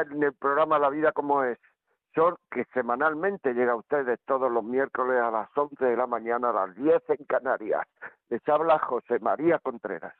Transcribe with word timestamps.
En 0.00 0.22
el 0.22 0.34
programa 0.34 0.78
La 0.78 0.90
Vida 0.90 1.12
como 1.12 1.42
es. 1.44 1.58
Son 2.14 2.36
que 2.50 2.64
semanalmente 2.72 3.52
llega 3.52 3.72
a 3.72 3.76
ustedes 3.76 4.18
todos 4.24 4.50
los 4.50 4.64
miércoles 4.64 5.20
a 5.20 5.30
las 5.30 5.48
11 5.56 5.84
de 5.84 5.96
la 5.96 6.06
mañana 6.06 6.50
a 6.50 6.66
las 6.66 6.74
10 6.74 7.02
en 7.10 7.24
Canarias. 7.26 7.86
Les 8.28 8.46
habla 8.48 8.78
José 8.78 9.18
María 9.20 9.58
Contreras. 9.58 10.14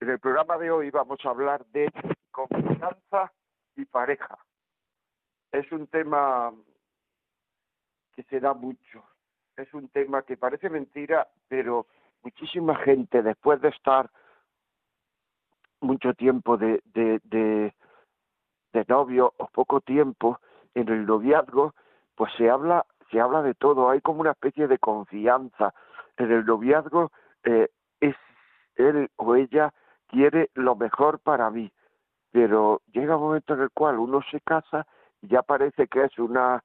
En 0.00 0.10
el 0.10 0.20
programa 0.20 0.58
de 0.58 0.70
hoy 0.70 0.90
vamos 0.90 1.18
a 1.24 1.30
hablar 1.30 1.64
de 1.66 1.90
confianza 2.30 3.32
y 3.74 3.84
pareja. 3.84 4.38
Es 5.50 5.70
un 5.72 5.86
tema 5.86 6.52
que 8.14 8.22
se 8.24 8.38
da 8.38 8.52
mucho. 8.54 9.04
Es 9.56 9.72
un 9.74 9.88
tema 9.88 10.22
que 10.22 10.36
parece 10.36 10.70
mentira, 10.70 11.26
pero 11.48 11.86
muchísima 12.22 12.76
gente 12.76 13.22
después 13.22 13.60
de 13.60 13.68
estar 13.68 14.10
mucho 15.80 16.14
tiempo 16.14 16.56
de, 16.56 16.80
de 18.72 18.84
novio 18.88 19.32
o 19.38 19.46
poco 19.46 19.80
tiempo 19.80 20.38
en 20.74 20.88
el 20.88 21.06
noviazgo, 21.06 21.74
pues 22.14 22.32
se 22.36 22.50
habla, 22.50 22.84
se 23.10 23.20
habla 23.20 23.42
de 23.42 23.54
todo, 23.54 23.90
hay 23.90 24.00
como 24.00 24.20
una 24.20 24.32
especie 24.32 24.66
de 24.68 24.78
confianza. 24.78 25.74
En 26.16 26.30
el 26.30 26.44
noviazgo 26.44 27.10
eh, 27.44 27.68
es 28.00 28.16
él 28.76 29.10
o 29.16 29.34
ella 29.34 29.72
quiere 30.08 30.50
lo 30.54 30.76
mejor 30.76 31.18
para 31.20 31.50
mí, 31.50 31.70
pero 32.32 32.80
llega 32.92 33.16
un 33.16 33.22
momento 33.22 33.54
en 33.54 33.60
el 33.62 33.70
cual 33.70 33.98
uno 33.98 34.20
se 34.30 34.40
casa 34.40 34.86
y 35.22 35.28
ya 35.28 35.42
parece 35.42 35.86
que 35.88 36.04
es 36.04 36.18
una, 36.18 36.62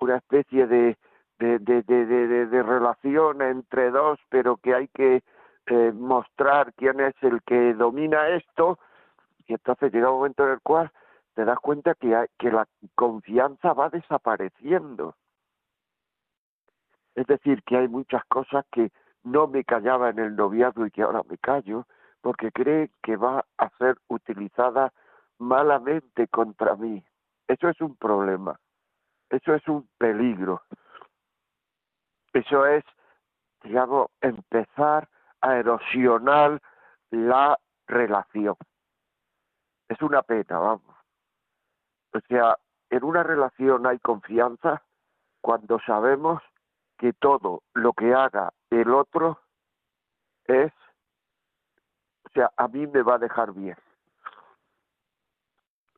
una 0.00 0.16
especie 0.16 0.66
de, 0.66 0.96
de, 1.38 1.58
de, 1.58 1.82
de, 1.84 2.62
relación 2.62 3.42
entre 3.42 3.90
dos, 3.90 4.18
pero 4.28 4.56
que 4.56 4.74
hay 4.74 4.88
que 4.88 5.22
eh, 5.66 5.92
mostrar 5.92 6.72
quién 6.74 7.00
es 7.00 7.14
el 7.22 7.42
que 7.42 7.74
domina 7.74 8.28
esto 8.28 8.78
y 9.46 9.54
entonces 9.54 9.92
llega 9.92 10.10
un 10.10 10.18
momento 10.18 10.44
en 10.44 10.52
el 10.52 10.60
cual 10.60 10.90
te 11.34 11.44
das 11.44 11.58
cuenta 11.60 11.94
que, 11.94 12.14
hay, 12.14 12.26
que 12.38 12.50
la 12.50 12.66
confianza 12.94 13.72
va 13.72 13.88
desapareciendo. 13.88 15.14
Es 17.14 17.26
decir, 17.26 17.62
que 17.64 17.76
hay 17.76 17.88
muchas 17.88 18.24
cosas 18.26 18.64
que 18.70 18.90
no 19.22 19.46
me 19.46 19.64
callaba 19.64 20.10
en 20.10 20.18
el 20.18 20.36
noviazgo 20.36 20.86
y 20.86 20.90
que 20.90 21.02
ahora 21.02 21.22
me 21.28 21.38
callo 21.38 21.86
porque 22.20 22.52
cree 22.52 22.90
que 23.02 23.16
va 23.16 23.44
a 23.58 23.68
ser 23.78 23.98
utilizada 24.08 24.92
malamente 25.38 26.28
contra 26.28 26.76
mí. 26.76 27.04
Eso 27.48 27.68
es 27.68 27.80
un 27.80 27.96
problema. 27.96 28.58
Eso 29.28 29.54
es 29.54 29.66
un 29.68 29.88
peligro. 29.98 30.62
Eso 32.32 32.66
es, 32.66 32.84
digamos, 33.62 34.08
empezar 34.20 35.08
a 35.40 35.56
erosionar 35.56 36.60
la 37.10 37.58
relación. 37.86 38.56
Es 39.88 40.00
una 40.00 40.22
pena, 40.22 40.58
vamos. 40.58 41.01
O 42.14 42.20
sea, 42.28 42.58
en 42.90 43.04
una 43.04 43.22
relación 43.22 43.86
hay 43.86 43.98
confianza 43.98 44.82
cuando 45.40 45.78
sabemos 45.80 46.42
que 46.98 47.12
todo 47.12 47.62
lo 47.74 47.92
que 47.94 48.14
haga 48.14 48.52
el 48.70 48.92
otro 48.92 49.40
es, 50.44 50.72
o 52.24 52.30
sea, 52.34 52.50
a 52.56 52.68
mí 52.68 52.86
me 52.86 53.02
va 53.02 53.14
a 53.14 53.18
dejar 53.18 53.52
bien. 53.52 53.76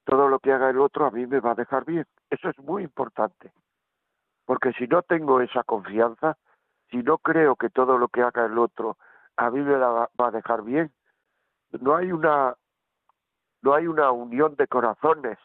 Todo 0.04 0.28
lo 0.28 0.38
que 0.38 0.52
haga 0.52 0.70
el 0.70 0.78
otro 0.78 1.06
a 1.06 1.10
mí 1.10 1.26
me 1.26 1.40
va 1.40 1.52
a 1.52 1.56
dejar 1.56 1.84
bien. 1.84 2.06
Eso 2.30 2.48
es 2.48 2.58
muy 2.58 2.82
importante. 2.82 3.52
Porque 4.44 4.72
si 4.72 4.86
no 4.86 5.02
tengo 5.02 5.40
esa 5.40 5.62
confianza, 5.64 6.36
si 6.90 6.98
no 6.98 7.18
creo 7.18 7.56
que 7.56 7.70
todo 7.70 7.98
lo 7.98 8.08
que 8.08 8.22
haga 8.22 8.46
el 8.46 8.58
otro 8.58 8.96
a 9.36 9.50
mí 9.50 9.60
me 9.60 9.76
la 9.76 9.88
va 9.88 10.28
a 10.28 10.30
dejar 10.30 10.62
bien. 10.62 10.92
No 11.80 11.96
hay 11.96 12.12
una 12.12 12.54
no 13.62 13.74
hay 13.74 13.86
una 13.86 14.10
unión 14.10 14.56
de 14.56 14.66
corazones, 14.66 15.38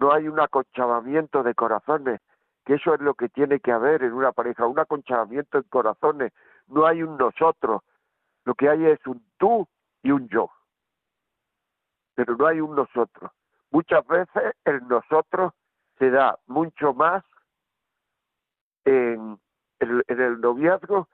no 0.00 0.12
hay 0.12 0.28
un 0.28 0.40
aconchavamiento 0.40 1.42
de 1.42 1.54
corazones, 1.54 2.20
que 2.64 2.74
eso 2.74 2.94
es 2.94 3.00
lo 3.00 3.14
que 3.14 3.28
tiene 3.28 3.60
que 3.60 3.70
haber 3.70 4.02
en 4.02 4.14
una 4.14 4.32
pareja, 4.32 4.66
un 4.66 4.78
aconchavamiento 4.78 5.60
de 5.60 5.68
corazones, 5.68 6.32
no 6.68 6.86
hay 6.86 7.02
un 7.02 7.18
nosotros, 7.18 7.82
lo 8.44 8.54
que 8.54 8.70
hay 8.70 8.86
es 8.86 9.06
un 9.06 9.22
tú 9.36 9.68
y 10.02 10.10
un 10.10 10.26
yo, 10.28 10.50
pero 12.14 12.34
no 12.34 12.46
hay 12.46 12.60
un 12.60 12.74
nosotros. 12.74 13.30
Muchas 13.70 14.06
veces 14.06 14.54
el 14.64 14.88
nosotros 14.88 15.52
se 15.98 16.10
da 16.10 16.38
mucho 16.46 16.94
más 16.94 17.22
en, 18.86 19.38
en, 19.80 20.02
en 20.08 20.20
el 20.20 20.40
noviazgo 20.40 21.08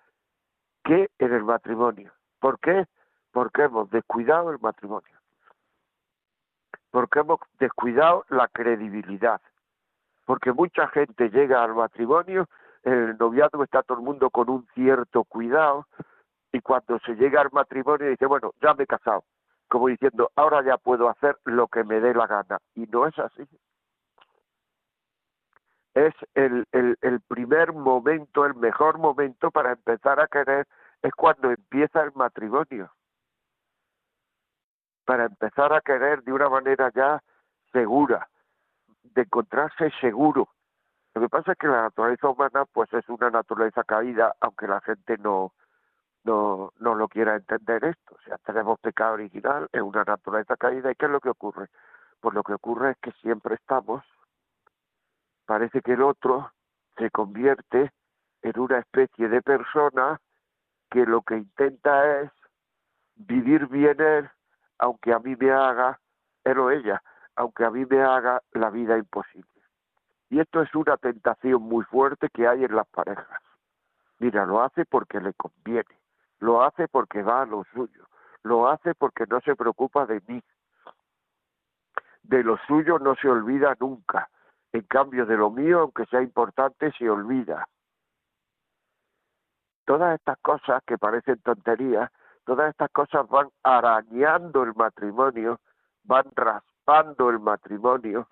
que 0.85 1.11
en 1.19 1.33
el 1.33 1.43
matrimonio. 1.43 2.13
¿Por 2.39 2.61
qué? 2.61 2.87
Porque 3.33 3.65
hemos 3.65 3.91
descuidado 3.91 4.51
el 4.53 4.61
matrimonio. 4.61 5.16
Porque 6.97 7.19
hemos 7.19 7.41
descuidado 7.59 8.25
la 8.31 8.49
credibilidad. 8.49 9.39
Porque 10.25 10.51
mucha 10.51 10.89
gente 10.89 11.29
llega 11.29 11.63
al 11.63 11.75
matrimonio, 11.75 12.49
en 12.85 12.93
el 12.95 13.19
noviazgo 13.19 13.65
está 13.65 13.83
todo 13.83 13.99
el 13.99 14.05
mundo 14.05 14.31
con 14.31 14.49
un 14.49 14.67
cierto 14.73 15.25
cuidado, 15.25 15.87
y 16.53 16.61
cuando 16.61 16.99
se 17.01 17.15
llega 17.17 17.43
al 17.43 17.51
matrimonio 17.53 18.09
dice, 18.09 18.25
bueno, 18.25 18.55
ya 18.63 18.73
me 18.73 18.85
he 18.85 18.87
casado. 18.87 19.25
Como 19.69 19.89
diciendo, 19.89 20.31
ahora 20.37 20.65
ya 20.65 20.79
puedo 20.79 21.11
hacer 21.11 21.37
lo 21.45 21.69
que 21.69 21.85
me 21.85 22.01
dé 22.01 22.15
la 22.15 22.27
gana. 22.27 22.61
Y 22.75 22.87
no 22.87 23.07
es 23.07 23.19
así. 23.19 23.47
Es 25.93 26.15
el, 26.33 26.65
el, 26.73 26.97
el 27.03 27.21
primer 27.21 27.75
momento, 27.75 28.47
el 28.47 28.55
mejor 28.55 28.97
momento 28.97 29.51
para 29.51 29.73
empezar 29.73 30.19
a 30.19 30.29
querer 30.29 30.67
es 31.03 31.13
cuando 31.15 31.51
empieza 31.51 32.03
el 32.03 32.13
matrimonio. 32.15 32.91
Para 35.07 35.25
empezar 35.25 35.73
a 35.73 35.81
querer 35.81 36.23
de 36.23 36.33
una 36.33 36.51
manera 36.51 36.91
ya 36.95 37.23
segura, 37.73 38.29
de 39.03 39.23
encontrarse 39.23 39.91
seguro. 40.01 40.49
Lo 41.15 41.23
que 41.23 41.29
pasa 41.31 41.53
es 41.53 41.59
que 41.59 41.69
la 41.69 41.85
naturaleza 41.85 42.29
humana 42.29 42.67
pues 42.67 42.93
es 42.93 43.09
una 43.09 43.31
naturaleza 43.31 43.85
caída, 43.85 44.35
aunque 44.41 44.67
la 44.67 44.83
gente 44.83 45.17
no, 45.17 45.55
no, 46.25 46.73
no 46.79 46.95
lo 46.95 47.09
quiera 47.09 47.37
entender 47.37 47.85
esto. 47.85 48.17
O 48.17 48.23
sea, 48.23 48.37
tenemos 48.39 48.79
pecado 48.81 49.15
original, 49.15 49.69
es 49.73 49.81
una 49.81 50.05
naturaleza 50.05 50.57
caída. 50.57 50.91
¿Y 50.91 50.95
qué 50.95 51.07
es 51.07 51.13
lo 51.13 51.21
que 51.21 51.31
ocurre? 51.31 51.69
Pues 52.21 52.35
lo 52.35 52.43
que 52.43 52.53
ocurre 52.53 52.91
es 52.91 52.99
que 52.99 53.13
siempre 53.23 53.55
estamos, 53.55 54.05
parece 55.47 55.81
que 55.81 55.93
el 55.93 56.03
otro 56.03 56.53
se 56.99 57.11
convierte 57.11 57.93
en 58.43 58.59
una 58.59 58.79
especie 58.79 59.29
de 59.29 59.41
persona 59.41 60.21
que 60.91 61.07
lo 61.07 61.23
que 61.23 61.37
intenta 61.37 62.21
es 62.21 62.31
vivir 63.15 63.67
bien 63.69 64.01
él, 64.01 64.31
aunque 64.79 65.13
a 65.13 65.19
mí 65.19 65.35
me 65.37 65.51
haga, 65.51 66.01
él 66.45 66.59
o 66.59 66.71
ella, 66.71 67.03
aunque 67.35 67.65
a 67.65 67.71
mí 67.71 67.85
me 67.85 68.03
haga 68.03 68.43
la 68.53 68.71
vida 68.71 68.97
imposible. 68.97 69.49
Y 70.31 70.41
esto 70.41 70.63
es 70.63 70.75
una 70.75 70.97
tentación 70.97 71.63
muy 71.63 71.85
fuerte 71.85 72.29
que 72.31 72.47
hay 72.49 72.65
en 72.65 72.75
las 72.75 72.87
parejas. 72.89 73.41
Mira, 74.19 74.47
lo 74.47 74.63
hace 74.63 74.85
porque 74.85 75.21
le 75.21 75.35
conviene, 75.35 76.01
lo 76.39 76.63
hace 76.63 76.89
porque 76.89 77.23
va 77.23 77.43
a 77.43 77.47
lo 77.47 77.65
suyo, 77.73 78.07
lo 78.43 78.69
hace 78.69 78.95
porque 78.95 79.25
no 79.29 79.41
se 79.41 79.55
preocupa 79.55 80.07
de 80.07 80.21
mí. 80.27 80.43
De 82.23 82.43
lo 82.43 82.57
suyo 82.67 82.99
no 82.99 83.15
se 83.17 83.29
olvida 83.29 83.77
nunca. 83.79 84.29
En 84.73 84.83
cambio, 84.83 85.27
de 85.27 85.37
lo 85.37 85.51
mío, 85.51 85.81
aunque 85.81 86.07
sea 86.07 86.23
importante, 86.23 86.93
se 86.99 87.09
olvida 87.09 87.69
todas 89.87 90.19
estas 90.19 90.37
cosas 90.39 90.83
que 90.85 90.99
parecen 90.99 91.39
tonterías, 91.39 92.11
todas 92.47 92.71
estas 92.71 92.91
cosas 92.93 93.29
van 93.29 93.49
arañando 93.63 94.63
el 94.63 94.75
matrimonio, 94.75 95.61
van 96.05 96.25
raspando 96.35 97.29
el 97.29 97.41
matrimonio, 97.41 98.29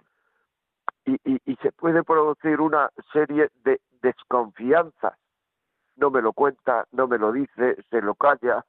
y, 1.04 1.18
y 1.24 1.56
se 1.56 1.72
puede 1.72 2.02
producir 2.02 2.60
una 2.60 2.88
serie 3.12 3.50
de 3.64 3.80
desconfianzas. 4.00 5.12
No 5.96 6.10
me 6.10 6.22
lo 6.22 6.32
cuenta, 6.32 6.86
no 6.92 7.06
me 7.06 7.18
lo 7.18 7.32
dice, 7.32 7.76
se 7.90 8.00
lo 8.00 8.14
calla, 8.14 8.64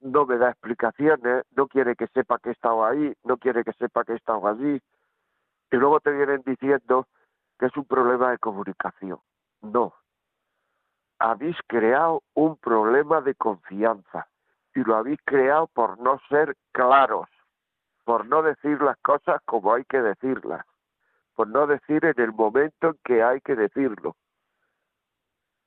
no 0.00 0.24
me 0.24 0.38
da 0.38 0.50
explicaciones, 0.50 1.44
no 1.50 1.66
quiere 1.66 1.96
que 1.96 2.06
sepa 2.08 2.38
que 2.38 2.50
he 2.50 2.52
estado 2.52 2.84
ahí, 2.84 3.12
no 3.24 3.36
quiere 3.36 3.64
que 3.64 3.72
sepa 3.72 4.04
que 4.04 4.12
he 4.12 4.16
estado 4.16 4.46
allí, 4.46 4.80
y 5.70 5.76
luego 5.76 6.00
te 6.00 6.12
vienen 6.12 6.42
diciendo 6.46 7.06
que 7.58 7.66
es 7.66 7.76
un 7.76 7.84
problema 7.84 8.30
de 8.30 8.38
comunicación. 8.38 9.18
No. 9.60 9.92
Habéis 11.18 11.56
creado 11.66 12.22
un 12.34 12.56
problema 12.56 13.20
de 13.20 13.34
confianza 13.34 14.28
y 14.74 14.84
lo 14.84 14.96
habéis 14.96 15.18
creado 15.24 15.66
por 15.68 15.98
no 15.98 16.20
ser 16.28 16.56
claros, 16.72 17.28
por 18.04 18.26
no 18.26 18.42
decir 18.42 18.80
las 18.80 18.96
cosas 18.98 19.40
como 19.44 19.74
hay 19.74 19.84
que 19.84 20.00
decirlas, 20.00 20.64
por 21.34 21.48
no 21.48 21.66
decir 21.66 22.04
en 22.04 22.20
el 22.20 22.32
momento 22.32 22.88
en 22.88 22.98
que 23.04 23.22
hay 23.22 23.40
que 23.40 23.56
decirlo. 23.56 24.16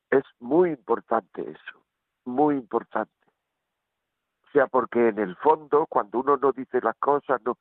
Es 0.10 0.24
muy 0.40 0.70
importante 0.70 1.42
eso, 1.42 1.84
muy 2.26 2.56
importante. 2.56 3.12
O 4.48 4.52
sea, 4.52 4.68
porque 4.68 5.10
en 5.10 5.20
el 5.20 5.36
fondo, 5.38 5.86
cuando 5.88 6.20
uno 6.20 6.38
no 6.38 6.52
dice 6.52 6.82
las 6.82 6.98
cosas, 6.98 7.42
no 7.44 7.58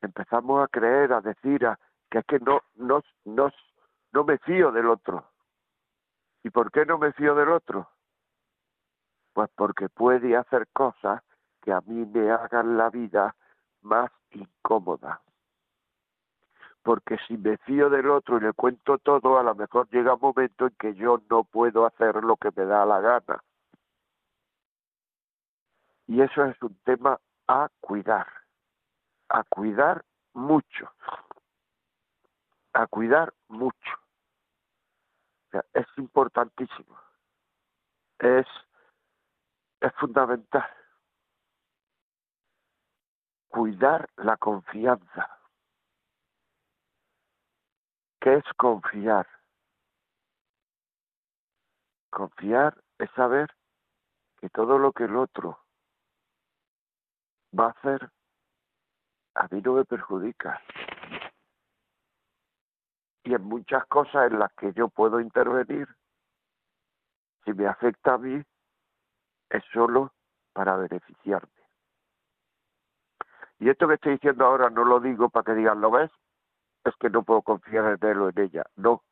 empezamos 0.00 0.64
a 0.64 0.68
creer, 0.68 1.12
a 1.12 1.20
decir, 1.20 1.66
a, 1.66 1.78
que 2.10 2.18
es 2.18 2.24
que 2.26 2.38
no, 2.40 2.62
no, 2.76 3.02
no, 3.24 3.52
no 4.12 4.24
me 4.24 4.38
fío 4.38 4.70
del 4.72 4.86
otro. 4.86 5.24
¿Y 6.46 6.50
por 6.50 6.70
qué 6.70 6.86
no 6.86 6.96
me 6.96 7.12
fío 7.12 7.34
del 7.34 7.48
otro? 7.48 7.90
Pues 9.32 9.50
porque 9.56 9.88
puede 9.88 10.36
hacer 10.36 10.68
cosas 10.68 11.20
que 11.60 11.72
a 11.72 11.80
mí 11.80 12.06
me 12.06 12.30
hagan 12.30 12.76
la 12.76 12.88
vida 12.88 13.34
más 13.82 14.12
incómoda. 14.30 15.22
Porque 16.84 17.18
si 17.26 17.36
me 17.36 17.56
fío 17.56 17.90
del 17.90 18.08
otro 18.10 18.36
y 18.36 18.42
le 18.42 18.52
cuento 18.52 18.98
todo, 18.98 19.40
a 19.40 19.42
lo 19.42 19.56
mejor 19.56 19.88
llega 19.90 20.14
un 20.14 20.20
momento 20.20 20.68
en 20.68 20.76
que 20.78 20.94
yo 20.94 21.20
no 21.28 21.42
puedo 21.42 21.84
hacer 21.84 22.22
lo 22.22 22.36
que 22.36 22.52
me 22.54 22.64
da 22.64 22.86
la 22.86 23.00
gana. 23.00 23.42
Y 26.06 26.20
eso 26.22 26.44
es 26.44 26.62
un 26.62 26.78
tema 26.84 27.18
a 27.48 27.68
cuidar, 27.80 28.28
a 29.30 29.42
cuidar 29.42 30.04
mucho, 30.32 30.92
a 32.72 32.86
cuidar 32.86 33.34
mucho. 33.48 34.05
Es 35.74 35.86
importantísimo, 35.96 36.98
es, 38.18 38.46
es 39.80 39.92
fundamental. 39.94 40.68
Cuidar 43.48 44.08
la 44.16 44.36
confianza. 44.36 45.30
¿Qué 48.20 48.34
es 48.34 48.44
confiar? 48.56 49.26
Confiar 52.10 52.82
es 52.98 53.10
saber 53.12 53.50
que 54.40 54.48
todo 54.50 54.78
lo 54.78 54.92
que 54.92 55.04
el 55.04 55.16
otro 55.16 55.58
va 57.58 57.66
a 57.66 57.70
hacer, 57.70 58.10
a 59.34 59.48
mí 59.50 59.60
no 59.62 59.74
me 59.74 59.84
perjudica. 59.84 60.60
Y 63.26 63.34
en 63.34 63.42
muchas 63.42 63.84
cosas 63.86 64.30
en 64.30 64.38
las 64.38 64.52
que 64.52 64.72
yo 64.72 64.88
puedo 64.88 65.18
intervenir, 65.18 65.88
si 67.44 67.52
me 67.54 67.66
afecta 67.66 68.14
a 68.14 68.18
mí, 68.18 68.40
es 69.50 69.64
solo 69.72 70.12
para 70.52 70.76
beneficiarme. 70.76 71.50
Y 73.58 73.68
esto 73.68 73.88
que 73.88 73.94
estoy 73.94 74.12
diciendo 74.12 74.46
ahora 74.46 74.70
no 74.70 74.84
lo 74.84 75.00
digo 75.00 75.28
para 75.28 75.42
que 75.42 75.54
digan, 75.54 75.80
¿lo 75.80 75.90
ves? 75.90 76.10
Es 76.84 76.94
que 77.00 77.10
no 77.10 77.24
puedo 77.24 77.42
confiar 77.42 77.98
en 78.00 78.08
él 78.08 78.20
o 78.20 78.28
en 78.28 78.38
ella. 78.38 78.64
No, 78.76 79.02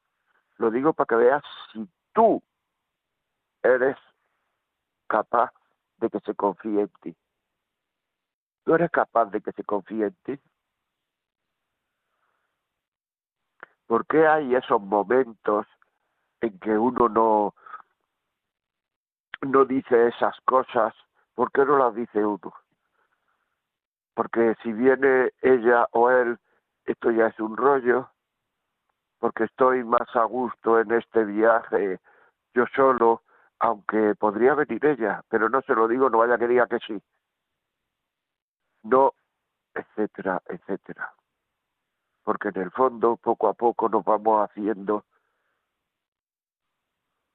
lo 0.58 0.70
digo 0.70 0.92
para 0.92 1.06
que 1.06 1.16
veas 1.16 1.42
si 1.72 1.84
tú 2.12 2.40
eres 3.64 3.96
capaz 5.08 5.50
de 5.96 6.08
que 6.08 6.20
se 6.20 6.36
confíe 6.36 6.82
en 6.82 6.92
ti. 7.02 7.16
¿Tú 8.62 8.76
eres 8.76 8.92
capaz 8.92 9.24
de 9.32 9.40
que 9.40 9.50
se 9.50 9.64
confíe 9.64 10.06
en 10.06 10.14
ti? 10.22 10.40
¿Por 13.94 14.08
qué 14.08 14.26
hay 14.26 14.56
esos 14.56 14.82
momentos 14.82 15.68
en 16.40 16.58
que 16.58 16.76
uno 16.76 17.08
no, 17.08 17.54
no 19.42 19.64
dice 19.66 20.08
esas 20.08 20.34
cosas? 20.40 20.92
¿Por 21.36 21.52
qué 21.52 21.64
no 21.64 21.78
las 21.78 21.94
dice 21.94 22.26
uno? 22.26 22.52
Porque 24.14 24.56
si 24.64 24.72
viene 24.72 25.30
ella 25.42 25.86
o 25.92 26.10
él, 26.10 26.40
esto 26.86 27.12
ya 27.12 27.28
es 27.28 27.38
un 27.38 27.56
rollo, 27.56 28.10
porque 29.20 29.44
estoy 29.44 29.84
más 29.84 30.08
a 30.16 30.24
gusto 30.24 30.80
en 30.80 30.90
este 30.90 31.24
viaje 31.24 32.00
yo 32.52 32.64
solo, 32.74 33.22
aunque 33.60 34.16
podría 34.16 34.54
venir 34.54 34.84
ella, 34.84 35.22
pero 35.28 35.48
no 35.48 35.62
se 35.62 35.72
lo 35.72 35.86
digo, 35.86 36.10
no 36.10 36.18
vaya 36.18 36.36
que 36.36 36.48
diga 36.48 36.66
que 36.66 36.80
sí 36.80 37.00
no, 38.82 39.14
etcétera, 39.72 40.42
etcétera. 40.46 41.14
Porque 42.24 42.48
en 42.48 42.58
el 42.58 42.70
fondo, 42.70 43.16
poco 43.16 43.48
a 43.48 43.54
poco 43.54 43.88
nos 43.88 44.04
vamos 44.04 44.48
haciendo, 44.48 45.04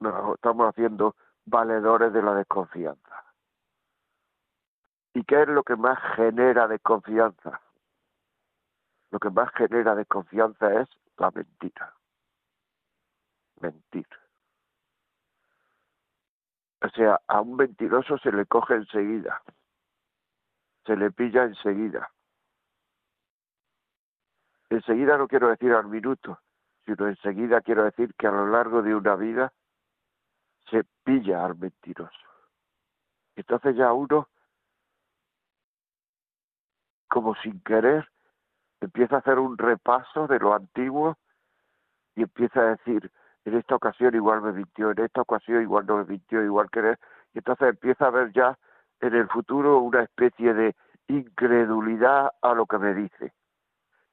nos 0.00 0.34
estamos 0.34 0.68
haciendo 0.68 1.14
valedores 1.46 2.12
de 2.12 2.22
la 2.22 2.34
desconfianza. 2.34 3.24
¿Y 5.14 5.24
qué 5.24 5.42
es 5.42 5.48
lo 5.48 5.62
que 5.62 5.76
más 5.76 5.98
genera 6.16 6.68
desconfianza? 6.68 7.60
Lo 9.10 9.18
que 9.18 9.30
más 9.30 9.50
genera 9.54 9.94
desconfianza 9.94 10.80
es 10.80 10.88
la 11.16 11.30
mentira. 11.30 11.94
Mentir. 13.60 14.06
O 16.82 16.88
sea, 16.90 17.20
a 17.26 17.40
un 17.40 17.56
mentiroso 17.56 18.18
se 18.18 18.32
le 18.32 18.46
coge 18.46 18.74
enseguida 18.74 19.42
se 20.86 20.96
le 20.96 21.10
pilla 21.10 21.44
enseguida. 21.44 22.10
Enseguida 24.70 25.18
no 25.18 25.26
quiero 25.26 25.48
decir 25.48 25.72
al 25.72 25.88
minuto, 25.88 26.38
sino 26.86 27.08
enseguida 27.08 27.60
quiero 27.60 27.84
decir 27.84 28.14
que 28.14 28.28
a 28.28 28.30
lo 28.30 28.46
largo 28.46 28.82
de 28.82 28.94
una 28.94 29.16
vida 29.16 29.52
se 30.70 30.84
pilla 31.04 31.44
al 31.44 31.58
mentiroso. 31.58 32.12
Entonces 33.34 33.74
ya 33.76 33.92
uno, 33.92 34.28
como 37.08 37.34
sin 37.36 37.60
querer, 37.62 38.08
empieza 38.80 39.16
a 39.16 39.18
hacer 39.18 39.40
un 39.40 39.58
repaso 39.58 40.28
de 40.28 40.38
lo 40.38 40.54
antiguo 40.54 41.18
y 42.14 42.22
empieza 42.22 42.60
a 42.60 42.76
decir, 42.76 43.10
en 43.44 43.56
esta 43.56 43.74
ocasión 43.74 44.14
igual 44.14 44.40
me 44.40 44.52
mintió, 44.52 44.92
en 44.92 45.00
esta 45.00 45.22
ocasión 45.22 45.62
igual 45.62 45.86
no 45.86 45.96
me 45.98 46.04
mintió, 46.04 46.44
igual 46.44 46.70
que... 46.70 46.96
Y 47.34 47.38
entonces 47.38 47.70
empieza 47.70 48.06
a 48.06 48.10
ver 48.10 48.32
ya 48.32 48.56
en 49.00 49.14
el 49.14 49.28
futuro 49.28 49.80
una 49.80 50.02
especie 50.02 50.54
de 50.54 50.76
incredulidad 51.08 52.30
a 52.40 52.54
lo 52.54 52.66
que 52.66 52.78
me 52.78 52.94
dice. 52.94 53.32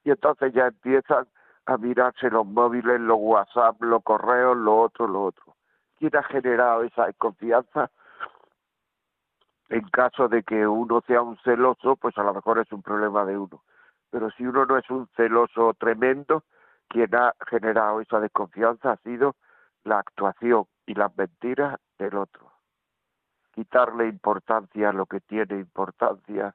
Y 0.08 0.10
entonces 0.10 0.54
ya 0.54 0.68
empiezan 0.68 1.28
a 1.66 1.76
mirarse 1.76 2.30
los 2.30 2.46
móviles, 2.46 2.98
los 2.98 3.18
WhatsApp, 3.20 3.76
los 3.82 4.02
correos, 4.02 4.56
lo 4.56 4.80
otro, 4.80 5.06
lo 5.06 5.24
otro. 5.24 5.54
¿Quién 5.98 6.16
ha 6.16 6.22
generado 6.22 6.82
esa 6.82 7.04
desconfianza? 7.04 7.90
En 9.68 9.86
caso 9.90 10.28
de 10.28 10.42
que 10.44 10.66
uno 10.66 11.02
sea 11.06 11.20
un 11.20 11.36
celoso, 11.44 11.96
pues 11.96 12.16
a 12.16 12.22
lo 12.22 12.32
mejor 12.32 12.58
es 12.58 12.72
un 12.72 12.80
problema 12.80 13.26
de 13.26 13.36
uno. 13.36 13.62
Pero 14.08 14.30
si 14.30 14.46
uno 14.46 14.64
no 14.64 14.78
es 14.78 14.88
un 14.88 15.06
celoso 15.14 15.74
tremendo, 15.74 16.42
quien 16.88 17.14
ha 17.14 17.34
generado 17.46 18.00
esa 18.00 18.18
desconfianza 18.18 18.92
ha 18.92 18.96
sido 19.02 19.36
la 19.84 19.98
actuación 19.98 20.64
y 20.86 20.94
las 20.94 21.14
mentiras 21.18 21.78
del 21.98 22.16
otro 22.16 22.50
quitarle 23.52 24.06
importancia 24.06 24.88
a 24.88 24.92
lo 24.92 25.04
que 25.04 25.20
tiene 25.20 25.58
importancia, 25.58 26.54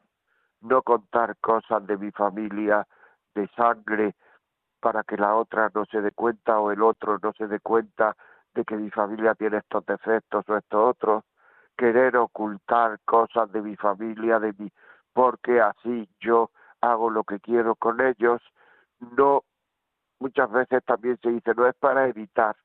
no 0.61 0.81
contar 0.81 1.35
cosas 1.37 1.85
de 1.85 1.97
mi 1.97 2.09
familia 2.11 2.87
de 3.35 3.47
sangre 3.55 4.15
para 4.79 5.03
que 5.03 5.17
la 5.17 5.35
otra 5.35 5.71
no 5.73 5.85
se 5.85 6.01
dé 6.01 6.11
cuenta 6.11 6.59
o 6.59 6.71
el 6.71 6.81
otro 6.81 7.17
no 7.21 7.31
se 7.33 7.47
dé 7.47 7.59
cuenta 7.59 8.15
de 8.53 8.65
que 8.65 8.75
mi 8.75 8.89
familia 8.89 9.33
tiene 9.35 9.57
estos 9.57 9.85
defectos 9.85 10.47
o 10.47 10.57
estos 10.57 10.89
otros, 10.89 11.23
querer 11.77 12.17
ocultar 12.17 12.99
cosas 13.05 13.51
de 13.51 13.61
mi 13.61 13.75
familia, 13.75 14.39
de 14.39 14.53
mi 14.57 14.71
porque 15.13 15.61
así 15.61 16.09
yo 16.19 16.51
hago 16.81 17.09
lo 17.09 17.23
que 17.23 17.39
quiero 17.39 17.75
con 17.75 18.01
ellos, 18.01 18.41
no 19.17 19.43
muchas 20.19 20.51
veces 20.51 20.83
también 20.85 21.17
se 21.21 21.29
dice 21.29 21.53
no 21.55 21.67
es 21.67 21.75
para 21.75 22.07
evitar 22.07 22.55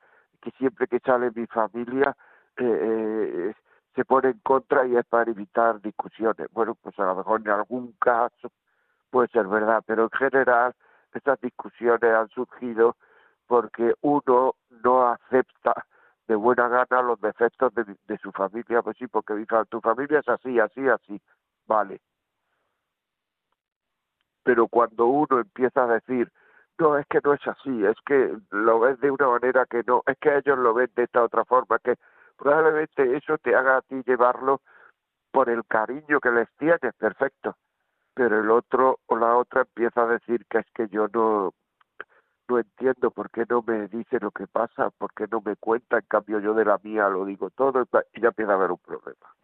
que 0.41 0.51
siempre 0.53 0.87
que 0.87 1.01
sale 1.01 1.31
mi 1.35 1.47
familia 1.47 2.17
eh, 2.57 3.51
eh 3.51 3.55
se 3.99 4.05
pone 4.05 4.29
en 4.29 4.39
contra 4.45 4.87
y 4.87 4.97
es 4.97 5.05
para 5.07 5.29
evitar 5.29 5.81
discusiones. 5.81 6.47
Bueno, 6.53 6.77
pues 6.77 6.97
a 7.01 7.05
lo 7.05 7.17
mejor 7.17 7.41
en 7.41 7.49
algún 7.49 7.93
caso 8.01 8.53
puede 9.11 9.29
ser 9.29 9.47
verdad, 9.47 9.83
pero 9.87 10.05
en 10.05 10.11
general 10.11 10.75
estas 11.15 11.41
discusiones 11.41 12.13
han 12.13 12.29
surgido 12.29 12.97
porque 13.47 13.95
uno 14.03 14.55
no 14.83 15.09
acepta 15.09 15.87
de 16.29 16.35
buena 16.35 16.69
gana 16.69 17.03
los 17.03 17.21
defectos 17.21 17.73
de, 17.75 18.19
su 18.19 18.31
familia, 18.33 18.83
pues 18.83 18.97
sí, 18.99 19.07
porque 19.07 19.35
tu 19.71 19.81
familia 19.81 20.19
es 20.21 20.29
así, 20.29 20.61
así, 20.61 20.87
así, 20.87 21.21
vale. 21.67 22.01
Pero 24.45 24.69
cuando 24.69 25.07
uno 25.07 25.41
empieza 25.41 25.85
a 25.85 25.87
decir, 25.87 26.31
No, 26.79 26.97
es 26.97 27.07
que 27.09 27.21
no 27.25 27.35
es 27.35 27.45
así, 27.47 27.85
es 27.87 27.97
que 28.07 28.37
lo 28.51 28.79
ves 28.81 29.01
de 29.01 29.11
una 29.11 29.29
manera 29.29 29.67
que 29.67 29.83
no, 29.87 30.03
es 30.07 30.17
que 30.19 30.37
ellos 30.37 30.59
lo 30.59 30.75
ven 30.75 30.91
de 30.95 31.05
esta 31.05 31.25
otra 31.25 31.45
forma, 31.45 31.79
que 31.81 31.97
probablemente 32.37 33.17
eso 33.17 33.37
te 33.39 33.55
haga 33.57 33.79
a 33.79 33.83
ti 33.83 34.01
llevarlo 34.07 34.61
por 35.33 35.49
el 35.51 35.65
cariño 35.67 36.21
que 36.21 36.31
les 36.31 36.49
tienes, 36.57 36.95
perfecto, 36.99 37.57
pero 38.19 38.41
el 38.41 38.51
otro 38.51 38.99
o 39.07 39.17
la 39.17 39.37
otra 39.37 39.61
empieza 39.61 40.03
a 40.03 40.07
decir 40.09 40.45
que 40.47 40.59
es 40.59 40.67
que 40.75 40.89
yo 40.89 41.07
no, 41.15 41.55
no 42.49 42.59
entiendo 42.59 43.13
por 43.13 43.31
qué 43.31 43.45
no 43.49 43.63
me 43.65 43.87
dice 43.87 44.19
lo 44.19 44.33
que 44.33 44.49
pasa, 44.49 44.91
por 44.91 45.15
qué 45.15 45.29
no 45.31 45.41
me 45.41 45.55
cuenta, 45.55 45.99
en 45.99 46.07
cambio 46.09 46.41
yo 46.41 46.53
de 46.53 46.65
la 46.65 46.81
mía 46.83 47.09
lo 47.09 47.25
digo 47.25 47.49
todo 47.51 47.87
y 48.13 48.21
ya 48.21 48.27
empieza 48.27 48.51
a 48.51 48.55
haber 48.57 48.73
un 48.73 48.79
problema. 48.79 49.37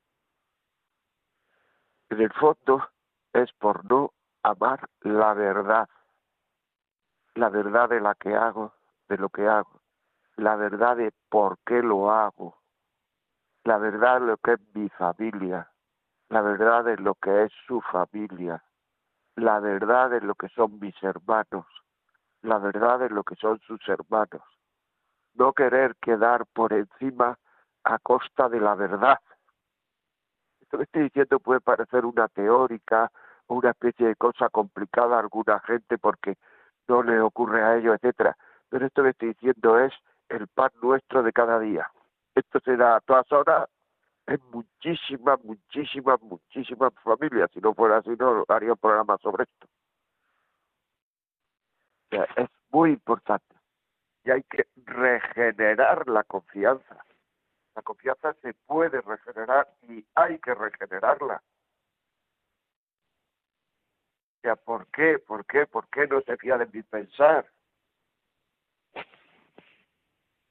En 2.11 2.21
el 2.21 2.33
fondo 2.33 2.85
es 3.33 3.53
por 3.53 3.89
no 3.89 4.11
amar 4.43 4.89
la 5.03 5.35
verdad, 5.35 5.89
la 7.37 7.51
verdad 7.51 7.89
de 7.89 8.01
la 8.01 8.17
que 8.17 8.35
hago, 8.35 8.73
de 9.09 9.19
lo 9.19 9.29
que 9.29 9.47
hago, 9.47 9.83
la 10.35 10.57
verdad 10.57 10.97
de 10.97 11.13
por 11.29 11.59
qué 11.65 11.81
lo 11.81 12.11
hago, 12.11 12.59
la 13.63 13.79
verdad 13.79 14.21
de 14.21 14.27
lo 14.27 14.37
que 14.39 14.55
es 14.55 14.61
mi 14.75 14.89
familia, 14.89 15.71
la 16.29 16.41
verdad 16.41 16.83
de 16.83 16.97
lo 16.97 17.15
que 17.15 17.45
es 17.45 17.53
su 17.69 17.81
familia, 17.81 18.64
la 19.37 19.61
verdad 19.61 20.11
de 20.11 20.21
lo 20.21 20.35
que 20.35 20.49
son 20.51 20.79
mis 20.79 20.95
hermanos, 21.03 21.67
la 22.43 22.59
verdad 22.59 23.01
de 23.01 23.11
lo 23.11 23.25
que 23.25 23.37
son 23.37 23.61
sus 23.61 23.81
hermanos. 23.89 24.43
No 25.35 25.53
querer 25.53 25.97
quedar 25.97 26.47
por 26.47 26.73
encima 26.73 27.39
a 27.83 27.99
costa 27.99 28.49
de 28.49 28.61
la 28.61 28.75
verdad. 28.75 29.19
Esto 30.61 30.79
que 30.79 30.85
estoy 30.85 31.03
diciendo 31.05 31.41
puede 31.41 31.61
parecer 31.61 32.05
una 32.05 32.29
teórica 32.29 33.11
o 33.47 33.57
una 33.57 33.71
especie 33.71 34.07
de 34.07 34.17
cosa 34.17 34.49
complicada 34.49 35.17
a 35.17 35.21
alguna 35.21 35.61
gente 35.61 35.99
porque 35.99 36.37
no 36.87 37.03
le 37.03 37.21
ocurre 37.21 37.63
a 37.63 37.77
ellos, 37.77 37.97
etcétera. 37.97 38.37
Pero 38.69 38.87
esto 38.87 39.03
que 39.03 39.11
estoy 39.11 39.29
diciendo 39.29 39.79
es 39.79 39.93
el 40.29 40.49
pan 40.49 40.71
nuestro 40.81 41.23
de 41.23 41.33
cada 41.33 41.59
día. 41.59 41.91
Esto 42.35 42.61
se 42.61 42.77
da 42.77 42.97
a 42.97 43.01
todas 43.01 43.31
horas 43.33 43.69
en 44.27 44.41
muchísimas, 44.51 45.43
muchísimas, 45.45 46.21
muchísimas 46.23 46.93
familias. 47.03 47.51
Si 47.53 47.61
no 47.61 47.75
fuera 47.75 47.99
así, 47.99 48.11
no 48.19 48.45
haría 48.49 48.73
un 48.73 48.79
programa 48.79 49.19
sobre 49.19 49.45
esto. 49.45 49.69
es 52.37 52.49
muy 52.71 52.91
importante. 52.91 53.55
Y 54.25 54.31
hay 54.31 54.43
que 54.45 54.67
regenerar 54.87 56.09
la 56.09 56.25
confianza. 56.25 57.05
La 57.75 57.83
confianza 57.83 58.33
se 58.35 58.55
puede 58.67 59.01
regenerar 59.01 59.69
y 59.83 60.07
hay 60.15 60.39
que 60.39 60.55
regenerarla. 60.55 61.43
Ya, 64.43 64.57
¿por 64.57 64.87
qué? 64.89 65.19
¿Por 65.19 65.45
qué? 65.47 65.67
¿Por 65.67 65.89
qué 65.89 66.07
no 66.07 66.21
se 66.23 66.37
fía 66.37 66.57
de 66.59 66.67
mi 66.67 66.83
pensar? 66.83 67.47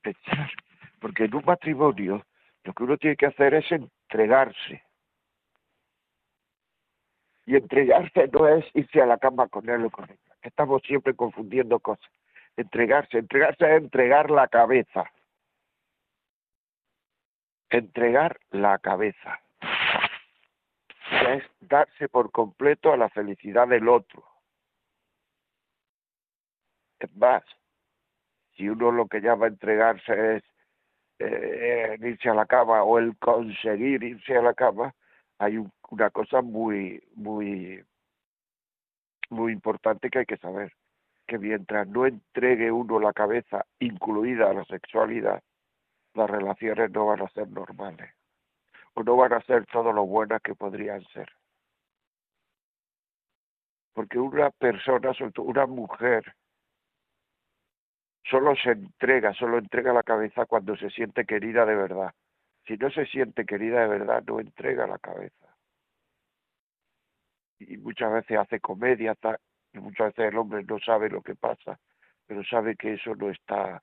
Pensar. 0.01 0.51
Porque 0.99 1.25
en 1.25 1.35
un 1.35 1.45
matrimonio 1.45 2.25
lo 2.63 2.73
que 2.73 2.83
uno 2.83 2.97
tiene 2.97 3.15
que 3.15 3.25
hacer 3.25 3.53
es 3.53 3.71
entregarse. 3.71 4.83
Y 7.45 7.57
entregarse 7.57 8.29
no 8.31 8.47
es 8.47 8.65
irse 8.73 9.01
a 9.01 9.05
la 9.05 9.17
cama 9.17 9.47
con 9.47 9.69
él 9.69 9.85
o 9.85 9.89
con 9.89 10.05
ella. 10.05 10.35
Estamos 10.41 10.81
siempre 10.83 11.13
confundiendo 11.13 11.79
cosas. 11.79 12.09
Entregarse, 12.55 13.17
entregarse 13.17 13.65
es 13.65 13.81
entregar 13.81 14.31
la 14.31 14.47
cabeza. 14.47 15.11
Entregar 17.69 18.39
la 18.51 18.77
cabeza. 18.77 19.41
Es 21.27 21.43
darse 21.59 22.07
por 22.07 22.31
completo 22.31 22.93
a 22.93 22.97
la 22.97 23.09
felicidad 23.09 23.67
del 23.67 23.89
otro. 23.89 24.23
Es 26.99 27.13
más, 27.17 27.43
si 28.55 28.69
uno 28.69 28.91
lo 28.91 29.07
que 29.07 29.19
llama 29.19 29.47
entregarse 29.47 30.37
es 30.37 30.43
eh, 31.25 31.97
irse 32.01 32.29
a 32.29 32.33
la 32.33 32.45
cama 32.45 32.83
o 32.83 32.99
el 32.99 33.17
conseguir 33.17 34.03
irse 34.03 34.37
a 34.37 34.41
la 34.41 34.53
cama, 34.53 34.93
hay 35.39 35.57
una 35.89 36.09
cosa 36.09 36.41
muy, 36.41 37.03
muy, 37.15 37.83
muy 39.29 39.51
importante 39.51 40.09
que 40.09 40.19
hay 40.19 40.25
que 40.25 40.37
saber, 40.37 40.73
que 41.27 41.37
mientras 41.37 41.87
no 41.87 42.05
entregue 42.05 42.71
uno 42.71 42.99
la 42.99 43.13
cabeza, 43.13 43.65
incluida 43.79 44.53
la 44.53 44.65
sexualidad, 44.65 45.41
las 46.13 46.29
relaciones 46.29 46.91
no 46.91 47.07
van 47.07 47.21
a 47.21 47.29
ser 47.29 47.49
normales 47.49 48.13
o 48.93 49.03
no 49.03 49.15
van 49.15 49.33
a 49.33 49.41
ser 49.41 49.65
todo 49.67 49.91
lo 49.91 50.05
buenas 50.05 50.41
que 50.41 50.55
podrían 50.55 51.03
ser. 51.13 51.29
Porque 53.93 54.19
una 54.19 54.49
persona, 54.51 55.13
sobre 55.13 55.31
todo 55.31 55.45
una 55.45 55.65
mujer, 55.65 56.23
solo 58.29 58.55
se 58.55 58.71
entrega, 58.71 59.33
solo 59.33 59.57
entrega 59.57 59.93
la 59.93 60.03
cabeza 60.03 60.45
cuando 60.45 60.75
se 60.77 60.89
siente 60.89 61.25
querida 61.25 61.65
de 61.65 61.75
verdad. 61.75 62.13
Si 62.65 62.77
no 62.77 62.89
se 62.91 63.05
siente 63.05 63.45
querida 63.45 63.81
de 63.81 63.87
verdad, 63.87 64.23
no 64.25 64.39
entrega 64.39 64.87
la 64.87 64.97
cabeza. 64.97 65.55
Y 67.59 67.77
muchas 67.77 68.11
veces 68.13 68.37
hace 68.37 68.59
comedia, 68.59 69.15
y 69.73 69.79
muchas 69.79 70.07
veces 70.07 70.31
el 70.31 70.37
hombre 70.37 70.63
no 70.63 70.79
sabe 70.79 71.09
lo 71.09 71.21
que 71.21 71.35
pasa, 71.35 71.79
pero 72.25 72.43
sabe 72.43 72.75
que 72.75 72.93
eso 72.93 73.15
no 73.15 73.29
está. 73.29 73.81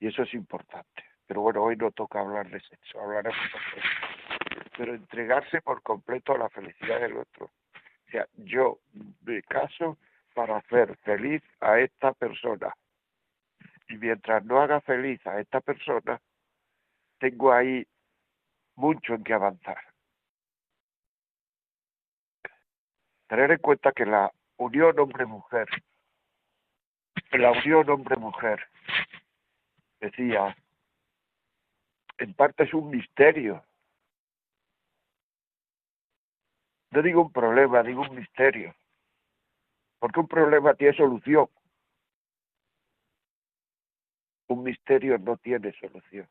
Y 0.00 0.08
eso 0.08 0.22
es 0.22 0.34
importante. 0.34 1.04
Pero 1.26 1.40
bueno, 1.40 1.62
hoy 1.62 1.76
no 1.76 1.90
toca 1.90 2.20
hablar 2.20 2.48
de 2.50 2.60
sexo, 2.60 3.00
hablaremos 3.00 3.38
de 3.52 3.80
eso. 3.80 4.68
Pero 4.76 4.94
entregarse 4.94 5.60
por 5.62 5.82
completo 5.82 6.34
a 6.34 6.38
la 6.38 6.48
felicidad 6.50 7.00
del 7.00 7.16
otro. 7.16 7.46
O 7.46 8.10
sea, 8.10 8.26
yo 8.36 8.78
me 9.24 9.42
caso 9.42 9.98
para 10.36 10.58
hacer 10.58 10.94
feliz 10.98 11.42
a 11.60 11.78
esta 11.78 12.12
persona. 12.12 12.70
Y 13.88 13.96
mientras 13.96 14.44
no 14.44 14.60
haga 14.60 14.82
feliz 14.82 15.26
a 15.26 15.40
esta 15.40 15.62
persona, 15.62 16.20
tengo 17.18 17.54
ahí 17.54 17.86
mucho 18.74 19.14
en 19.14 19.24
que 19.24 19.32
avanzar. 19.32 19.78
Tener 23.28 23.50
en 23.50 23.58
cuenta 23.60 23.92
que 23.92 24.04
la 24.04 24.30
unión 24.58 24.98
hombre-mujer, 24.98 25.68
la 27.32 27.52
unión 27.52 27.88
hombre-mujer, 27.88 28.68
decía, 30.00 30.54
en 32.18 32.34
parte 32.34 32.64
es 32.64 32.74
un 32.74 32.90
misterio. 32.90 33.64
No 36.90 37.00
digo 37.00 37.22
un 37.22 37.32
problema, 37.32 37.82
digo 37.82 38.02
un 38.02 38.16
misterio 38.16 38.74
porque 39.98 40.20
un 40.20 40.28
problema 40.28 40.74
tiene 40.74 40.96
solución. 40.96 41.48
Un 44.48 44.62
misterio 44.62 45.18
no 45.18 45.36
tiene 45.36 45.72
solución. 45.72 46.28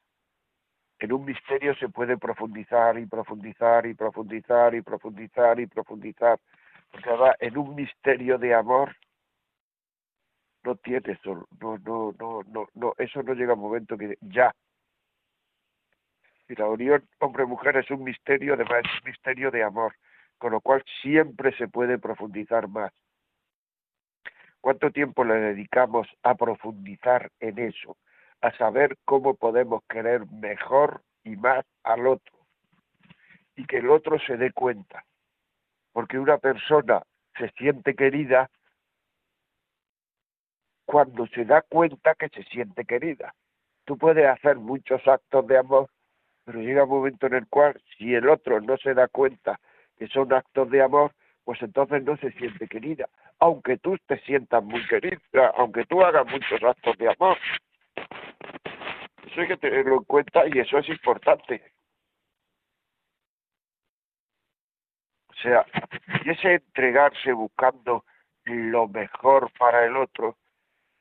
En 0.99 1.11
un 1.11 1.25
misterio 1.25 1.75
se 1.75 1.89
puede 1.89 2.17
profundizar 2.17 2.97
y 2.97 3.05
profundizar 3.05 3.85
y 3.85 3.93
profundizar 3.93 4.75
y 4.75 4.81
profundizar 4.81 5.59
y 5.59 5.67
profundizar. 5.67 6.39
Porque 6.89 7.09
en 7.39 7.57
un 7.57 7.75
misterio 7.75 8.37
de 8.37 8.53
amor 8.53 8.95
no 10.63 10.75
tiene 10.77 11.17
solo, 11.23 11.47
no, 11.61 11.77
no, 11.79 12.13
no, 12.19 12.41
no, 12.47 12.67
no, 12.73 12.93
eso 12.97 13.21
no 13.21 13.33
llega 13.33 13.51
a 13.51 13.55
un 13.55 13.61
momento 13.61 13.97
que 13.97 14.17
ya. 14.21 14.51
Y 16.47 16.55
la 16.55 16.67
unión 16.67 17.03
hombre-mujer 17.19 17.77
es 17.77 17.89
un 17.91 18.03
misterio, 18.03 18.53
además 18.53 18.83
es 18.85 19.01
un 19.01 19.09
misterio 19.09 19.51
de 19.51 19.63
amor, 19.63 19.95
con 20.37 20.51
lo 20.51 20.61
cual 20.61 20.83
siempre 21.01 21.55
se 21.57 21.67
puede 21.67 21.99
profundizar 21.99 22.67
más. 22.67 22.91
¿Cuánto 24.65 24.89
tiempo 24.89 25.23
le 25.23 25.35
dedicamos 25.35 26.07
a 26.23 26.33
profundizar 26.33 27.31
en 27.39 27.59
eso? 27.59 27.97
A 28.41 28.51
saber 28.57 28.97
cómo 29.05 29.35
podemos 29.35 29.83
querer 29.87 30.25
mejor 30.31 31.03
y 31.23 31.35
más 31.35 31.63
al 31.83 32.07
otro. 32.07 32.35
Y 33.55 33.67
que 33.67 33.77
el 33.77 33.91
otro 33.91 34.17
se 34.17 34.37
dé 34.37 34.51
cuenta. 34.53 35.05
Porque 35.91 36.17
una 36.17 36.39
persona 36.39 37.03
se 37.37 37.51
siente 37.51 37.93
querida 37.93 38.49
cuando 40.83 41.27
se 41.27 41.45
da 41.45 41.61
cuenta 41.61 42.15
que 42.15 42.29
se 42.29 42.41
siente 42.45 42.85
querida. 42.85 43.35
Tú 43.83 43.99
puedes 43.99 44.25
hacer 44.25 44.55
muchos 44.55 45.07
actos 45.07 45.45
de 45.45 45.59
amor, 45.59 45.91
pero 46.43 46.59
llega 46.59 46.85
un 46.85 46.89
momento 46.89 47.27
en 47.27 47.35
el 47.35 47.47
cual 47.49 47.79
si 47.95 48.15
el 48.15 48.27
otro 48.27 48.59
no 48.61 48.77
se 48.77 48.95
da 48.95 49.09
cuenta 49.09 49.59
que 49.95 50.07
son 50.07 50.33
actos 50.33 50.71
de 50.71 50.81
amor, 50.81 51.11
pues 51.43 51.61
entonces 51.61 52.03
no 52.03 52.17
se 52.17 52.31
siente 52.31 52.67
querida 52.67 53.07
aunque 53.39 53.77
tú 53.77 53.97
te 54.07 54.19
sientas 54.21 54.63
muy 54.63 54.85
querida, 54.87 55.19
aunque 55.55 55.85
tú 55.85 56.01
hagas 56.01 56.25
muchos 56.27 56.61
actos 56.63 56.97
de 56.97 57.09
amor. 57.09 57.37
Eso 59.25 59.41
hay 59.41 59.47
que 59.47 59.57
tenerlo 59.57 59.97
en 59.97 60.03
cuenta 60.03 60.43
y 60.47 60.59
eso 60.59 60.77
es 60.77 60.89
importante. 60.89 61.61
O 65.29 65.33
sea, 65.41 65.65
y 66.23 66.29
ese 66.29 66.53
entregarse 66.55 67.33
buscando 67.33 68.05
lo 68.45 68.87
mejor 68.87 69.51
para 69.57 69.85
el 69.85 69.97
otro, 69.97 70.37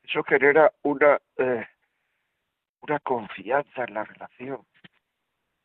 eso 0.03 0.23
genera 0.23 0.71
una, 0.83 1.19
eh, 1.37 1.65
una 2.81 2.99
confianza 2.99 3.85
en 3.85 3.93
la 3.93 4.03
relación. 4.03 4.65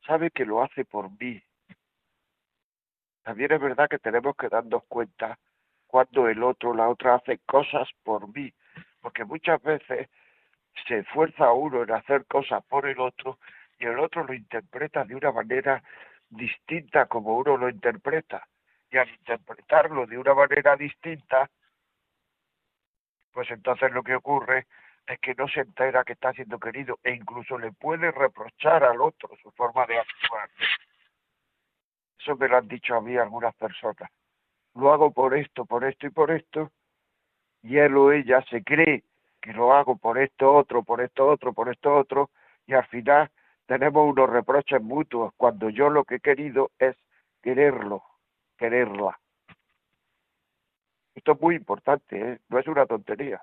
Sabe 0.07 0.31
que 0.31 0.45
lo 0.45 0.63
hace 0.63 0.85
por 0.85 1.11
mí. 1.21 1.43
También 3.23 3.53
es 3.53 3.61
verdad 3.61 3.89
que 3.89 3.99
tenemos 3.99 4.35
que 4.37 4.49
darnos 4.49 4.85
cuenta 4.85 5.39
cuando 5.91 6.29
el 6.29 6.41
otro, 6.45 6.73
la 6.73 6.89
otra 6.89 7.17
hace 7.17 7.39
cosas 7.39 7.89
por 8.05 8.33
mí, 8.33 8.53
porque 9.01 9.25
muchas 9.25 9.61
veces 9.61 10.09
se 10.87 10.99
esfuerza 10.99 11.53
uno 11.53 11.83
en 11.83 11.91
hacer 11.91 12.27
cosas 12.27 12.65
por 12.67 12.87
el 12.87 13.01
otro 13.01 13.41
y 13.77 13.87
el 13.87 13.99
otro 13.99 14.23
lo 14.23 14.33
interpreta 14.33 15.05
de 15.05 15.17
una 15.17 15.33
manera 15.33 15.83
distinta 16.29 17.07
como 17.07 17.37
uno 17.37 17.57
lo 17.57 17.69
interpreta. 17.69 18.47
Y 18.89 18.99
al 18.99 19.09
interpretarlo 19.09 20.07
de 20.07 20.17
una 20.17 20.33
manera 20.33 20.77
distinta, 20.77 21.51
pues 23.33 23.51
entonces 23.51 23.91
lo 23.91 24.05
que 24.05 24.15
ocurre 24.15 24.69
es 25.09 25.19
que 25.19 25.35
no 25.35 25.49
se 25.49 25.61
entera 25.61 26.05
que 26.05 26.13
está 26.13 26.33
siendo 26.33 26.61
querido 26.61 27.01
e 27.03 27.15
incluso 27.15 27.59
le 27.59 27.73
puede 27.73 28.13
reprochar 28.13 28.85
al 28.85 29.01
otro 29.01 29.31
su 29.43 29.51
forma 29.51 29.87
de 29.87 29.99
actuar. 29.99 30.49
Eso 32.17 32.37
me 32.37 32.47
lo 32.47 32.59
han 32.59 32.69
dicho 32.69 32.95
a 32.95 33.01
mí 33.01 33.17
algunas 33.17 33.57
personas. 33.57 34.09
Lo 34.75 34.93
hago 34.93 35.11
por 35.13 35.37
esto, 35.37 35.65
por 35.65 35.85
esto 35.85 36.07
y 36.07 36.11
por 36.11 36.31
esto, 36.31 36.71
y 37.63 37.77
él 37.79 37.97
o 37.97 38.13
ella 38.13 38.45
se 38.51 38.63
cree 38.63 39.05
que 39.41 39.53
lo 39.53 39.73
hago 39.73 39.97
por 39.97 40.19
esto 40.19 40.53
otro, 40.53 40.83
por 40.83 41.01
esto 41.01 41.27
otro, 41.27 41.53
por 41.53 41.69
esto 41.71 41.95
otro, 41.95 42.31
y 42.67 42.75
al 42.75 42.87
final 42.87 43.31
tenemos 43.67 44.09
unos 44.09 44.31
reproches 44.31 44.83
mutuos 44.83 45.33
cuando 45.37 45.71
yo 45.71 45.91
lo 45.91 46.05
que 46.05 46.17
he 46.17 46.21
querido 46.21 46.71
es 46.79 46.97
quererlo, 47.43 48.03
quererla. 48.57 49.19
Esto 51.15 51.33
es 51.33 51.41
muy 51.41 51.57
importante, 51.57 52.33
¿eh? 52.33 52.41
no 52.49 52.59
es 52.59 52.67
una 52.67 52.87
tontería. 52.87 53.43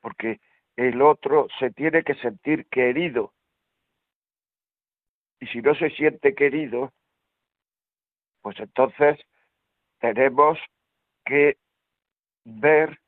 Porque 0.00 0.40
el 0.76 1.00
otro 1.02 1.46
se 1.58 1.70
tiene 1.70 2.02
que 2.02 2.14
sentir 2.14 2.66
querido. 2.66 3.32
Y 5.40 5.46
si 5.46 5.60
no 5.60 5.74
se 5.74 5.90
siente 5.90 6.34
querido, 6.34 6.92
pues 8.42 8.58
entonces 8.58 9.18
tenemos 10.00 10.58
que 11.24 11.56
ver 12.44 13.00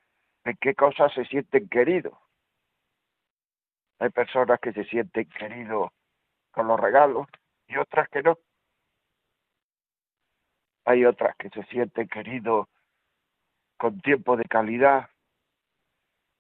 en 0.45 0.57
qué 0.61 0.75
cosas 0.75 1.13
se 1.13 1.25
sienten 1.25 1.69
queridos. 1.69 2.17
Hay 3.99 4.11
personas 4.11 4.61
que 4.61 4.73
se 4.73 4.85
sienten 4.85 5.29
queridos 5.29 5.91
con 6.53 6.69
los 6.69 6.79
regalos 6.79 7.27
y 7.67 7.77
otras 7.77 8.09
que 8.09 8.23
no. 8.23 8.39
Hay 10.85 11.05
otras 11.05 11.35
que 11.37 11.49
se 11.51 11.65
sienten 11.65 12.09
queridos 12.09 12.69
con 13.77 14.01
tiempo 14.01 14.37
de 14.37 14.45
calidad. 14.45 15.09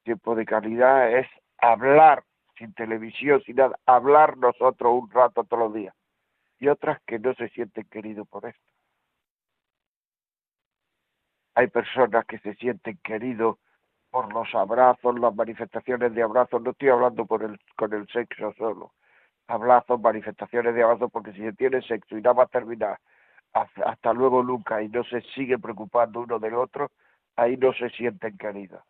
Tiempo 0.04 0.34
de 0.34 0.44
calidad 0.44 1.10
es 1.18 1.26
hablar 1.58 2.24
sin 2.58 2.74
televisión, 2.74 3.42
sin 3.42 3.56
nada, 3.56 3.78
hablar 3.86 4.36
nosotros 4.36 4.92
un 5.02 5.10
rato 5.10 5.44
todos 5.44 5.64
los 5.64 5.74
días. 5.74 5.94
Y 6.58 6.68
otras 6.68 7.00
que 7.06 7.18
no 7.18 7.34
se 7.34 7.48
sienten 7.48 7.84
queridos 7.88 8.28
por 8.28 8.46
esto. 8.46 8.73
Hay 11.54 11.68
personas 11.68 12.24
que 12.26 12.38
se 12.38 12.54
sienten 12.54 12.98
queridos 13.02 13.58
por 14.10 14.32
los 14.32 14.54
abrazos, 14.54 15.18
las 15.18 15.34
manifestaciones 15.34 16.14
de 16.14 16.22
abrazos. 16.22 16.62
No 16.62 16.70
estoy 16.70 16.88
hablando 16.88 17.26
el, 17.40 17.58
con 17.76 17.92
el 17.92 18.06
sexo 18.08 18.52
solo. 18.58 18.92
Abrazos, 19.48 20.00
manifestaciones 20.00 20.74
de 20.74 20.82
abrazos, 20.82 21.10
porque 21.12 21.32
si 21.32 21.40
se 21.40 21.52
tiene 21.52 21.82
sexo 21.82 22.16
y 22.16 22.22
nada 22.22 22.44
a 22.44 22.46
terminar 22.46 22.98
hasta 23.54 24.12
luego 24.12 24.42
nunca 24.42 24.82
y 24.82 24.88
no 24.88 25.04
se 25.04 25.20
sigue 25.34 25.58
preocupando 25.58 26.20
uno 26.20 26.38
del 26.38 26.54
otro, 26.54 26.90
ahí 27.36 27.56
no 27.56 27.72
se 27.72 27.88
sienten 27.90 28.36
queridos. 28.36 28.82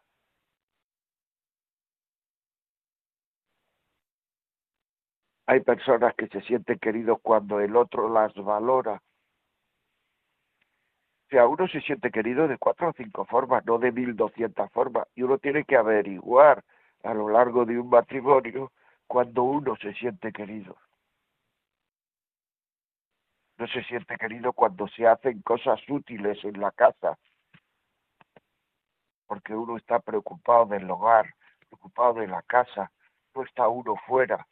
Hay 5.47 5.61
personas 5.61 6.15
que 6.15 6.29
se 6.29 6.41
sienten 6.43 6.79
queridos 6.79 7.19
cuando 7.23 7.61
el 7.61 7.77
otro 7.77 8.09
las 8.09 8.35
valora. 8.35 9.03
O 11.27 11.31
sea, 11.31 11.47
uno 11.47 11.67
se 11.69 11.81
siente 11.81 12.11
querido 12.11 12.47
de 12.49 12.59
cuatro 12.59 12.91
o 12.91 12.93
cinco 12.93 13.25
formas, 13.25 13.65
no 13.67 13.79
de 13.79 13.93
mil 13.93 14.15
doscientas 14.15 14.71
formas. 14.73 15.07
Y 15.15 15.23
uno 15.23 15.39
tiene 15.39 15.65
que 15.65 15.77
averiguar 15.77 16.63
a 17.03 17.15
lo 17.15 17.29
largo 17.29 17.65
de 17.65 17.79
un 17.79 17.89
matrimonio 17.89 18.73
cuando 19.07 19.43
uno 19.45 19.77
se 19.77 19.93
siente 19.95 20.33
querido 20.33 20.77
no 23.57 23.67
se 23.69 23.83
siente 23.85 24.17
querido 24.17 24.53
cuando 24.53 24.89
se 24.89 25.07
hacen 25.07 25.41
cosas 25.43 25.81
útiles 25.89 26.43
en 26.45 26.61
la 26.61 26.71
casa, 26.73 27.19
porque 29.27 29.55
uno 29.55 29.77
está 29.77 30.01
preocupado 30.01 30.67
del 30.67 30.91
hogar, 30.91 31.35
preocupado 31.69 32.15
de 32.15 32.27
la 32.27 32.43
casa, 32.43 32.91
no 33.35 33.43
está 33.43 33.69
uno 33.69 33.97
fuera. 34.07 34.47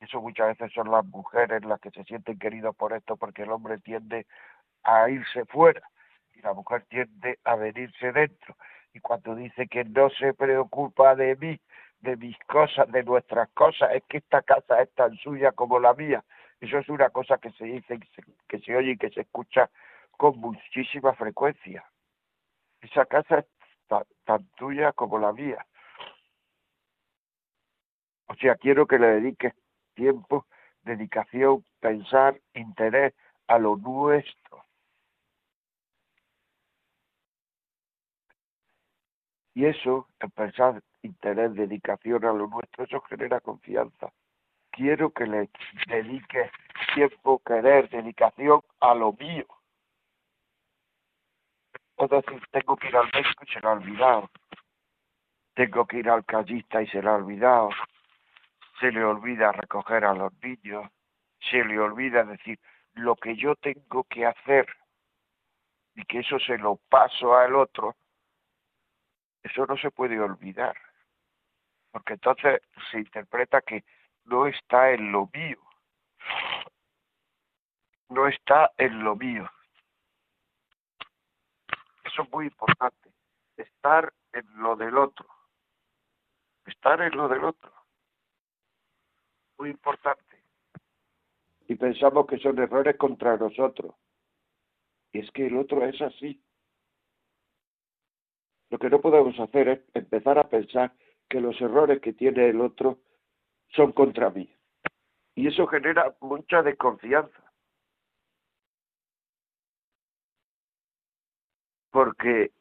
Eso 0.00 0.20
muchas 0.20 0.48
veces 0.48 0.72
son 0.72 0.90
las 0.90 1.04
mujeres 1.06 1.64
las 1.64 1.80
que 1.80 1.90
se 1.90 2.04
sienten 2.04 2.38
queridas 2.38 2.74
por 2.76 2.92
esto, 2.92 3.16
porque 3.16 3.42
el 3.42 3.50
hombre 3.50 3.78
tiende 3.78 4.26
a 4.82 5.08
irse 5.08 5.44
fuera 5.46 5.82
y 6.36 6.42
la 6.42 6.52
mujer 6.52 6.84
tiende 6.88 7.38
a 7.44 7.56
venirse 7.56 8.12
dentro. 8.12 8.56
Y 8.92 9.00
cuando 9.00 9.34
dice 9.34 9.66
que 9.66 9.84
no 9.84 10.08
se 10.10 10.34
preocupa 10.34 11.14
de 11.14 11.36
mí, 11.36 11.58
de 12.00 12.16
mis 12.16 12.38
cosas, 12.46 12.90
de 12.92 13.02
nuestras 13.02 13.48
cosas, 13.50 13.90
es 13.94 14.02
que 14.04 14.18
esta 14.18 14.42
casa 14.42 14.80
es 14.82 14.92
tan 14.94 15.16
suya 15.16 15.52
como 15.52 15.80
la 15.80 15.94
mía, 15.94 16.22
eso 16.60 16.78
es 16.78 16.88
una 16.88 17.10
cosa 17.10 17.38
que 17.38 17.50
se 17.52 17.64
dice, 17.64 17.98
que 18.48 18.60
se, 18.60 18.76
oye 18.76 18.92
y 18.92 18.96
que 18.96 19.10
se 19.10 19.22
escucha 19.22 19.70
con 20.12 20.38
muchísima 20.38 21.14
frecuencia. 21.14 21.84
Esa 22.80 23.04
casa 23.04 23.40
es 23.40 23.46
tan, 24.24 24.48
tuya 24.56 24.92
como 24.92 25.18
la 25.18 25.32
mía. 25.32 25.66
O 28.28 28.34
sea, 28.36 28.56
quiero 28.56 28.86
que 28.86 28.98
le 28.98 29.06
dediques 29.06 29.54
tiempo, 29.94 30.46
dedicación, 30.82 31.64
pensar, 31.80 32.40
interés 32.54 33.14
a 33.46 33.58
lo 33.58 33.76
nuestro. 33.76 34.64
Y 39.56 39.66
eso, 39.66 40.06
el 40.20 40.30
pensar, 40.30 40.80
interés, 41.02 41.54
dedicación 41.54 42.24
a 42.24 42.32
lo 42.32 42.46
nuestro, 42.46 42.84
eso 42.84 43.00
genera 43.00 43.40
confianza 43.40 44.12
quiero 44.76 45.10
que 45.10 45.26
le 45.26 45.48
dedique 45.88 46.50
tiempo, 46.94 47.42
querer, 47.44 47.88
dedicación 47.88 48.60
a 48.80 48.94
lo 48.94 49.12
mío. 49.14 49.46
Es 51.96 52.10
decir, 52.10 52.42
tengo 52.52 52.76
que 52.76 52.88
ir 52.88 52.96
al 52.96 53.10
médico 53.12 53.44
y 53.46 53.52
se 53.52 53.60
lo 53.60 53.68
ha 53.70 53.72
olvidado. 53.72 54.30
Tengo 55.54 55.86
que 55.86 55.98
ir 55.98 56.10
al 56.10 56.24
callista 56.26 56.82
y 56.82 56.86
se 56.88 57.00
lo 57.00 57.10
ha 57.10 57.14
olvidado. 57.16 57.70
Se 58.78 58.92
le 58.92 59.02
olvida 59.02 59.52
recoger 59.52 60.04
a 60.04 60.12
los 60.12 60.32
niños. 60.42 60.90
Se 61.50 61.64
le 61.64 61.80
olvida 61.80 62.24
decir 62.24 62.60
lo 62.92 63.16
que 63.16 63.34
yo 63.36 63.56
tengo 63.56 64.04
que 64.04 64.26
hacer 64.26 64.66
y 65.94 66.04
que 66.04 66.18
eso 66.18 66.38
se 66.38 66.58
lo 66.58 66.76
paso 66.90 67.34
al 67.34 67.56
otro. 67.56 67.96
Eso 69.46 69.64
no 69.66 69.76
se 69.76 69.92
puede 69.92 70.18
olvidar. 70.18 70.76
Porque 71.92 72.14
entonces 72.14 72.60
se 72.90 72.98
interpreta 72.98 73.62
que 73.62 73.84
no 74.24 74.46
está 74.48 74.90
en 74.90 75.12
lo 75.12 75.30
mío. 75.32 75.60
No 78.08 78.26
está 78.26 78.72
en 78.76 79.04
lo 79.04 79.14
mío. 79.14 79.48
Eso 82.04 82.22
es 82.22 82.32
muy 82.32 82.46
importante. 82.46 83.12
Estar 83.56 84.12
en 84.32 84.46
lo 84.62 84.74
del 84.74 84.98
otro. 84.98 85.28
Estar 86.64 87.00
en 87.02 87.16
lo 87.16 87.28
del 87.28 87.44
otro. 87.44 87.72
Muy 89.58 89.70
importante. 89.70 90.42
Y 91.68 91.76
pensamos 91.76 92.26
que 92.26 92.38
son 92.38 92.58
errores 92.58 92.96
contra 92.96 93.36
nosotros. 93.36 93.94
Y 95.12 95.20
es 95.20 95.30
que 95.30 95.46
el 95.46 95.56
otro 95.56 95.84
es 95.84 96.00
así. 96.02 96.42
Lo 98.70 98.78
que 98.78 98.90
no 98.90 99.00
podemos 99.00 99.38
hacer 99.38 99.68
es 99.68 99.80
empezar 99.94 100.38
a 100.38 100.48
pensar 100.48 100.92
que 101.28 101.40
los 101.40 101.60
errores 101.60 102.00
que 102.00 102.12
tiene 102.12 102.48
el 102.48 102.60
otro 102.60 102.98
son 103.68 103.92
contra 103.92 104.30
mí. 104.30 104.52
Y 105.34 105.48
eso 105.48 105.66
genera 105.66 106.16
mucha 106.20 106.62
desconfianza. 106.62 107.52
Porque 111.90 112.52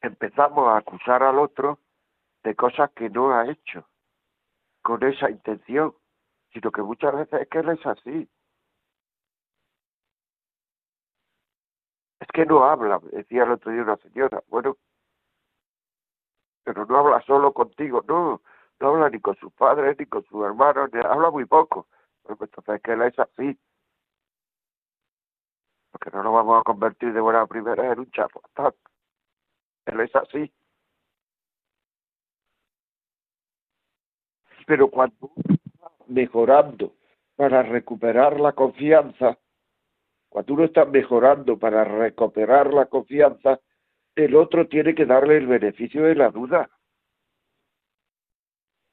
empezamos 0.00 0.68
a 0.68 0.78
acusar 0.78 1.22
al 1.22 1.38
otro 1.38 1.78
de 2.42 2.54
cosas 2.54 2.90
que 2.92 3.10
no 3.10 3.32
ha 3.32 3.50
hecho 3.50 3.88
con 4.82 5.02
esa 5.02 5.30
intención, 5.30 5.94
sino 6.52 6.70
que 6.70 6.82
muchas 6.82 7.14
veces 7.14 7.42
es 7.42 7.48
que 7.48 7.58
él 7.58 7.68
es 7.70 7.86
así. 7.86 8.28
Es 12.20 12.28
que 12.32 12.46
no 12.46 12.64
habla, 12.64 13.00
decía 13.10 13.44
el 13.44 13.52
otro 13.52 13.72
día 13.72 13.82
una 13.82 13.96
señora. 13.96 14.42
Bueno, 14.48 14.76
pero 16.76 16.84
no 16.88 16.98
habla 16.98 17.22
solo 17.22 17.54
contigo, 17.54 18.04
no, 18.06 18.42
no 18.80 18.88
habla 18.88 19.08
ni 19.08 19.18
con 19.18 19.34
sus 19.36 19.50
padres, 19.54 19.96
ni 19.98 20.04
con 20.04 20.22
sus 20.24 20.44
hermanos, 20.44 20.90
ni, 20.92 21.00
habla 21.00 21.30
muy 21.30 21.46
poco. 21.46 21.86
Entonces 22.28 22.82
que 22.82 22.92
él 22.92 23.00
es 23.00 23.18
así. 23.18 23.58
Porque 25.90 26.10
no 26.10 26.22
nos 26.22 26.34
vamos 26.34 26.60
a 26.60 26.64
convertir 26.64 27.14
de 27.14 27.20
buena 27.20 27.46
primera 27.46 27.92
en 27.92 28.00
un 28.00 28.10
chapo. 28.10 28.42
Él 29.86 30.00
es 30.00 30.14
así. 30.16 30.52
Pero 34.66 34.90
cuando 34.90 35.30
mejorando 36.08 36.92
para 37.36 37.62
recuperar 37.62 38.38
la 38.38 38.52
confianza, 38.52 39.38
Cuando 40.28 40.52
uno 40.52 40.64
está 40.64 40.84
mejorando 40.84 41.58
para 41.58 41.84
recuperar 41.84 42.74
la 42.74 42.84
confianza, 42.84 43.60
el 44.16 44.34
otro 44.34 44.66
tiene 44.66 44.94
que 44.94 45.04
darle 45.04 45.36
el 45.36 45.46
beneficio 45.46 46.02
de 46.04 46.14
la 46.14 46.30
duda. 46.30 46.70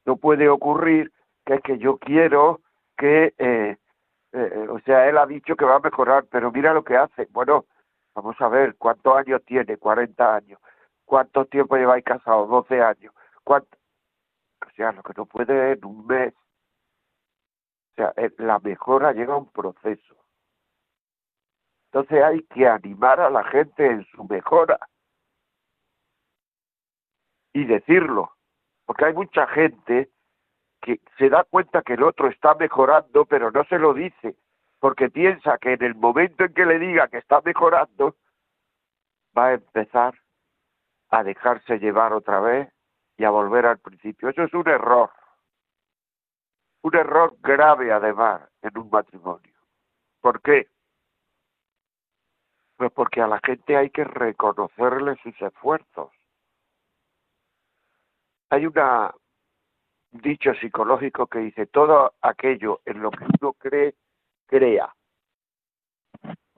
No 0.06 0.18
puede 0.18 0.50
ocurrir 0.50 1.12
que 1.46 1.56
es 1.56 1.62
que 1.62 1.78
yo 1.78 1.98
quiero 1.98 2.62
que, 2.98 3.34
eh, 3.38 3.78
eh, 4.34 4.68
o 4.70 4.80
sea, 4.82 5.08
él 5.08 5.18
ha 5.18 5.26
dicho 5.26 5.56
que 5.56 5.66
va 5.66 5.78
a 5.78 5.80
mejorar, 5.80 6.26
pero 6.30 6.52
mira 6.52 6.74
lo 6.74 6.84
que 6.84 6.98
hace. 6.98 7.28
Bueno, 7.32 7.66
vamos 8.14 8.36
a 8.42 8.50
ver, 8.50 8.76
¿cuántos 8.76 9.16
años 9.16 9.42
tiene? 9.46 9.78
40 9.78 10.36
años. 10.36 10.60
¿Cuánto 11.06 11.46
tiempo 11.46 11.78
lleváis 11.78 12.04
casados? 12.04 12.50
12 12.50 12.82
años. 12.82 13.14
¿Cuánto? 13.44 13.78
O 14.66 14.70
sea, 14.76 14.92
lo 14.92 15.04
que 15.04 15.14
no 15.16 15.26
puede 15.26 15.74
en 15.74 15.86
un 15.86 16.06
mes. 16.06 16.34
O 17.94 17.96
sea, 17.96 18.14
eh, 18.18 18.32
la 18.40 18.60
mejora 18.60 19.14
llega 19.14 19.34
a 19.34 19.38
un 19.38 19.50
proceso. 19.52 20.16
Entonces 21.92 22.24
hay 22.24 22.42
que 22.44 22.68
animar 22.68 23.22
a 23.22 23.30
la 23.30 23.44
gente 23.46 23.86
en 23.86 24.04
su 24.06 24.24
mejora 24.26 24.80
y 27.54 27.66
decirlo, 27.66 28.34
porque 28.86 29.06
hay 29.06 29.14
mucha 29.14 29.48
gente 29.48 30.10
que 30.82 31.00
se 31.18 31.30
da 31.30 31.46
cuenta 31.46 31.82
que 31.82 31.94
el 31.94 32.04
otro 32.04 32.28
está 32.28 32.56
mejorando, 32.56 33.26
pero 33.26 33.52
no 33.52 33.64
se 33.66 33.80
lo 33.80 33.94
dice, 33.94 34.36
porque 34.80 35.10
piensa 35.10 35.58
que 35.60 35.74
en 35.74 35.84
el 35.84 35.96
momento 35.96 36.44
en 36.44 36.54
que 36.54 36.66
le 36.66 36.80
diga 36.80 37.08
que 37.08 37.20
está 37.20 37.40
mejorando, 37.42 38.16
va 39.38 39.48
a 39.48 39.54
empezar 39.54 40.14
a 41.10 41.24
dejarse 41.24 41.80
llevar 41.80 42.12
otra 42.12 42.40
vez 42.40 42.70
y 43.18 43.24
a 43.24 43.30
volver 43.30 43.66
al 43.66 43.80
principio. 43.80 44.30
Eso 44.30 44.44
es 44.44 44.54
un 44.54 44.68
error. 44.68 45.12
Un 46.82 46.96
error 46.96 47.36
grave 47.40 47.92
además 47.92 48.42
en 48.62 48.78
un 48.78 48.90
matrimonio. 48.90 49.54
¿Por 50.20 50.42
qué? 50.42 50.68
Pues 52.76 52.92
porque 52.92 53.22
a 53.22 53.28
la 53.28 53.40
gente 53.46 53.78
hay 53.78 53.90
que 53.90 54.04
reconocerle 54.04 55.16
sus 55.24 55.40
esfuerzos. 55.42 56.12
Hay 58.54 58.68
una, 58.68 59.12
un 60.12 60.22
dicho 60.22 60.54
psicológico 60.54 61.26
que 61.26 61.40
dice, 61.40 61.66
todo 61.66 62.14
aquello 62.22 62.82
en 62.86 63.02
lo 63.02 63.10
que 63.10 63.26
uno 63.42 63.54
cree, 63.54 63.96
crea. 64.46 64.94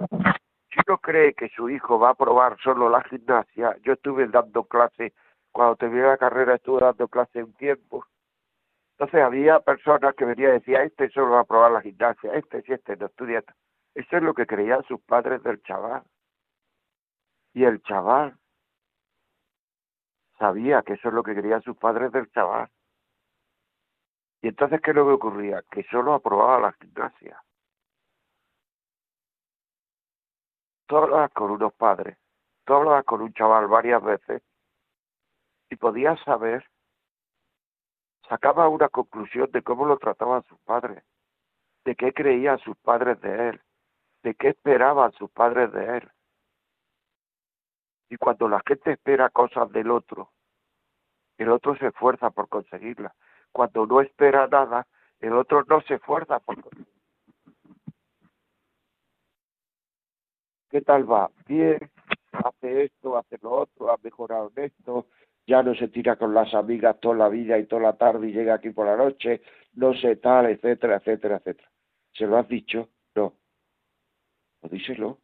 Si 0.03 0.79
uno 0.85 0.97
cree 0.97 1.33
que 1.33 1.47
su 1.55 1.69
hijo 1.69 1.97
va 1.97 2.09
a 2.09 2.15
probar 2.15 2.57
solo 2.61 2.89
la 2.89 3.01
gimnasia, 3.03 3.77
yo 3.81 3.93
estuve 3.93 4.27
dando 4.27 4.65
clase, 4.65 5.13
cuando 5.53 5.77
terminé 5.77 6.03
la 6.03 6.17
carrera 6.17 6.55
estuve 6.55 6.81
dando 6.81 7.07
clase 7.07 7.41
un 7.41 7.53
tiempo, 7.53 8.05
entonces 8.97 9.21
había 9.21 9.61
personas 9.61 10.15
que 10.15 10.25
venían 10.25 10.49
y 10.49 10.53
decían, 10.55 10.81
este 10.81 11.09
solo 11.11 11.29
va 11.29 11.39
a 11.39 11.45
probar 11.45 11.71
la 11.71 11.81
gimnasia, 11.81 12.33
este 12.33 12.61
sí, 12.63 12.73
este 12.73 12.97
no 12.97 13.05
estudia. 13.05 13.41
Eso 13.93 14.17
es 14.17 14.21
lo 14.21 14.33
que 14.33 14.45
creían 14.45 14.83
sus 14.83 14.99
padres 14.99 15.41
del 15.43 15.63
chaval. 15.63 16.03
Y 17.53 17.63
el 17.63 17.81
chaval 17.83 18.37
sabía 20.37 20.81
que 20.83 20.93
eso 20.93 21.09
es 21.09 21.13
lo 21.13 21.23
que 21.23 21.35
querían 21.35 21.61
sus 21.61 21.77
padres 21.77 22.11
del 22.11 22.29
chaval. 22.31 22.69
Y 24.41 24.49
entonces, 24.49 24.81
¿qué 24.81 24.91
es 24.91 24.95
lo 24.95 25.05
que 25.05 25.13
ocurría? 25.13 25.63
Que 25.71 25.83
solo 25.83 26.13
aprobaba 26.13 26.59
la 26.59 26.71
gimnasia. 26.73 27.41
Tú 30.87 30.97
hablabas 30.97 31.31
con 31.31 31.49
unos 31.49 31.73
padres, 31.73 32.17
tú 32.63 32.73
hablabas 32.73 33.05
con 33.05 33.21
un 33.21 33.33
chaval 33.33 33.67
varias 33.67 34.03
veces 34.03 34.43
y 35.69 35.75
podías 35.77 36.19
saber, 36.23 36.63
sacaba 38.29 38.69
una 38.69 38.89
conclusión 38.89 39.49
de 39.51 39.63
cómo 39.63 39.85
lo 39.85 39.97
trataban 39.97 40.43
sus 40.43 40.59
padres, 40.59 41.03
de 41.85 41.95
qué 41.95 42.13
creían 42.13 42.59
sus 42.59 42.77
padres 42.77 43.19
de 43.21 43.49
él, 43.49 43.61
de 44.21 44.35
qué 44.35 44.49
esperaban 44.49 45.11
sus 45.13 45.31
padres 45.31 45.71
de 45.71 45.97
él. 45.97 46.11
Y 48.09 48.17
cuando 48.17 48.47
la 48.47 48.61
gente 48.67 48.91
espera 48.91 49.29
cosas 49.29 49.71
del 49.71 49.89
otro, 49.91 50.31
el 51.37 51.49
otro 51.49 51.75
se 51.77 51.87
esfuerza 51.87 52.29
por 52.29 52.47
conseguirlas. 52.49 53.13
Cuando 53.51 53.85
no 53.85 54.01
espera 54.01 54.47
nada, 54.47 54.87
el 55.19 55.33
otro 55.33 55.63
no 55.67 55.81
se 55.81 55.95
esfuerza 55.95 56.39
por 56.39 56.61
conseguirlas. 56.61 56.95
¿Qué 60.69 60.81
tal 60.81 61.09
va? 61.09 61.31
Bien, 61.47 61.79
hace 62.31 62.83
esto, 62.83 63.17
hace 63.17 63.37
lo 63.41 63.51
otro, 63.51 63.91
ha 63.91 63.97
mejorado 64.03 64.51
en 64.55 64.65
esto, 64.65 65.07
ya 65.47 65.63
no 65.63 65.73
se 65.75 65.87
tira 65.87 66.15
con 66.17 66.33
las 66.33 66.53
amigas 66.53 66.99
toda 66.99 67.15
la 67.15 67.29
vida 67.29 67.57
y 67.57 67.65
toda 67.65 67.81
la 67.81 67.97
tarde 67.97 68.27
y 68.27 68.33
llega 68.33 68.55
aquí 68.55 68.71
por 68.71 68.85
la 68.85 68.97
noche, 68.97 69.41
no 69.73 69.93
sé 69.93 70.17
tal, 70.17 70.47
etcétera, 70.47 70.97
etcétera, 70.97 71.37
etcétera. 71.37 71.69
¿Se 72.13 72.25
lo 72.25 72.37
has 72.37 72.47
dicho? 72.47 72.89
No. 73.15 73.33
Pues 74.61 74.71
díselo 74.71 75.19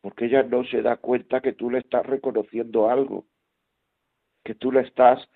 porque 0.00 0.26
ella 0.26 0.42
no 0.42 0.64
se 0.64 0.82
da 0.82 0.96
cuenta 0.96 1.40
que 1.40 1.52
tú 1.52 1.70
le 1.70 1.78
estás 1.78 2.06
reconociendo 2.06 2.88
algo, 2.88 3.26
que 4.44 4.54
tú 4.54 4.72
le 4.72 4.80
estás 4.80 5.28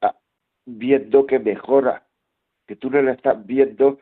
ah, 0.00 0.16
viendo 0.64 1.26
que 1.26 1.38
mejora, 1.38 2.06
que 2.66 2.76
tú 2.76 2.90
no 2.90 3.02
le 3.02 3.12
estás 3.12 3.44
viendo, 3.44 4.00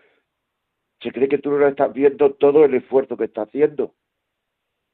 se 1.01 1.11
cree 1.11 1.29
que 1.29 1.39
tú 1.39 1.51
no 1.51 1.59
le 1.59 1.69
estás 1.69 1.93
viendo 1.93 2.35
todo 2.35 2.65
el 2.65 2.75
esfuerzo 2.75 3.17
que 3.17 3.25
está 3.25 3.43
haciendo. 3.43 3.95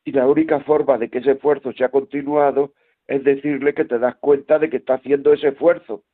Y 0.04 0.12
la 0.12 0.26
única 0.26 0.61
forma 0.61 0.96
de 0.96 1.11
que 1.11 1.18
ese 1.18 1.33
esfuerzo 1.33 1.72
sea 1.72 1.90
continuado 1.90 2.72
es 3.07 3.24
decirle 3.24 3.74
que 3.74 3.85
te 3.85 3.98
das 3.98 4.16
cuenta 4.16 4.59
de 4.59 4.70
que 4.70 4.78
está 4.78 4.94
haciendo 4.94 5.33
ese 5.33 5.48
esfuerzo. 5.48 6.04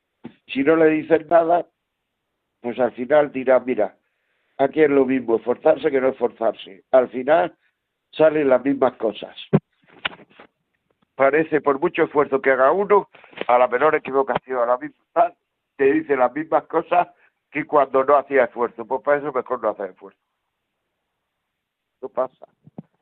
Si 0.47 0.63
no 0.63 0.75
le 0.75 0.89
dices 0.89 1.27
nada, 1.27 1.69
pues 2.61 2.79
al 2.79 2.93
final 2.93 3.31
dirá, 3.31 3.59
mira, 3.59 3.97
aquí 4.57 4.81
es 4.81 4.89
lo 4.89 5.05
mismo, 5.05 5.35
esforzarse 5.35 5.91
que 5.91 6.01
no 6.01 6.09
esforzarse. 6.09 6.83
Al 6.91 7.09
final 7.09 7.55
salen 8.15 8.49
las 8.49 8.63
mismas 8.63 8.93
cosas. 8.97 9.35
Parece, 11.15 11.61
por 11.61 11.79
mucho 11.79 12.03
esfuerzo 12.03 12.41
que 12.41 12.51
haga 12.51 12.71
uno, 12.71 13.09
a 13.47 13.57
la 13.57 13.67
menor 13.67 13.95
equivocación, 13.95 14.59
a 14.59 14.65
la 14.65 14.77
misma, 14.77 15.33
te 15.77 15.91
dice 15.93 16.15
las 16.15 16.33
mismas 16.33 16.65
cosas 16.67 17.07
que 17.51 17.65
cuando 17.65 18.03
no 18.03 18.17
hacía 18.17 18.45
esfuerzo. 18.45 18.85
Pues 18.85 19.01
para 19.01 19.19
eso 19.19 19.31
mejor 19.31 19.61
no 19.61 19.69
hacer 19.69 19.91
esfuerzo. 19.91 20.19
No 22.01 22.09
pasa. 22.09 22.47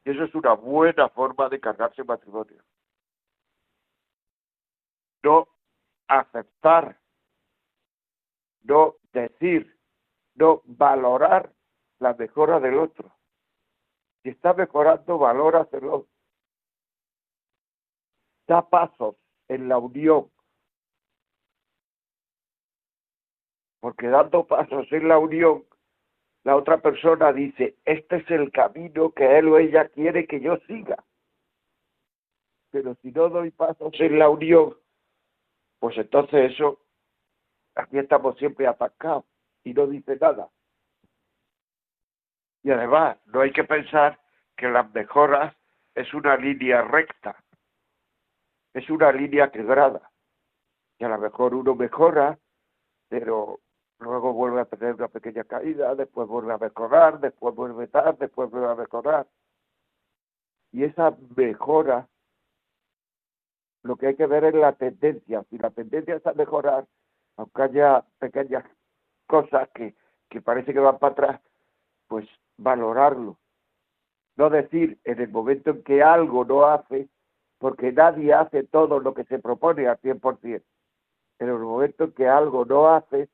Y 0.05 0.11
eso 0.11 0.23
es 0.25 0.35
una 0.35 0.53
buena 0.53 1.09
forma 1.09 1.49
de 1.49 1.59
cargarse 1.59 2.03
matrimonio. 2.03 2.61
No 5.23 5.47
aceptar, 6.07 6.97
no 8.63 8.95
decir, 9.11 9.75
no 10.35 10.61
valorar 10.65 11.51
la 11.99 12.13
mejora 12.13 12.59
del 12.59 12.77
otro. 12.77 13.11
Si 14.23 14.29
está 14.29 14.53
mejorando, 14.53 15.17
valóraselo. 15.17 16.07
Da 18.47 18.61
pasos 18.69 19.15
en 19.49 19.67
la 19.67 19.77
unión. 19.77 20.31
Porque 23.81 24.07
dando 24.07 24.47
pasos 24.47 24.89
en 24.91 25.09
la 25.09 25.19
unión, 25.19 25.65
la 26.43 26.55
otra 26.55 26.77
persona 26.77 27.33
dice, 27.33 27.77
este 27.83 28.17
es 28.17 28.31
el 28.31 28.51
camino 28.51 29.11
que 29.11 29.37
él 29.37 29.49
o 29.49 29.59
ella 29.59 29.89
quiere 29.89 30.25
que 30.25 30.39
yo 30.39 30.57
siga. 30.67 31.03
Pero 32.71 32.95
si 33.01 33.11
no 33.11 33.29
doy 33.29 33.51
pasos 33.51 33.93
en 33.99 34.19
la 34.19 34.29
unión, 34.29 34.77
pues 35.79 35.97
entonces 35.97 36.53
eso, 36.53 36.79
aquí 37.75 37.97
estamos 37.97 38.37
siempre 38.37 38.67
atacados 38.67 39.25
y 39.65 39.73
no 39.73 39.85
dice 39.87 40.15
nada. 40.15 40.49
Y 42.63 42.71
además, 42.71 43.17
no 43.25 43.41
hay 43.41 43.51
que 43.51 43.65
pensar 43.65 44.19
que 44.55 44.69
las 44.69 44.91
mejoras 44.93 45.53
es 45.95 46.13
una 46.13 46.37
línea 46.37 46.81
recta, 46.81 47.35
es 48.73 48.89
una 48.89 49.11
línea 49.11 49.51
quebrada. 49.51 50.09
Y 50.97 51.03
a 51.03 51.09
lo 51.09 51.17
mejor 51.17 51.53
uno 51.53 51.75
mejora, 51.75 52.39
pero 53.09 53.59
luego 53.99 54.33
vuelve 54.33 54.61
a 54.61 54.65
tener 54.65 54.95
una 54.95 55.09
pequeña 55.09 55.43
caída, 55.43 55.93
después 55.95 56.27
vuelve 56.27 56.53
a 56.53 56.57
mejorar, 56.57 57.19
después 57.19 57.53
vuelve 57.53 57.87
tarde, 57.87 58.17
después 58.21 58.49
vuelve 58.49 58.69
a 58.69 58.75
mejorar. 58.75 59.27
Y 60.71 60.85
esa 60.85 61.15
mejora, 61.35 62.07
lo 63.83 63.97
que 63.97 64.07
hay 64.07 64.15
que 64.15 64.25
ver 64.25 64.45
es 64.45 64.55
la 64.55 64.71
tendencia. 64.73 65.43
Si 65.49 65.57
la 65.57 65.69
tendencia 65.69 66.15
es 66.15 66.25
a 66.25 66.33
mejorar, 66.33 66.85
aunque 67.35 67.61
haya 67.61 68.05
pequeñas 68.19 68.63
cosas 69.27 69.69
que, 69.75 69.95
que 70.29 70.41
parece 70.41 70.73
que 70.73 70.79
van 70.79 70.97
para 70.97 71.11
atrás, 71.11 71.41
pues 72.07 72.27
valorarlo. 72.57 73.37
No 74.35 74.49
decir 74.49 74.99
en 75.03 75.19
el 75.19 75.29
momento 75.29 75.71
en 75.71 75.83
que 75.83 76.01
algo 76.01 76.45
no 76.45 76.65
hace, 76.65 77.09
porque 77.59 77.91
nadie 77.91 78.33
hace 78.33 78.63
todo 78.63 78.99
lo 78.99 79.13
que 79.13 79.23
se 79.25 79.39
propone 79.39 79.87
al 79.87 79.99
100%. 79.99 80.63
En 81.39 81.49
el 81.49 81.59
momento 81.59 82.05
en 82.05 82.11
que 82.13 82.27
algo 82.27 82.65
no 82.65 82.89
hace, 82.89 83.29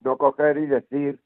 no 0.00 0.16
coger 0.16 0.58
y 0.58 0.66
decir, 0.66 1.20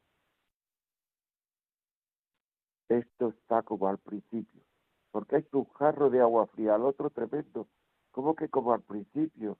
esto 2.89 3.29
está 3.29 3.63
como 3.63 3.89
al 3.89 3.99
principio, 3.99 4.63
porque 5.11 5.37
es 5.37 5.53
un 5.53 5.69
jarro 5.75 6.11
de 6.11 6.21
agua 6.21 6.47
fría, 6.47 6.75
al 6.75 6.85
otro 6.85 7.11
tremendo. 7.11 7.69
¿Cómo 8.11 8.35
que 8.35 8.49
como 8.49 8.73
al 8.73 8.83
principio? 8.83 9.59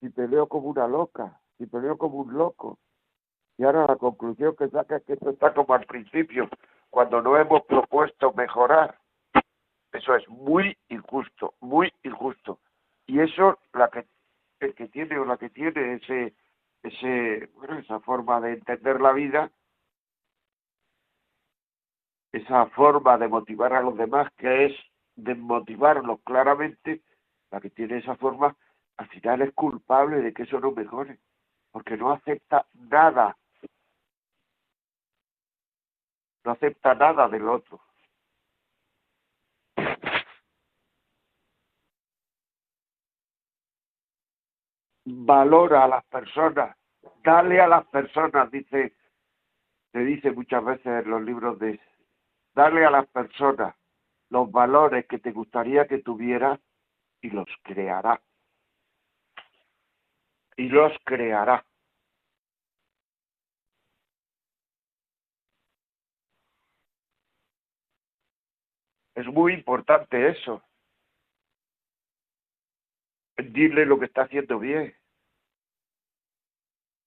Si 0.00 0.08
peleo 0.10 0.48
como 0.48 0.68
una 0.68 0.86
loca, 0.86 1.40
si 1.58 1.66
peleo 1.66 1.98
como 1.98 2.18
un 2.18 2.34
loco, 2.34 2.78
Y 3.58 3.64
ahora 3.64 3.86
la 3.86 3.96
conclusión 3.96 4.56
que 4.56 4.68
saca 4.68 4.96
es 4.96 5.04
que 5.04 5.14
esto 5.14 5.30
está 5.30 5.52
como 5.54 5.74
al 5.74 5.84
principio, 5.86 6.48
cuando 6.90 7.20
no 7.22 7.36
hemos 7.36 7.62
propuesto 7.64 8.32
mejorar. 8.32 8.98
Eso 9.92 10.14
es 10.14 10.26
muy 10.28 10.76
injusto, 10.88 11.54
muy 11.60 11.92
injusto. 12.02 12.58
Y 13.06 13.20
eso, 13.20 13.58
la 13.72 13.88
que, 13.88 14.06
el 14.60 14.74
que 14.74 14.88
tiene 14.88 15.18
o 15.18 15.24
la 15.24 15.36
que 15.36 15.50
tiene 15.50 15.94
ese, 15.94 16.34
ese, 16.82 17.50
bueno, 17.54 17.78
esa 17.78 18.00
forma 18.00 18.40
de 18.40 18.54
entender 18.54 19.00
la 19.00 19.12
vida, 19.12 19.50
esa 22.32 22.66
forma 22.66 23.18
de 23.18 23.28
motivar 23.28 23.74
a 23.74 23.82
los 23.82 23.96
demás, 23.96 24.32
que 24.38 24.66
es 24.66 24.72
de 25.16 25.34
motivarlos 25.34 26.20
claramente, 26.24 27.02
la 27.50 27.60
que 27.60 27.70
tiene 27.70 27.98
esa 27.98 28.16
forma, 28.16 28.56
al 28.96 29.08
final 29.08 29.42
es 29.42 29.52
culpable 29.52 30.22
de 30.22 30.32
que 30.32 30.44
eso 30.44 30.58
no 30.58 30.72
mejore, 30.72 31.18
porque 31.70 31.96
no 31.96 32.12
acepta 32.12 32.66
nada, 32.72 33.36
no 36.44 36.52
acepta 36.52 36.94
nada 36.94 37.28
del 37.28 37.48
otro. 37.48 37.80
Valora 45.04 45.84
a 45.84 45.88
las 45.88 46.04
personas, 46.04 46.76
dale 47.22 47.60
a 47.60 47.66
las 47.66 47.84
personas, 47.86 48.50
dice, 48.50 48.94
se 49.92 49.98
dice 49.98 50.30
muchas 50.30 50.64
veces 50.64 51.04
en 51.04 51.10
los 51.10 51.22
libros 51.22 51.58
de, 51.58 51.80
dale 52.54 52.84
a 52.86 52.90
las 52.90 53.06
personas 53.08 53.74
los 54.32 54.50
valores 54.50 55.06
que 55.06 55.18
te 55.18 55.30
gustaría 55.30 55.86
que 55.86 55.98
tuvieras 55.98 56.58
y 57.20 57.30
los 57.30 57.46
creará. 57.62 58.20
Y 60.56 60.68
los 60.68 60.92
creará. 61.04 61.64
Es 69.14 69.26
muy 69.26 69.52
importante 69.54 70.28
eso. 70.28 70.62
Dile 73.36 73.84
lo 73.86 73.98
que 73.98 74.06
está 74.06 74.22
haciendo 74.22 74.58
bien. 74.58 74.94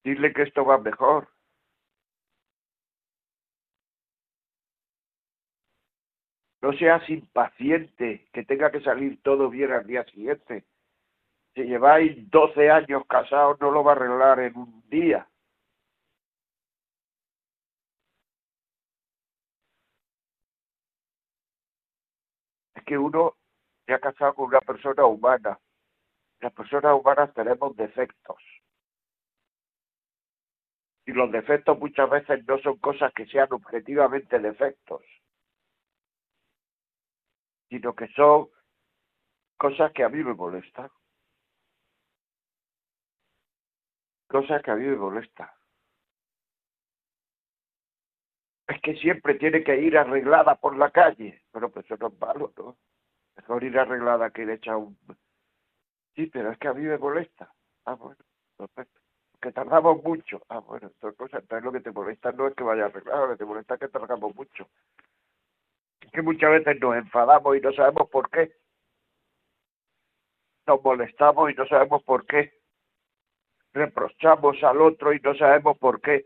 Dile 0.03 0.33
que 0.33 0.43
esto 0.43 0.65
va 0.65 0.77
mejor. 0.77 1.29
No 6.61 6.73
seas 6.73 7.07
impaciente, 7.09 8.27
que 8.33 8.43
tenga 8.43 8.71
que 8.71 8.81
salir 8.81 9.21
todo 9.21 9.49
bien 9.49 9.71
al 9.71 9.85
día 9.85 10.03
siguiente. 10.05 10.65
Si 11.53 11.63
lleváis 11.63 12.29
12 12.31 12.69
años 12.69 13.03
casados, 13.07 13.59
no 13.61 13.71
lo 13.71 13.83
va 13.83 13.93
a 13.93 13.95
arreglar 13.95 14.39
en 14.39 14.57
un 14.57 14.83
día. 14.89 15.27
Que 22.85 22.97
uno 22.97 23.35
se 23.85 23.93
ha 23.93 23.99
casado 23.99 24.35
con 24.35 24.45
una 24.45 24.61
persona 24.61 25.05
humana. 25.05 25.59
Las 26.39 26.53
personas 26.53 26.93
humanas 26.99 27.33
tenemos 27.33 27.75
defectos. 27.75 28.37
Y 31.05 31.11
los 31.11 31.31
defectos 31.31 31.77
muchas 31.77 32.09
veces 32.09 32.45
no 32.47 32.57
son 32.59 32.77
cosas 32.77 33.13
que 33.13 33.25
sean 33.27 33.47
objetivamente 33.51 34.39
defectos 34.39 35.03
sino 37.69 37.93
que 37.93 38.07
son 38.09 38.49
cosas 39.57 39.91
que 39.93 40.03
a 40.03 40.09
mí 40.09 40.23
me 40.23 40.33
molestan. 40.33 40.89
Cosas 44.27 44.61
que 44.63 44.71
a 44.71 44.75
mí 44.75 44.85
me 44.85 44.95
molestan. 44.95 45.49
Es 48.67 48.81
que 48.81 48.95
siempre 48.95 49.35
tiene 49.35 49.63
que 49.63 49.79
ir 49.79 49.97
arreglada 49.97 50.55
por 50.55 50.75
la 50.77 50.89
calle. 50.91 51.41
Pero 51.51 51.69
pues 51.69 51.85
eso 51.85 51.97
no 51.99 52.07
es 52.07 52.19
malo, 52.19 52.51
¿no? 52.57 52.77
Mejor 53.35 53.63
ir 53.63 53.77
arreglada 53.77 54.31
que 54.31 54.43
ir 54.43 54.49
hecha 54.49 54.77
un... 54.77 54.97
Sí, 56.15 56.27
pero 56.27 56.51
es 56.51 56.57
que 56.57 56.67
a 56.67 56.73
mí 56.73 56.81
me 56.81 56.97
molesta. 56.97 57.53
Ah, 57.85 57.93
bueno, 57.93 58.17
perfecto. 58.57 59.01
Que 59.41 59.51
tardamos 59.51 60.01
mucho. 60.03 60.41
Ah, 60.49 60.59
bueno, 60.59 60.87
entonces, 60.87 61.39
entonces 61.41 61.63
lo 61.63 61.71
que 61.71 61.81
te 61.81 61.91
molesta 61.91 62.31
no 62.31 62.47
es 62.47 62.55
que 62.55 62.63
vaya 62.63 62.85
arreglado, 62.85 63.27
lo 63.27 63.33
que 63.33 63.37
te 63.37 63.45
molesta 63.45 63.73
es 63.75 63.79
que 63.81 63.87
tardamos 63.89 64.33
mucho 64.33 64.67
que 66.15 66.21
muchas 66.21 66.49
veces 66.49 66.81
nos 66.81 66.95
enfadamos 66.95 67.57
y 67.57 67.61
no 67.61 67.71
sabemos 67.73 68.09
por 68.09 68.29
qué. 68.29 68.53
Nos 70.65 70.81
molestamos 70.83 71.51
y 71.51 71.53
no 71.53 71.67
sabemos 71.67 72.01
por 72.03 72.25
qué. 72.25 72.53
Reprochamos 73.73 74.63
al 74.63 74.81
otro 74.81 75.13
y 75.13 75.19
no 75.19 75.35
sabemos 75.35 75.77
por 75.77 76.01
qué. 76.01 76.25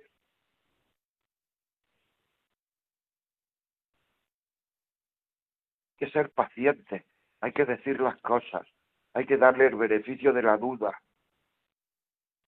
Que 5.99 6.09
ser 6.09 6.31
paciente, 6.31 7.05
hay 7.41 7.51
que 7.51 7.65
decir 7.65 7.99
las 7.99 8.17
cosas, 8.21 8.65
hay 9.13 9.25
que 9.25 9.37
darle 9.37 9.67
el 9.67 9.75
beneficio 9.75 10.33
de 10.33 10.41
la 10.41 10.57
duda, 10.57 10.99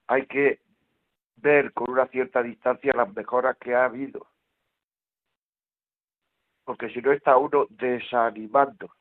hay 0.07 0.25
que 0.25 0.61
ver 1.35 1.73
con 1.73 1.91
una 1.91 2.07
cierta 2.07 2.41
distancia 2.41 2.93
las 2.95 3.13
mejoras 3.13 3.57
que 3.57 3.75
ha 3.75 3.85
habido. 3.85 4.27
Porque 6.63 6.89
si 6.89 7.01
no 7.01 7.11
está 7.11 7.37
uno 7.37 7.67
desanimando. 7.69 8.93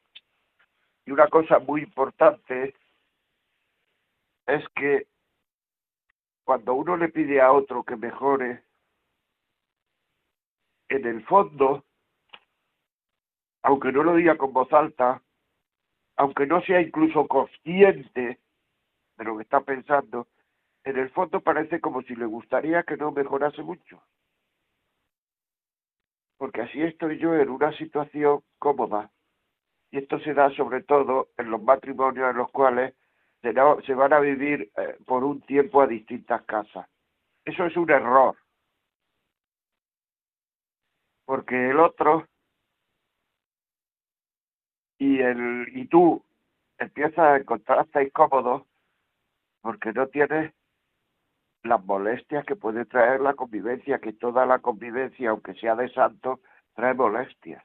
Y 1.05 1.13
una 1.13 1.29
cosa 1.29 1.59
muy 1.59 1.83
importante 1.83 2.75
es 4.47 4.65
que 4.75 5.07
cuando 6.45 6.75
uno 6.75 6.97
le 6.97 7.09
pide 7.09 7.41
a 7.41 7.53
otro 7.53 7.85
que 7.85 7.97
mejore, 7.97 8.65
en 10.89 11.07
el 11.07 11.25
fondo, 11.27 11.85
aunque 13.62 13.92
no 13.92 14.03
lo 14.03 14.14
diga 14.14 14.37
con 14.37 14.53
voz 14.53 14.73
alta, 14.73 15.23
aunque 16.16 16.46
no 16.46 16.61
sea 16.62 16.81
incluso 16.81 17.27
consciente 17.27 18.40
de 19.16 19.25
lo 19.25 19.37
que 19.37 19.42
está 19.42 19.61
pensando, 19.61 20.29
en 20.85 20.99
el 20.99 21.11
fondo 21.11 21.40
parece 21.40 21.81
como 21.81 22.03
si 22.03 22.14
le 22.16 22.27
gustaría 22.27 22.83
que 22.83 22.96
no 22.96 23.12
mejorase 23.12 23.62
mucho 23.62 24.03
porque 26.40 26.62
así 26.62 26.81
estoy 26.81 27.18
yo 27.18 27.35
en 27.35 27.51
una 27.51 27.70
situación 27.77 28.42
cómoda. 28.59 29.11
Y 29.90 29.99
esto 29.99 30.18
se 30.20 30.33
da 30.33 30.49
sobre 30.53 30.83
todo 30.83 31.29
en 31.37 31.51
los 31.51 31.62
matrimonios 31.62 32.31
en 32.31 32.38
los 32.38 32.51
cuales 32.51 32.94
se, 33.42 33.53
van 33.53 34.12
a 34.14 34.20
vivir 34.20 34.73
eh, 34.75 34.96
por 35.05 35.23
un 35.23 35.42
tiempo 35.42 35.83
a 35.83 35.87
distintas 35.87 36.40
casas. 36.44 36.88
Eso 37.44 37.66
es 37.66 37.77
un 37.77 37.90
error. 37.90 38.38
Porque 41.27 41.68
el 41.68 41.79
otro 41.79 42.27
y, 45.01 45.19
el, 45.21 45.67
y 45.75 45.87
tú 45.87 46.23
empiezas 46.79 47.19
a 47.19 47.37
encontrarte 47.39 48.05
incómodo 48.05 48.67
porque 49.63 49.93
no 49.93 50.07
tienes 50.09 50.53
las 51.63 51.83
molestias 51.85 52.45
que 52.45 52.55
puede 52.55 52.85
traer 52.85 53.21
la 53.21 53.35
convivencia, 53.35 53.99
que 53.99 54.13
toda 54.13 54.45
la 54.45 54.59
convivencia, 54.59 55.31
aunque 55.31 55.55
sea 55.55 55.75
de 55.75 55.91
santo, 55.93 56.41
trae 56.75 56.93
molestias. 56.93 57.65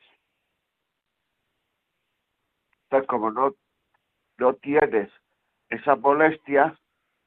Entonces, 2.83 3.07
como 3.07 3.31
no, 3.31 3.53
no 4.37 4.53
tienes 4.55 5.11
esas 5.69 5.99
molestias, 5.99 6.73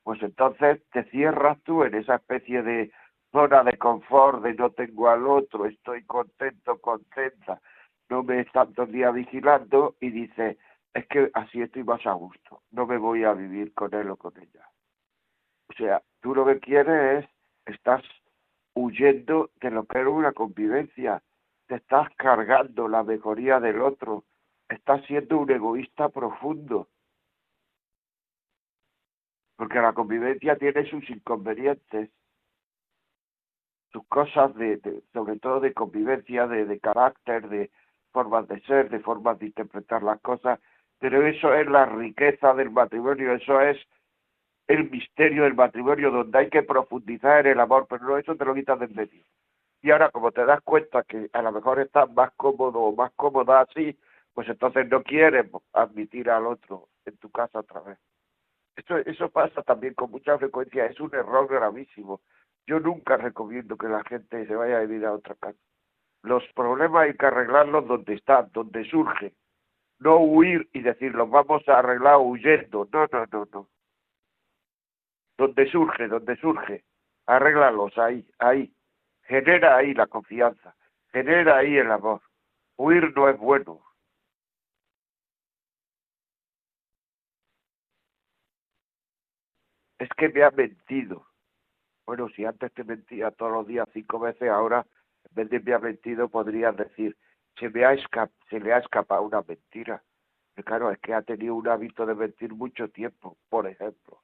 pues 0.05 0.23
entonces 0.23 0.83
te 0.91 1.05
cierras 1.11 1.61
tú 1.65 1.85
en 1.85 1.95
esa 1.95 2.15
especie 2.15 2.63
de 2.63 2.91
zona 3.31 3.63
de 3.63 3.77
confort, 3.77 4.43
de 4.43 4.55
no 4.55 4.71
tengo 4.71 5.11
al 5.11 5.27
otro, 5.27 5.67
estoy 5.67 6.05
contento, 6.05 6.79
contenta, 6.81 7.61
no 8.09 8.23
me 8.23 8.41
están 8.41 8.73
todo 8.75 8.87
el 8.87 8.93
día 8.93 9.11
vigilando 9.11 9.97
y 10.01 10.11
dices, 10.11 10.57
es 10.95 11.07
que 11.07 11.31
así 11.35 11.63
estoy 11.63 11.85
más 11.85 12.05
a 12.07 12.13
gusto, 12.13 12.63
no 12.71 12.87
me 12.87 12.99
voy 12.99 13.25
a 13.25 13.33
vivir 13.33 13.75
con 13.75 13.93
él 13.95 14.11
o 14.11 14.17
con 14.17 14.37
ella. 14.39 14.69
O 15.69 15.75
sea, 15.75 16.03
tú 16.21 16.35
lo 16.35 16.47
que 16.47 16.59
quieres 16.61 17.25
es, 17.25 17.31
estás 17.67 18.03
huyendo 18.75 19.51
de 19.61 19.71
lo 19.71 19.85
que 19.85 19.99
era 19.99 20.09
una 20.09 20.33
convivencia, 20.33 21.23
te 21.67 21.77
estás 21.77 22.09
cargando 22.17 22.89
la 22.89 23.03
mejoría 23.03 23.61
del 23.61 23.83
otro, 23.83 24.25
estás 24.69 25.05
siendo 25.07 25.39
un 25.39 25.51
egoísta 25.51 26.09
profundo. 26.09 26.89
Porque 29.57 29.81
la 29.81 29.93
convivencia 29.93 30.57
tiene 30.57 30.89
sus 30.89 31.09
inconvenientes, 31.11 32.11
sus 33.93 34.07
cosas 34.07 34.55
de, 34.55 35.03
sobre 35.13 35.39
todo 35.39 35.61
de 35.61 35.75
convivencia, 35.75 36.47
de 36.47 36.79
carácter, 36.79 37.49
de 37.49 37.71
formas 38.13 38.49
de 38.49 38.61
ser, 38.63 38.91
de 38.91 39.01
formas 39.01 39.39
de 39.39 39.47
interpretar 39.47 40.03
las 40.03 40.21
cosas, 40.21 40.61
pero 40.99 41.27
eso 41.27 41.55
es 41.55 41.67
la 41.69 41.87
riqueza 41.87 42.55
del 42.55 42.71
matrimonio, 42.71 43.33
eso 43.33 43.61
es 43.61 43.79
el 44.67 44.91
misterio 44.91 45.45
del 45.45 45.55
matrimonio 45.55 46.11
donde 46.11 46.39
hay 46.39 46.51
que 46.51 46.63
profundizar 46.63 47.47
en 47.47 47.53
el 47.53 47.61
amor, 47.61 47.87
pero 47.89 48.05
no 48.05 48.19
eso 48.19 48.37
te 48.37 48.45
lo 48.45 48.55
quitas 48.55 48.79
de 48.81 48.89
medio. 48.89 49.23
Y 49.81 49.91
ahora 49.91 50.11
como 50.11 50.33
te 50.33 50.45
das 50.45 50.61
cuenta 50.63 51.05
que 51.05 51.31
a 51.33 51.43
lo 51.43 51.53
mejor 51.53 51.81
estás 51.81 52.13
más 52.13 52.33
cómodo 52.37 52.81
o 52.81 52.95
más 52.95 53.13
cómoda 53.13 53.61
así, 53.61 53.97
pues 54.35 54.49
entonces 54.49 54.89
no 54.89 55.03
quieres 55.03 55.47
admitir 55.73 56.31
al 56.31 56.47
otro 56.47 56.89
en 57.07 57.17
tu 57.17 57.31
casa 57.31 57.61
otra 57.61 57.81
vez. 57.81 57.99
Esto, 58.77 58.97
eso 58.99 59.29
pasa 59.31 59.63
también 59.63 59.95
con 59.95 60.11
mucha 60.11 60.39
frecuencia, 60.39 60.87
es 60.87 61.01
un 61.01 61.15
error 61.15 61.49
gravísimo. 61.49 62.21
Yo 62.67 62.79
nunca 62.79 63.17
recomiendo 63.17 63.77
que 63.77 63.89
la 63.89 64.05
gente 64.05 64.47
se 64.47 64.55
vaya 64.55 64.79
a 64.79 64.81
vivir 64.81 65.05
a 65.07 65.13
otra 65.13 65.35
casa. 65.35 65.59
Los 66.23 66.43
problemas 66.55 67.03
hay 67.03 67.15
que 67.15 67.27
arreglarlos 67.27 67.87
donde 67.87 68.15
están, 68.15 68.51
donde 68.53 68.85
surgen. 68.85 69.33
No 69.99 70.19
huir 70.19 70.69
y 70.73 70.81
decir, 70.81 71.15
los 71.15 71.29
vamos 71.31 71.67
a 71.69 71.79
arreglar 71.79 72.19
huyendo. 72.19 72.89
No, 72.93 73.07
no, 73.13 73.27
no, 73.33 73.49
no. 73.53 73.69
Donde 75.37 75.71
surge, 75.71 76.09
donde 76.09 76.37
surge. 76.37 76.85
Arréglalos 77.27 77.97
ahí, 77.99 78.27
ahí. 78.39 78.73
Genera 79.23 79.77
ahí 79.77 79.95
la 79.95 80.07
confianza. 80.07 80.75
Genera 81.13 81.59
ahí 81.59 81.77
el 81.77 81.91
amor. 81.91 82.23
Huir 82.77 83.15
no 83.17 83.29
es 83.29 83.39
bueno. 83.39 83.83
Es 89.99 90.09
que 90.17 90.29
me 90.29 90.45
ha 90.45 90.51
mentido. 90.51 91.27
Bueno, 92.07 92.29
si 92.31 92.45
antes 92.45 92.73
te 92.73 92.85
mentía 92.85 93.31
todos 93.33 93.53
los 93.53 93.67
días 93.67 93.89
cinco 93.93 94.19
veces, 94.21 94.49
ahora 94.49 94.87
vez 95.31 95.49
de 95.51 95.61
me 95.61 95.75
ha 95.75 95.79
mentido 95.79 96.29
podrías 96.29 96.77
decir, 96.77 97.17
se, 97.59 97.69
me 97.71 97.85
ha 97.85 97.97
se 98.51 98.61
le 98.61 98.73
ha 98.73 98.79
escapado 98.79 99.23
una 99.23 99.43
mentira. 99.43 100.03
Claro, 100.65 100.91
es 100.91 100.99
que 100.99 101.15
ha 101.15 101.23
tenido 101.23 101.55
un 101.55 101.69
hábito 101.69 102.05
de 102.05 102.15
mentir 102.15 102.53
mucho 102.53 102.89
tiempo, 102.89 103.39
por 103.49 103.67
ejemplo. 103.67 104.23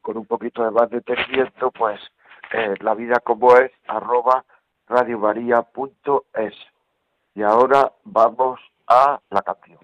con 0.00 0.16
un 0.16 0.26
poquito 0.26 0.64
de 0.64 0.70
más 0.70 0.90
detenimiento, 0.90 1.70
pues 1.70 2.00
eh, 2.52 2.74
la 2.80 2.94
vida 2.94 3.20
como 3.20 3.56
es, 3.56 3.70
arroba 3.86 4.44
radiomaria.es. 4.88 6.54
Y 7.34 7.42
ahora 7.42 7.92
vamos 8.04 8.60
a 8.86 9.18
la 9.30 9.42
canción. 9.42 9.78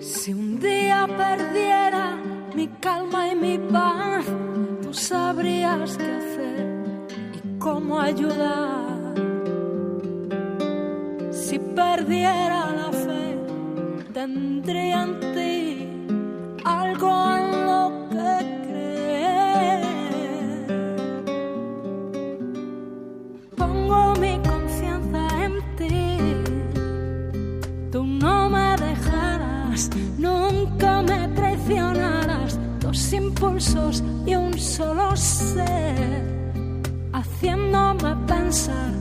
Si 0.00 0.32
un 0.32 0.58
día 0.58 1.06
perdiera 1.06 2.16
mi 2.54 2.66
calma 2.80 3.28
y 3.28 3.36
mi 3.36 3.58
paz, 3.58 4.24
tú 4.82 4.92
sabrías 4.92 5.96
qué 5.96 6.10
hacer 6.16 7.08
y 7.34 7.58
cómo 7.58 8.00
ayudar. 8.00 9.14
Si 11.30 11.58
perdiera 11.58 12.70
la 12.70 12.90
fe, 12.90 13.38
tendría 14.12 15.02
en 15.02 15.20
ti 15.34 16.64
algo 16.64 17.08
impulsos 33.12 34.02
y 34.26 34.34
un 34.34 34.58
solo 34.58 35.16
ser, 35.16 36.22
haciéndome 37.12 38.16
pensar 38.26 38.92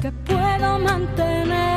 que 0.00 0.10
puedo 0.12 0.78
mantenerme 0.78 1.71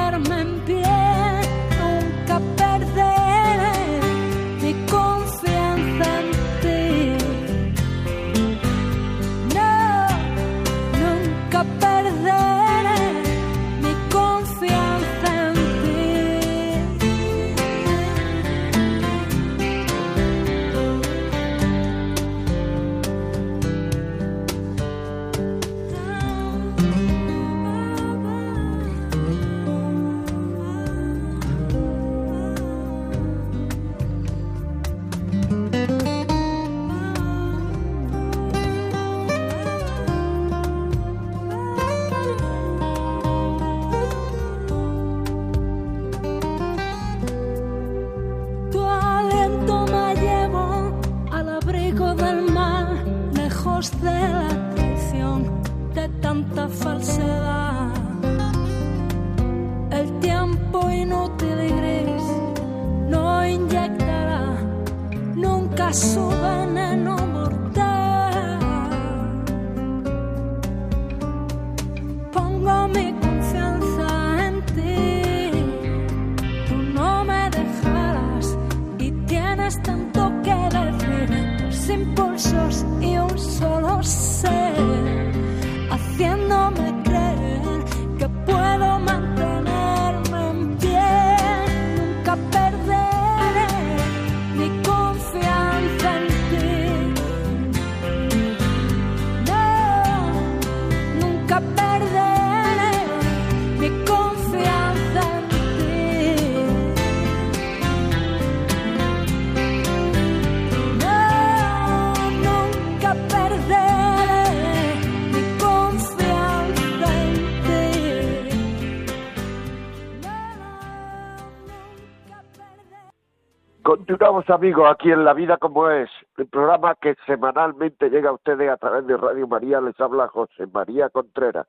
Continuamos 123.85 124.49
amigos 124.49 124.89
aquí 124.89 125.11
en 125.11 125.23
La 125.23 125.35
Vida 125.35 125.57
como 125.57 125.91
es, 125.91 126.09
el 126.37 126.47
programa 126.47 126.95
que 126.95 127.13
semanalmente 127.27 128.09
llega 128.09 128.31
a 128.31 128.33
ustedes 128.33 128.67
a 128.67 128.77
través 128.77 129.05
de 129.05 129.15
Radio 129.15 129.47
María, 129.47 129.79
les 129.79 130.01
habla 130.01 130.27
José 130.27 130.65
María 130.65 131.09
Contreras. 131.09 131.67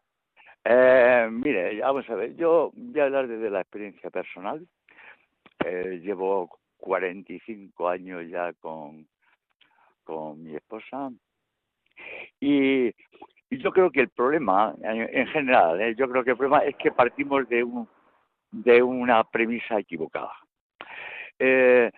Eh, 0.66 1.30
mire, 1.32 1.80
vamos 1.80 2.10
a 2.10 2.16
ver, 2.16 2.36
yo 2.36 2.72
voy 2.74 3.00
a 3.00 3.06
hablar 3.06 3.28
desde 3.28 3.50
la 3.50 3.62
experiencia 3.62 4.10
personal. 4.10 4.68
Eh, 5.66 6.02
llevo 6.04 6.60
45 6.78 7.88
años 7.88 8.28
ya 8.30 8.52
con, 8.54 9.08
con 10.04 10.44
mi 10.44 10.56
esposa 10.56 11.10
y 12.40 12.90
y 12.90 12.94
yo 13.58 13.72
creo 13.72 13.92
que 13.92 14.02
el 14.02 14.10
problema, 14.10 14.74
en 14.82 15.28
general, 15.28 15.82
¿eh? 15.82 15.96
yo 15.96 16.10
creo 16.10 16.24
que 16.24 16.32
el 16.32 16.38
problema 16.38 16.64
es 16.64 16.76
que 16.78 16.92
partimos 16.92 17.48
de, 17.50 17.64
un, 17.64 17.88
de 18.52 18.82
una 18.82 19.24
premisa 19.24 19.80
equivocada. 19.80 20.34
Eh, 21.38 21.92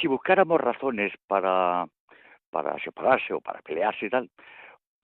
si 0.00 0.06
buscáramos 0.06 0.60
razones 0.60 1.12
para, 1.26 1.86
para 2.50 2.78
separarse 2.80 3.32
o 3.34 3.40
para 3.40 3.60
pelearse 3.60 4.06
y 4.06 4.10
tal, 4.10 4.30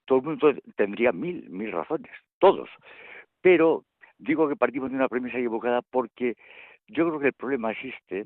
todo 0.04 0.18
el 0.18 0.24
mundo 0.24 0.52
tendría 0.76 1.12
mil, 1.12 1.48
mil 1.50 1.72
razones, 1.72 2.10
todos. 2.38 2.68
Pero 3.40 3.84
digo 4.18 4.48
que 4.48 4.56
partimos 4.56 4.90
de 4.90 4.96
una 4.96 5.08
premisa 5.08 5.38
equivocada 5.38 5.82
porque 5.82 6.36
yo 6.88 7.06
creo 7.06 7.20
que 7.20 7.28
el 7.28 7.32
problema 7.32 7.72
existe 7.72 8.24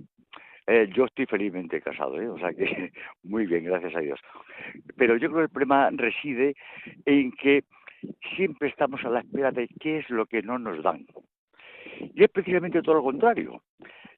eh, 0.70 0.86
yo 0.94 1.06
estoy 1.06 1.24
felizmente 1.24 1.80
casado, 1.80 2.20
¿eh? 2.20 2.28
o 2.28 2.38
sea 2.38 2.52
que 2.52 2.92
muy 3.22 3.46
bien, 3.46 3.64
gracias 3.64 3.96
a 3.96 4.00
Dios. 4.00 4.20
Pero 4.98 5.16
yo 5.16 5.28
creo 5.28 5.38
que 5.38 5.44
el 5.44 5.48
problema 5.48 5.88
reside 5.90 6.56
en 7.06 7.32
que 7.32 7.64
siempre 8.36 8.68
estamos 8.68 9.02
a 9.02 9.08
la 9.08 9.20
espera 9.20 9.50
de 9.50 9.66
qué 9.80 9.98
es 9.98 10.10
lo 10.10 10.26
que 10.26 10.42
no 10.42 10.58
nos 10.58 10.82
dan. 10.82 11.06
Y 11.98 12.22
es 12.22 12.28
precisamente 12.28 12.82
todo 12.82 12.96
lo 12.96 13.02
contrario, 13.02 13.62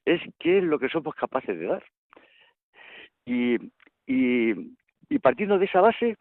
es 0.03 0.21
qué 0.39 0.57
es 0.57 0.63
lo 0.65 0.77
que 0.77 0.89
somos 0.89 1.15
capaces 1.15 1.57
de 1.57 1.65
dar. 1.67 1.83
Y, 3.25 3.55
y, 4.05 4.53
y 5.07 5.19
partiendo 5.19 5.57
de 5.57 5.65
esa 5.65 5.79
base, 5.79 6.17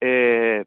eh, 0.00 0.64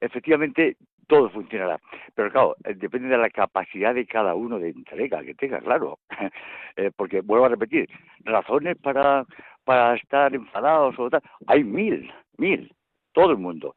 efectivamente 0.00 0.76
todo 1.10 1.28
funcionará. 1.28 1.78
Pero 2.14 2.30
claro, 2.30 2.56
eh, 2.64 2.74
depende 2.74 3.08
de 3.08 3.18
la 3.18 3.28
capacidad 3.30 3.92
de 3.92 4.06
cada 4.06 4.34
uno 4.34 4.58
de 4.60 4.70
entrega 4.70 5.22
que 5.22 5.34
tenga, 5.34 5.58
claro. 5.60 5.98
Eh, 6.76 6.92
porque 6.96 7.20
vuelvo 7.20 7.46
a 7.46 7.48
repetir, 7.48 7.88
razones 8.24 8.76
para, 8.78 9.26
para 9.64 9.96
estar 9.96 10.32
enfadados 10.32 10.96
o 11.00 11.10
tal, 11.10 11.20
hay 11.48 11.64
mil, 11.64 12.10
mil, 12.38 12.72
todo 13.12 13.32
el 13.32 13.38
mundo. 13.38 13.74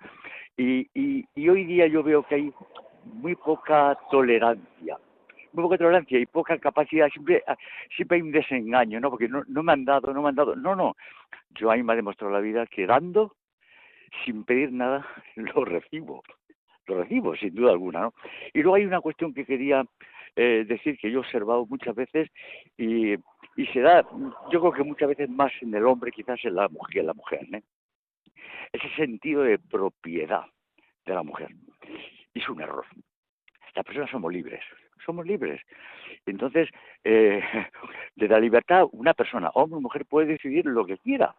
Y, 0.56 0.88
y, 0.94 1.26
y 1.34 1.50
hoy 1.50 1.66
día 1.66 1.88
yo 1.88 2.04
veo 2.04 2.22
que 2.22 2.36
hay 2.36 2.54
muy 3.04 3.36
poca 3.36 3.98
tolerancia 4.12 4.96
muy 5.54 5.64
poca 5.64 5.78
tolerancia 5.78 6.20
y 6.20 6.26
poca 6.28 6.58
capacidad, 6.60 7.10
siempre, 7.10 7.44
ah, 7.48 7.58
siempre 7.96 8.18
hay 8.18 8.22
un 8.22 8.32
desengaño, 8.32 9.00
¿no? 9.00 9.10
Porque 9.10 9.28
no, 9.28 9.44
no 9.48 9.64
me 9.64 9.74
han 9.74 9.86
dado, 9.86 10.14
no 10.14 10.22
me 10.22 10.30
han 10.30 10.36
dado. 10.36 10.56
No, 10.56 10.76
no. 10.76 10.96
Yo 11.56 11.72
a 11.72 11.76
mí 11.76 11.84
me 11.84 11.94
ha 11.94 11.96
demostrado 11.96 12.32
la 12.32 12.40
vida 12.40 12.68
que 12.68 12.86
dando, 12.86 13.36
sin 14.24 14.44
pedir 14.44 14.72
nada, 14.72 15.06
lo 15.36 15.66
recibo 15.66 16.24
lo 16.88 17.02
recibo, 17.02 17.36
sin 17.36 17.54
duda 17.54 17.72
alguna. 17.72 18.02
¿no? 18.02 18.14
Y 18.54 18.62
luego 18.62 18.76
hay 18.76 18.86
una 18.86 19.02
cuestión 19.02 19.34
que 19.34 19.46
quería 19.46 19.86
eh, 20.36 20.66
decir 20.68 20.98
que 20.98 21.12
yo 21.12 21.18
he 21.18 21.22
observado 21.22 21.66
muchas 21.66 21.96
veces 21.96 22.30
y, 22.78 23.14
y 23.56 23.66
se 23.72 23.82
da, 23.82 24.06
yo 24.52 24.60
creo 24.60 24.72
que 24.72 24.84
muchas 24.84 25.10
veces 25.10 25.30
más 25.30 25.52
en 25.62 25.74
el 25.74 25.86
hombre 25.86 26.12
quizás 26.12 26.44
en 26.44 26.56
la 26.56 26.68
mujer, 26.70 27.00
en 27.00 27.08
la 27.08 27.14
mujer, 27.14 27.42
¿eh? 27.54 27.64
ese 28.72 28.90
sentido 28.96 29.44
de 29.44 29.60
propiedad 29.60 30.46
de 31.06 31.14
la 31.14 31.24
mujer. 31.24 31.50
Es 32.34 32.50
un 32.50 32.62
error. 32.62 32.86
Las 33.76 33.86
personas 33.86 34.10
somos 34.10 34.32
libres, 34.32 34.64
somos 35.06 35.26
libres. 35.26 35.62
Entonces, 36.26 36.70
eh, 37.04 37.42
de 38.16 38.28
la 38.28 38.40
libertad, 38.40 38.86
una 38.92 39.14
persona, 39.14 39.50
hombre 39.54 39.78
o 39.78 39.82
mujer, 39.82 40.06
puede 40.06 40.28
decidir 40.28 40.66
lo 40.66 40.86
que 40.86 40.98
quiera 40.98 41.36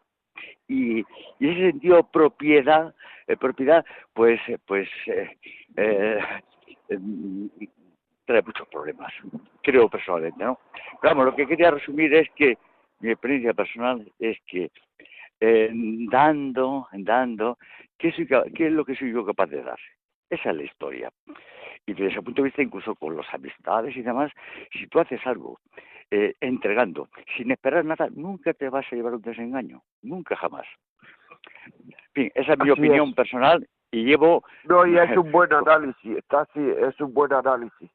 y, 0.69 1.01
y 1.39 1.49
ese 1.49 1.71
sentido 1.71 2.03
propiedad, 2.11 2.95
eh, 3.27 3.37
propiedad, 3.37 3.85
pues, 4.13 4.41
eh, 4.49 4.59
pues 4.65 4.89
eh, 5.07 5.37
eh, 5.77 6.19
mm, 6.99 7.47
trae 8.25 8.43
muchos 8.43 8.69
problemas, 8.69 9.13
creo 9.63 9.89
personalmente, 9.89 10.43
¿no? 10.43 10.59
Pero 11.01 11.15
vamos, 11.15 11.27
lo 11.27 11.37
que 11.37 11.47
quería 11.47 11.71
resumir 11.71 12.15
es 12.15 12.29
que 12.31 12.57
mi 13.01 13.11
experiencia 13.11 13.53
personal 13.53 14.11
es 14.19 14.39
que 14.47 14.71
dando, 16.11 16.89
dando, 16.93 17.59
¿qué, 17.99 18.13
soy, 18.13 18.27
¿qué 18.27 18.67
es 18.67 18.73
lo 18.73 18.83
que 18.83 18.95
soy 18.95 19.13
yo 19.13 19.27
capaz 19.27 19.47
de 19.47 19.63
dar? 19.63 19.79
Esa 20.31 20.51
es 20.51 20.57
la 20.57 20.63
historia. 20.63 21.13
Y 21.87 21.93
desde 21.93 22.13
ese 22.13 22.23
punto 22.23 22.41
de 22.41 22.47
vista, 22.47 22.63
incluso 22.63 22.95
con 22.95 23.15
las 23.15 23.27
amistades 23.35 23.95
y 23.95 24.01
demás, 24.01 24.33
si 24.73 24.87
tú 24.87 25.01
haces 25.01 25.21
algo 25.27 25.59
eh, 26.11 26.35
entregando, 26.41 27.09
sin 27.37 27.51
esperar 27.51 27.85
nada, 27.85 28.09
nunca 28.15 28.53
te 28.53 28.69
vas 28.69 28.85
a 28.91 28.97
llevar 28.97 29.15
un 29.15 29.23
desengaño, 29.23 29.83
nunca 30.03 30.37
jamás. 30.37 30.67
En 31.67 32.13
fin, 32.13 32.33
esa 32.35 32.53
es 32.53 32.59
mi 32.59 32.71
opinión 32.71 33.15
personal 33.15 33.67
y 33.91 34.05
llevo... 34.05 34.45
No, 34.65 34.87
y 34.87 34.99
es 34.99 35.17
un 35.17 35.31
buen 35.33 35.53
análisis, 35.53 36.19
está 36.19 36.43
así, 36.43 36.61
es 36.61 37.01
un 37.01 37.15
buen 37.15 37.33
análisis. 37.33 37.91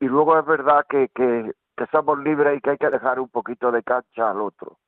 Y 0.00 0.06
luego 0.06 0.38
es 0.38 0.46
verdad 0.46 0.84
que, 0.88 1.08
que, 1.14 1.52
que 1.76 1.86
somos 1.86 2.18
libres 2.20 2.58
y 2.58 2.60
que 2.60 2.70
hay 2.70 2.78
que 2.78 2.90
dejar 2.90 3.20
un 3.20 3.28
poquito 3.28 3.70
de 3.70 3.82
cancha 3.82 4.30
al 4.30 4.40
otro. 4.40 4.78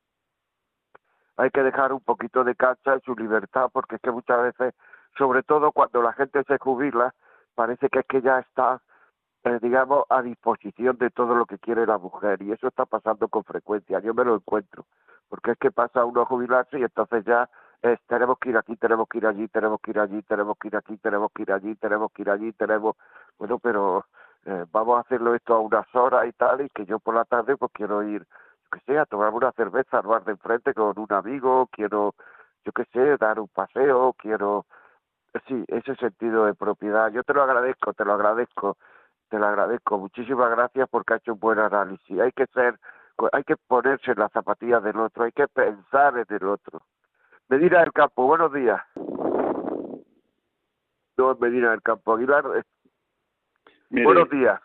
Hay 1.37 1.49
que 1.51 1.63
dejar 1.63 1.93
un 1.93 2.01
poquito 2.01 2.43
de 2.43 2.55
cancha 2.55 2.93
en 2.93 3.01
su 3.01 3.15
libertad, 3.15 3.69
porque 3.71 3.95
es 3.95 4.01
que 4.01 4.11
muchas 4.11 4.41
veces, 4.41 4.73
sobre 5.17 5.43
todo 5.43 5.71
cuando 5.71 6.01
la 6.01 6.13
gente 6.13 6.43
se 6.43 6.57
jubila, 6.57 7.13
parece 7.53 7.89
que 7.89 7.99
es 7.99 8.05
que 8.05 8.21
ya 8.21 8.39
está 8.39 8.81
eh, 9.45 9.59
digamos, 9.61 10.05
a 10.09 10.23
disposición 10.23 10.97
de 10.97 11.11
todo 11.11 11.35
lo 11.35 11.45
que 11.45 11.59
quiere 11.59 11.85
la 11.85 11.99
mujer. 11.99 12.41
Y 12.41 12.51
eso 12.51 12.67
está 12.67 12.85
pasando 12.85 13.27
con 13.27 13.43
frecuencia. 13.43 13.99
Yo 13.99 14.13
me 14.13 14.25
lo 14.25 14.35
encuentro. 14.35 14.85
Porque 15.29 15.51
es 15.51 15.57
que 15.59 15.71
pasa 15.71 16.03
uno 16.03 16.21
a 16.21 16.25
jubilarse 16.25 16.79
y 16.79 16.83
entonces 16.83 17.23
ya 17.25 17.47
es, 17.81 17.99
tenemos 18.07 18.39
que 18.39 18.49
ir 18.49 18.57
aquí, 18.57 18.75
tenemos 18.75 19.07
que 19.07 19.19
ir 19.19 19.27
allí, 19.27 19.47
tenemos 19.47 19.79
que 19.81 19.91
ir 19.91 19.99
allí, 19.99 20.21
tenemos 20.23 20.57
que 20.57 20.67
ir 20.67 20.75
aquí, 20.75 20.97
tenemos 20.97 21.31
que 21.31 21.41
ir 21.43 21.51
allí, 21.51 21.75
tenemos 21.75 22.11
que 22.11 22.21
ir 22.23 22.29
allí, 22.29 22.51
tenemos... 22.53 22.95
Bueno, 23.37 23.59
pero 23.59 24.05
eh, 24.45 24.65
vamos 24.71 24.97
a 24.97 25.01
hacerlo 25.01 25.35
esto 25.35 25.53
a 25.53 25.59
unas 25.59 25.93
horas 25.95 26.27
y 26.27 26.31
tal, 26.33 26.61
y 26.61 26.69
que 26.69 26.85
yo 26.85 26.99
por 26.99 27.13
la 27.15 27.25
tarde 27.25 27.55
pues 27.57 27.71
quiero 27.73 28.01
ir, 28.03 28.21
yo 28.21 28.69
qué 28.71 28.79
sé, 28.85 28.97
a 28.97 29.05
tomar 29.05 29.31
una 29.31 29.51
cerveza 29.51 29.99
al 29.99 30.07
bar 30.07 30.23
de 30.23 30.31
enfrente 30.31 30.73
con 30.73 30.97
un 30.97 31.13
amigo, 31.13 31.67
quiero, 31.71 32.15
yo 32.63 32.71
qué 32.71 32.85
sé, 32.85 33.17
dar 33.17 33.39
un 33.39 33.47
paseo, 33.47 34.13
quiero... 34.17 34.65
Sí, 35.47 35.65
ese 35.67 35.95
sentido 35.97 36.45
de 36.45 36.53
propiedad. 36.53 37.11
Yo 37.11 37.21
te 37.23 37.33
lo 37.33 37.43
agradezco, 37.43 37.91
te 37.93 38.05
lo 38.05 38.13
agradezco 38.13 38.77
te 39.29 39.39
lo 39.39 39.45
agradezco. 39.45 39.97
Muchísimas 39.97 40.49
gracias 40.51 40.87
porque 40.89 41.13
ha 41.13 41.17
hecho 41.17 41.33
un 41.33 41.39
buen 41.39 41.59
análisis. 41.59 42.19
Hay 42.19 42.31
que 42.31 42.45
ser, 42.47 42.79
hay 43.31 43.43
que 43.43 43.55
ponerse 43.67 44.11
en 44.11 44.19
las 44.19 44.31
zapatillas 44.31 44.83
del 44.83 44.97
otro, 44.97 45.23
hay 45.23 45.31
que 45.31 45.47
pensar 45.47 46.17
en 46.17 46.25
el 46.29 46.47
otro. 46.47 46.81
Medina 47.47 47.79
del 47.79 47.93
Campo, 47.93 48.25
buenos 48.25 48.51
días. 48.53 48.81
No, 51.17 51.35
Medina 51.39 51.71
del 51.71 51.81
Campo, 51.81 52.13
Aguilar. 52.13 52.43
Eh, 52.55 54.03
buenos 54.03 54.29
días. 54.29 54.59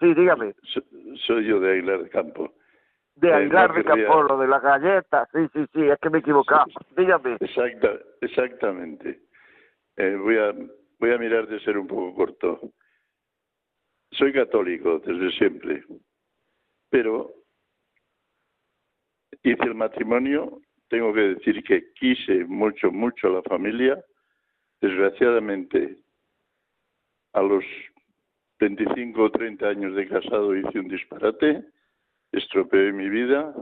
Sí, 0.00 0.12
dígame. 0.12 0.54
soy 1.26 1.46
yo 1.46 1.60
de 1.60 1.72
Aguilar 1.72 2.00
del 2.00 2.10
Campo. 2.10 2.52
De 3.14 3.28
eh, 3.28 3.34
Aguilar 3.34 3.72
del 3.72 3.84
Campo, 3.84 4.22
lo 4.24 4.38
de 4.38 4.48
las 4.48 4.62
galletas. 4.62 5.28
Sí, 5.32 5.48
sí, 5.54 5.66
sí, 5.72 5.88
es 5.88 5.98
que 6.00 6.10
me 6.10 6.18
he 6.18 6.20
equivocado. 6.20 6.66
Dígame. 6.96 7.36
Exacta, 7.40 7.92
exactamente. 8.20 9.20
Eh, 9.96 10.16
voy 10.16 10.36
a 10.36 10.52
voy 10.98 11.12
a 11.12 11.18
mirar 11.18 11.46
de 11.46 11.60
ser 11.60 11.78
un 11.78 11.86
poco 11.86 12.14
corto. 12.14 12.60
Soy 14.18 14.32
católico 14.32 14.98
desde 15.00 15.30
siempre, 15.36 15.84
pero 16.88 17.34
hice 19.42 19.62
el 19.64 19.74
matrimonio, 19.74 20.62
tengo 20.88 21.12
que 21.12 21.34
decir 21.34 21.62
que 21.62 21.92
quise 21.92 22.46
mucho, 22.46 22.90
mucho 22.90 23.26
a 23.26 23.30
la 23.30 23.42
familia. 23.42 24.02
Desgraciadamente, 24.80 25.98
a 27.34 27.42
los 27.42 27.64
25 28.58 29.22
o 29.22 29.30
30 29.30 29.68
años 29.68 29.94
de 29.94 30.08
casado 30.08 30.56
hice 30.56 30.80
un 30.80 30.88
disparate, 30.88 31.64
estropeé 32.32 32.92
mi 32.92 33.10
vida, 33.10 33.54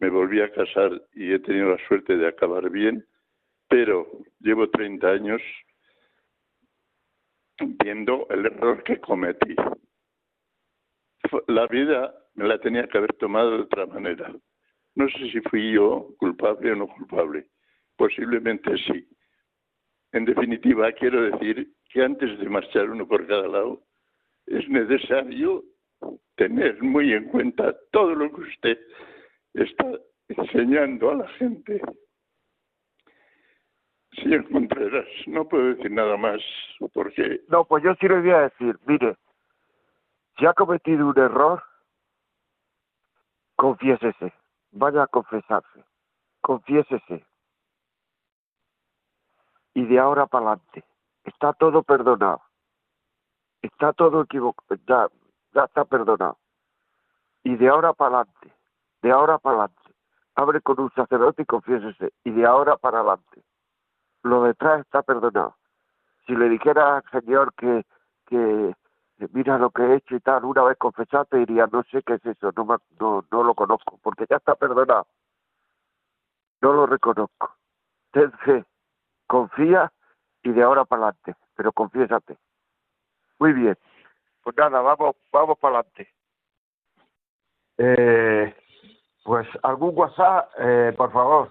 me 0.00 0.08
volví 0.08 0.40
a 0.40 0.50
casar 0.50 1.02
y 1.12 1.30
he 1.30 1.38
tenido 1.40 1.70
la 1.76 1.88
suerte 1.88 2.16
de 2.16 2.26
acabar 2.26 2.70
bien, 2.70 3.04
pero 3.68 4.06
llevo 4.40 4.70
30 4.70 5.08
años 5.08 5.42
viendo 7.60 8.26
el 8.30 8.46
error 8.46 8.82
que 8.82 9.00
cometí. 9.00 9.54
La 11.48 11.66
vida 11.66 12.14
me 12.34 12.46
la 12.46 12.58
tenía 12.58 12.86
que 12.86 12.98
haber 12.98 13.12
tomado 13.14 13.52
de 13.52 13.62
otra 13.62 13.86
manera. 13.86 14.34
No 14.94 15.08
sé 15.08 15.30
si 15.30 15.40
fui 15.42 15.72
yo 15.72 16.14
culpable 16.18 16.72
o 16.72 16.76
no 16.76 16.88
culpable. 16.88 17.46
Posiblemente 17.96 18.76
sí. 18.78 19.08
En 20.12 20.24
definitiva, 20.24 20.92
quiero 20.92 21.22
decir 21.22 21.72
que 21.90 22.02
antes 22.02 22.38
de 22.38 22.48
marchar 22.48 22.90
uno 22.90 23.06
por 23.06 23.26
cada 23.26 23.48
lado, 23.48 23.82
es 24.46 24.68
necesario 24.68 25.64
tener 26.36 26.82
muy 26.82 27.12
en 27.12 27.24
cuenta 27.28 27.74
todo 27.90 28.14
lo 28.14 28.32
que 28.32 28.42
usted 28.42 28.78
está 29.54 29.86
enseñando 30.28 31.10
a 31.10 31.14
la 31.16 31.28
gente. 31.30 31.80
Señor 34.16 34.48
Contreras, 34.50 35.06
no 35.26 35.44
puedo 35.44 35.74
decir 35.74 35.90
nada 35.90 36.16
más 36.16 36.40
porque... 36.92 37.42
No, 37.48 37.64
pues 37.64 37.82
yo 37.82 37.94
sí 37.96 38.06
le 38.06 38.20
voy 38.20 38.30
a 38.30 38.40
decir, 38.42 38.78
mire, 38.86 39.16
si 40.38 40.46
ha 40.46 40.52
cometido 40.52 41.08
un 41.08 41.18
error, 41.18 41.62
confiésese, 43.56 44.32
vaya 44.72 45.04
a 45.04 45.06
confesarse, 45.06 45.84
confiésese. 46.40 47.24
Y 49.74 49.84
de 49.86 49.98
ahora 49.98 50.26
para 50.26 50.46
adelante, 50.46 50.84
está 51.24 51.52
todo 51.52 51.82
perdonado, 51.82 52.40
está 53.62 53.92
todo 53.92 54.22
equivocado, 54.22 54.80
ya, 54.86 55.08
ya 55.54 55.64
está 55.64 55.84
perdonado. 55.84 56.38
Y 57.42 57.56
de 57.56 57.68
ahora 57.68 57.92
para 57.92 58.18
adelante, 58.18 58.52
de 59.02 59.10
ahora 59.10 59.38
para 59.38 59.64
adelante, 59.64 59.94
abre 60.36 60.60
con 60.60 60.78
un 60.78 60.90
sacerdote 60.92 61.42
y 61.42 61.46
confiésese, 61.46 62.12
y 62.22 62.30
de 62.30 62.46
ahora 62.46 62.76
para 62.76 63.00
adelante 63.00 63.42
lo 64.24 64.42
detrás 64.42 64.80
está 64.80 65.02
perdonado. 65.02 65.54
Si 66.26 66.34
le 66.34 66.48
dijera 66.48 66.96
al 66.96 67.04
Señor 67.10 67.54
que, 67.54 67.84
que 68.26 68.74
mira 69.32 69.58
lo 69.58 69.70
que 69.70 69.82
he 69.82 69.96
hecho 69.96 70.16
y 70.16 70.20
tal, 70.20 70.44
una 70.44 70.64
vez 70.64 70.76
confesaste, 70.78 71.36
diría, 71.38 71.68
no 71.70 71.82
sé 71.84 72.02
qué 72.02 72.14
es 72.14 72.26
eso, 72.26 72.50
no, 72.56 72.66
no, 72.98 73.24
no 73.30 73.42
lo 73.42 73.54
conozco, 73.54 74.00
porque 74.02 74.26
ya 74.28 74.36
está 74.36 74.54
perdonado. 74.54 75.06
No 76.62 76.72
lo 76.72 76.86
reconozco. 76.86 77.54
Ten 78.10 78.32
fe, 78.38 78.64
confía 79.26 79.92
y 80.42 80.50
de 80.50 80.62
ahora 80.62 80.84
para 80.84 81.08
adelante, 81.08 81.36
pero 81.54 81.72
confiésate. 81.72 82.38
Muy 83.38 83.52
bien. 83.52 83.76
Pues 84.42 84.56
nada, 84.56 84.80
vamos, 84.80 85.16
vamos 85.30 85.58
para 85.58 85.78
adelante. 85.78 86.08
Eh, 87.76 88.56
pues 89.24 89.46
algún 89.62 89.92
WhatsApp, 89.94 90.50
eh, 90.58 90.94
por 90.96 91.12
favor. 91.12 91.50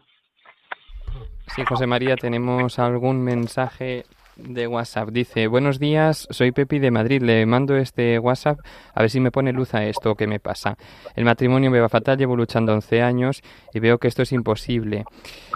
Sí, 1.56 1.64
José 1.66 1.86
María, 1.86 2.16
tenemos 2.16 2.80
algún 2.80 3.22
mensaje 3.22 4.06
de 4.36 4.68
WhatsApp. 4.68 5.10
Dice, 5.10 5.48
buenos 5.48 5.80
días, 5.80 6.28
soy 6.30 6.52
Pepi 6.52 6.80
de 6.80 6.92
Madrid, 6.92 7.22
le 7.22 7.46
mando 7.46 7.76
este 7.76 8.20
WhatsApp 8.20 8.60
a 8.94 9.02
ver 9.02 9.10
si 9.10 9.20
me 9.20 9.32
pone 9.32 9.54
luz 9.54 9.74
a 9.74 9.86
esto 9.86 10.16
que 10.16 10.28
me 10.28 10.40
pasa. 10.40 10.78
El 11.16 11.26
matrimonio 11.26 11.70
me 11.72 11.80
va 11.80 11.90
fatal, 11.90 12.18
llevo 12.18 12.36
luchando 12.36 12.74
11 12.74 13.02
años 13.02 13.42
y 13.74 13.80
veo 13.80 13.98
que 13.98 14.08
esto 14.08 14.22
es 14.22 14.32
imposible. 14.32 15.06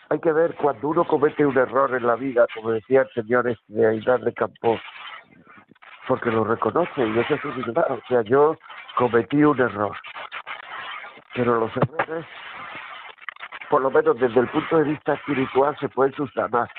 hay 0.10 0.20
que 0.20 0.32
ver 0.32 0.56
cuando 0.58 0.90
uno 0.90 1.06
comete 1.06 1.44
un 1.44 1.58
error 1.58 1.96
en 1.96 2.06
la 2.06 2.18
vida, 2.18 2.46
como 2.54 2.70
decía 2.70 3.02
el 3.02 3.10
señor 3.10 3.48
este 3.48 3.74
de 3.74 3.88
Aidar 3.88 4.22
de 4.22 4.32
Campos, 4.32 4.80
porque 6.08 6.30
lo 6.30 6.44
reconoce 6.44 7.04
y 7.04 7.18
eso 7.18 7.34
es 7.34 7.44
un 7.46 7.74
O 7.76 8.00
sea, 8.08 8.22
yo 8.22 8.60
cometí 8.96 9.44
un 9.44 9.60
error. 9.60 9.98
Pero 11.34 11.62
los 11.62 11.76
errores 11.76 12.28
por 13.70 13.82
lo 13.82 13.91
menos 13.91 14.18
desde 14.20 14.39
el 14.39 14.47
punto 14.47 14.78
de 14.78 14.84
vista 14.84 15.14
espiritual, 15.14 15.78
se 15.80 15.89
puede 15.89 16.11
subsanar 16.14 16.70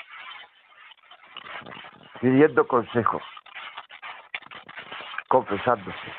pidiendo 2.21 2.67
consejos, 2.67 3.21
confesándose, 5.27 6.13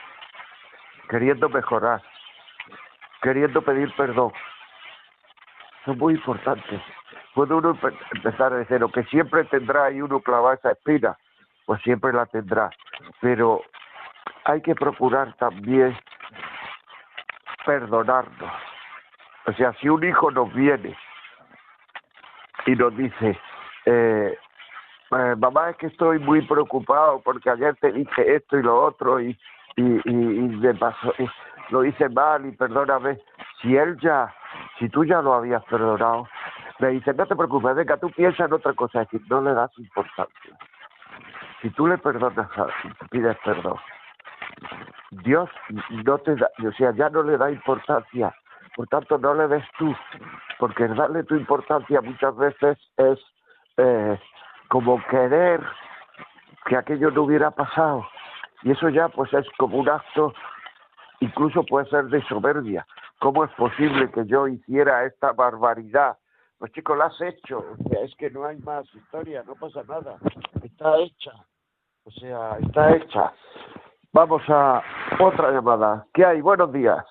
queriendo 1.08 1.48
mejorar, 1.48 2.02
queriendo 3.22 3.62
pedir 3.62 3.92
perdón. 3.96 4.32
Son 5.84 5.98
muy 5.98 6.14
importantes. 6.14 6.80
Puede 7.34 7.54
uno 7.54 7.78
empezar 8.12 8.52
a 8.52 8.56
decir, 8.56 8.80
lo 8.80 8.88
que 8.90 9.04
siempre 9.04 9.44
tendrá 9.44 9.90
y 9.90 10.00
uno 10.00 10.20
clava 10.20 10.54
esa 10.54 10.72
espina, 10.72 11.16
pues 11.64 11.82
siempre 11.82 12.12
la 12.12 12.26
tendrá. 12.26 12.70
Pero 13.20 13.62
hay 14.44 14.62
que 14.62 14.74
procurar 14.74 15.34
también 15.34 15.96
perdonarnos 17.64 18.76
o 19.47 19.53
sea, 19.53 19.72
si 19.74 19.88
un 19.88 20.03
hijo 20.03 20.30
nos 20.30 20.53
viene 20.53 20.97
y 22.66 22.74
nos 22.74 22.97
dice, 22.97 23.38
eh, 23.84 24.36
eh, 25.12 25.34
mamá, 25.38 25.70
es 25.70 25.76
que 25.76 25.86
estoy 25.86 26.18
muy 26.18 26.42
preocupado 26.42 27.22
porque 27.24 27.51
ayer 27.51 27.76
te 27.76 27.92
dije 27.92 28.34
esto 28.34 28.59
y 28.59 28.62
lo 28.62 28.82
otro 28.82 29.20
y, 29.20 29.38
y, 29.76 30.01
y, 30.05 30.72
pasó, 30.74 31.14
lo 31.70 31.84
hice 31.84 32.09
mal 32.09 32.44
y 32.44 32.53
perdóname. 32.53 33.20
Si 33.62 33.76
él 33.76 33.97
ya, 34.01 34.34
si 34.80 34.88
tú 34.88 35.05
ya 35.05 35.22
lo 35.22 35.34
habías 35.34 35.64
perdonado, 35.66 36.28
me 36.80 36.88
dice, 36.88 37.14
no 37.14 37.24
te 37.24 37.36
preocupes, 37.36 37.76
venga, 37.76 37.97
tú 37.99 38.11
piensas 38.11 38.49
en 38.49 38.53
otra 38.53 38.72
cosa, 38.72 39.03
es 39.03 39.11
decir, 39.11 39.26
no 39.30 39.42
le 39.42 39.55
das 39.55 39.70
importancia. 39.78 40.59
Si 41.62 41.70
tú 41.70 41.86
le 41.86 41.99
perdonas, 41.99 42.49
pides 43.11 43.36
perdón, 43.44 43.76
Dios 45.11 45.49
no 46.05 46.18
te 46.18 46.34
da, 46.34 46.51
o 46.66 46.72
sea, 46.72 46.90
ya 46.92 47.09
no 47.11 47.22
le 47.22 47.38
da 47.38 47.51
importancia 47.51 48.34
por 48.77 48.87
tanto, 48.89 49.16
no 49.16 49.33
le 49.33 49.49
des 49.49 49.64
tú, 49.79 49.97
porque 50.59 50.87
darle 50.87 51.24
tu 51.24 51.35
importancia 51.35 52.03
muchas 52.03 52.37
veces 52.37 52.79
es 52.99 53.18
eh, 53.79 54.20
como 54.68 55.03
querer 55.07 55.64
que 56.66 56.77
aquello 56.77 57.11
no 57.11 57.22
hubiera 57.22 57.51
pasado. 57.51 58.07
Y 58.62 58.72
eso 58.72 58.91
ya 58.91 59.09
pues 59.09 59.33
es 59.33 59.47
como 59.57 59.79
un 59.79 59.89
acto, 59.89 60.35
incluso 61.20 61.64
puede 61.64 61.89
ser 61.89 62.05
de 62.09 62.22
soberbia. 62.27 62.87
¿Cómo 63.18 63.45
es 63.45 63.51
posible 63.53 64.11
que 64.11 64.27
yo 64.27 64.47
hiciera 64.47 65.07
esta 65.07 65.33
barbaridad? 65.33 66.18
Pues 66.59 66.70
chicos, 66.72 66.99
la 66.99 67.07
has 67.07 67.20
hecho. 67.22 67.64
O 67.79 67.89
sea, 67.89 68.03
es 68.03 68.14
que 68.16 68.29
no 68.31 68.45
hay 68.45 68.59
más 68.59 68.85
historia, 68.95 69.43
no 69.47 69.55
pasa 69.55 69.85
nada. 69.89 70.18
Está 70.62 70.99
hecha. 70.99 71.33
O 72.05 72.11
sea, 72.11 72.59
está 72.59 72.95
hecha. 72.95 73.33
Vamos 74.12 74.43
a 74.49 74.83
otra 75.18 75.51
llamada. 75.51 76.05
¿Qué 76.12 76.27
hay? 76.27 76.43
Buenos 76.43 76.70
días. 76.74 77.05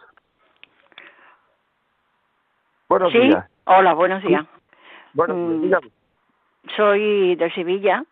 Buenos 2.95 3.11
sí, 3.11 3.19
días. 3.19 3.45
hola, 3.65 3.93
buenos 3.93 4.23
días. 4.23 4.45
Buenos 5.13 5.35
días, 5.35 5.49
Mm, 5.59 5.61
dígame. 5.63 5.87
Soy 6.77 7.35
de 7.35 7.51
Sevilla 7.51 8.05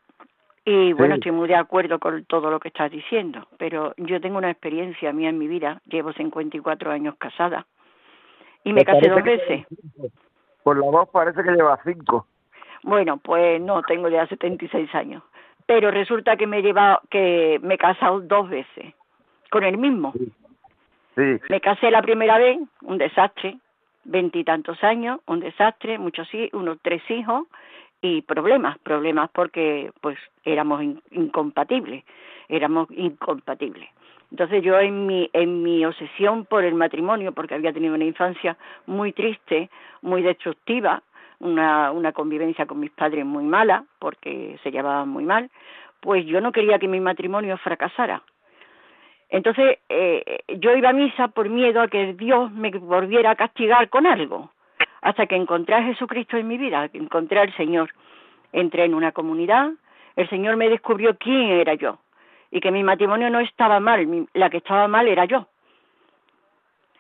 y 0.65 0.91
bueno, 0.91 1.15
Sí. 1.15 1.19
estoy 1.19 1.31
muy 1.31 1.47
de 1.47 1.55
acuerdo 1.55 1.99
con 1.99 2.25
todo 2.25 2.51
lo 2.51 2.59
que 2.59 2.67
estás 2.67 2.91
diciendo, 2.91 3.47
pero 3.57 3.93
yo 3.95 4.19
tengo 4.19 4.39
una 4.39 4.51
experiencia 4.51 5.13
mía 5.13 5.29
en 5.29 5.37
mi 5.37 5.47
vida, 5.47 5.81
llevo 5.85 6.11
54 6.11 6.91
años 6.91 7.15
casada 7.17 7.65
y 8.65 8.73
me, 8.73 8.81
Me 8.81 8.85
casé 8.85 9.07
dos 9.07 9.23
veces. 9.23 9.65
Por 10.63 10.77
la 10.77 10.91
voz 10.91 11.07
parece 11.11 11.41
que 11.43 11.51
lleva 11.51 11.79
cinco. 11.85 12.27
Bueno, 12.83 13.15
pues 13.23 13.61
no, 13.61 13.83
tengo 13.83 14.09
ya 14.09 14.27
76 14.27 14.93
años. 14.95 15.23
Pero 15.65 15.91
resulta 15.91 16.35
que 16.35 16.45
me 16.45 16.57
he 16.57 16.61
llevado, 16.61 16.99
que 17.09 17.57
me 17.63 17.75
he 17.75 17.77
casado 17.77 18.19
dos 18.19 18.49
veces 18.49 18.93
con 19.49 19.63
el 19.63 19.77
mismo. 19.77 20.11
Sí. 21.15 21.39
Me 21.49 21.61
casé 21.61 21.89
la 21.89 22.01
primera 22.01 22.37
vez, 22.37 22.59
un 22.81 22.97
desastre, 22.97 23.57
veintitantos 24.05 24.83
años, 24.83 25.19
un 25.27 25.39
desastre, 25.39 25.97
muchos 25.97 26.27
unos 26.51 26.77
tres 26.81 27.01
hijos 27.09 27.47
y 28.01 28.21
problemas, 28.21 28.77
problemas 28.79 29.29
porque 29.31 29.91
pues 30.01 30.17
éramos 30.43 30.83
in- 30.83 31.01
incompatibles, 31.11 32.03
éramos 32.49 32.89
incompatibles. 32.91 33.89
Entonces 34.31 34.63
yo 34.63 34.79
en 34.79 35.05
mi 35.05 35.29
en 35.31 35.63
mi 35.63 35.85
obsesión 35.85 36.45
por 36.45 36.63
el 36.63 36.73
matrimonio, 36.73 37.31
porque 37.31 37.55
había 37.55 37.71
tenido 37.71 37.93
una 37.93 38.03
infancia 38.05 38.57
muy 38.87 39.13
triste, 39.13 39.69
muy 40.01 40.21
destructiva, 40.21 41.01
una 41.39 41.91
una 41.91 42.11
convivencia 42.11 42.65
con 42.65 42.79
mis 42.79 42.91
padres 42.91 43.25
muy 43.25 43.43
mala, 43.43 43.85
porque 43.99 44.59
se 44.63 44.71
llevaban 44.71 45.09
muy 45.09 45.23
mal, 45.23 45.49
pues 45.99 46.25
yo 46.25 46.41
no 46.41 46.51
quería 46.51 46.79
que 46.79 46.87
mi 46.87 46.99
matrimonio 46.99 47.57
fracasara. 47.57 48.21
Entonces 49.33 49.79
eh, 49.89 50.43
yo 50.59 50.77
iba 50.77 50.89
a 50.89 50.93
misa 50.93 51.27
por 51.27 51.49
miedo 51.49 51.81
a 51.81 51.87
que 51.87 52.13
Dios 52.13 52.51
me 52.51 52.69
volviera 52.69 53.31
a 53.31 53.35
castigar 53.35 53.89
con 53.89 54.05
algo, 54.05 54.51
hasta 55.01 55.25
que 55.25 55.35
encontré 55.35 55.73
a 55.73 55.81
Jesucristo 55.81 56.37
en 56.37 56.47
mi 56.47 56.59
vida, 56.59 56.87
encontré 56.93 57.39
al 57.39 57.51
Señor. 57.55 57.89
Entré 58.51 58.85
en 58.85 58.93
una 58.93 59.11
comunidad, 59.11 59.71
el 60.15 60.29
Señor 60.29 60.55
me 60.55 60.69
descubrió 60.69 61.17
quién 61.17 61.49
era 61.49 61.73
yo 61.73 61.97
y 62.51 62.59
que 62.59 62.69
mi 62.69 62.83
matrimonio 62.83 63.31
no 63.31 63.39
estaba 63.39 63.79
mal, 63.79 64.27
la 64.35 64.51
que 64.51 64.57
estaba 64.57 64.87
mal 64.87 65.07
era 65.07 65.25
yo. 65.25 65.47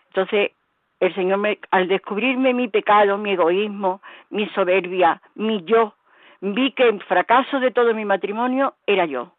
Entonces 0.07 0.53
el 0.99 1.13
Señor 1.13 1.37
me, 1.37 1.59
al 1.69 1.87
descubrirme 1.87 2.51
mi 2.55 2.67
pecado, 2.67 3.19
mi 3.19 3.33
egoísmo, 3.33 4.01
mi 4.31 4.49
soberbia, 4.55 5.21
mi 5.35 5.63
yo, 5.65 5.93
vi 6.41 6.71
que 6.71 6.89
el 6.89 6.99
fracaso 7.03 7.59
de 7.59 7.69
todo 7.69 7.93
mi 7.93 8.05
matrimonio 8.05 8.73
era 8.87 9.05
yo 9.05 9.33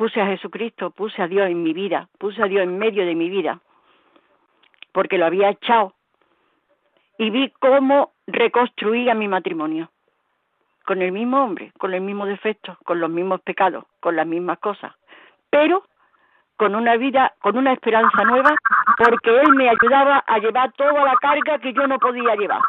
puse 0.00 0.18
a 0.18 0.28
Jesucristo, 0.28 0.92
puse 0.92 1.20
a 1.20 1.28
Dios 1.28 1.50
en 1.50 1.62
mi 1.62 1.74
vida, 1.74 2.08
puse 2.16 2.42
a 2.42 2.46
Dios 2.46 2.62
en 2.62 2.78
medio 2.78 3.04
de 3.04 3.14
mi 3.14 3.28
vida, 3.28 3.60
porque 4.92 5.18
lo 5.18 5.26
había 5.26 5.50
echado. 5.50 5.92
Y 7.18 7.28
vi 7.28 7.52
cómo 7.60 8.14
reconstruía 8.26 9.14
mi 9.14 9.28
matrimonio, 9.28 9.90
con 10.86 11.02
el 11.02 11.12
mismo 11.12 11.44
hombre, 11.44 11.72
con 11.78 11.92
el 11.92 12.00
mismo 12.00 12.24
defecto, 12.24 12.78
con 12.86 12.98
los 12.98 13.10
mismos 13.10 13.42
pecados, 13.42 13.84
con 14.00 14.16
las 14.16 14.26
mismas 14.26 14.58
cosas, 14.60 14.94
pero 15.50 15.84
con 16.56 16.74
una 16.74 16.96
vida, 16.96 17.34
con 17.42 17.58
una 17.58 17.74
esperanza 17.74 18.24
nueva, 18.24 18.54
porque 18.96 19.38
Él 19.38 19.50
me 19.54 19.68
ayudaba 19.68 20.24
a 20.26 20.38
llevar 20.38 20.72
toda 20.78 21.04
la 21.04 21.16
carga 21.16 21.58
que 21.58 21.74
yo 21.74 21.86
no 21.86 21.98
podía 21.98 22.36
llevar. 22.36 22.62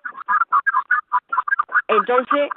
Entonces, 1.87 2.49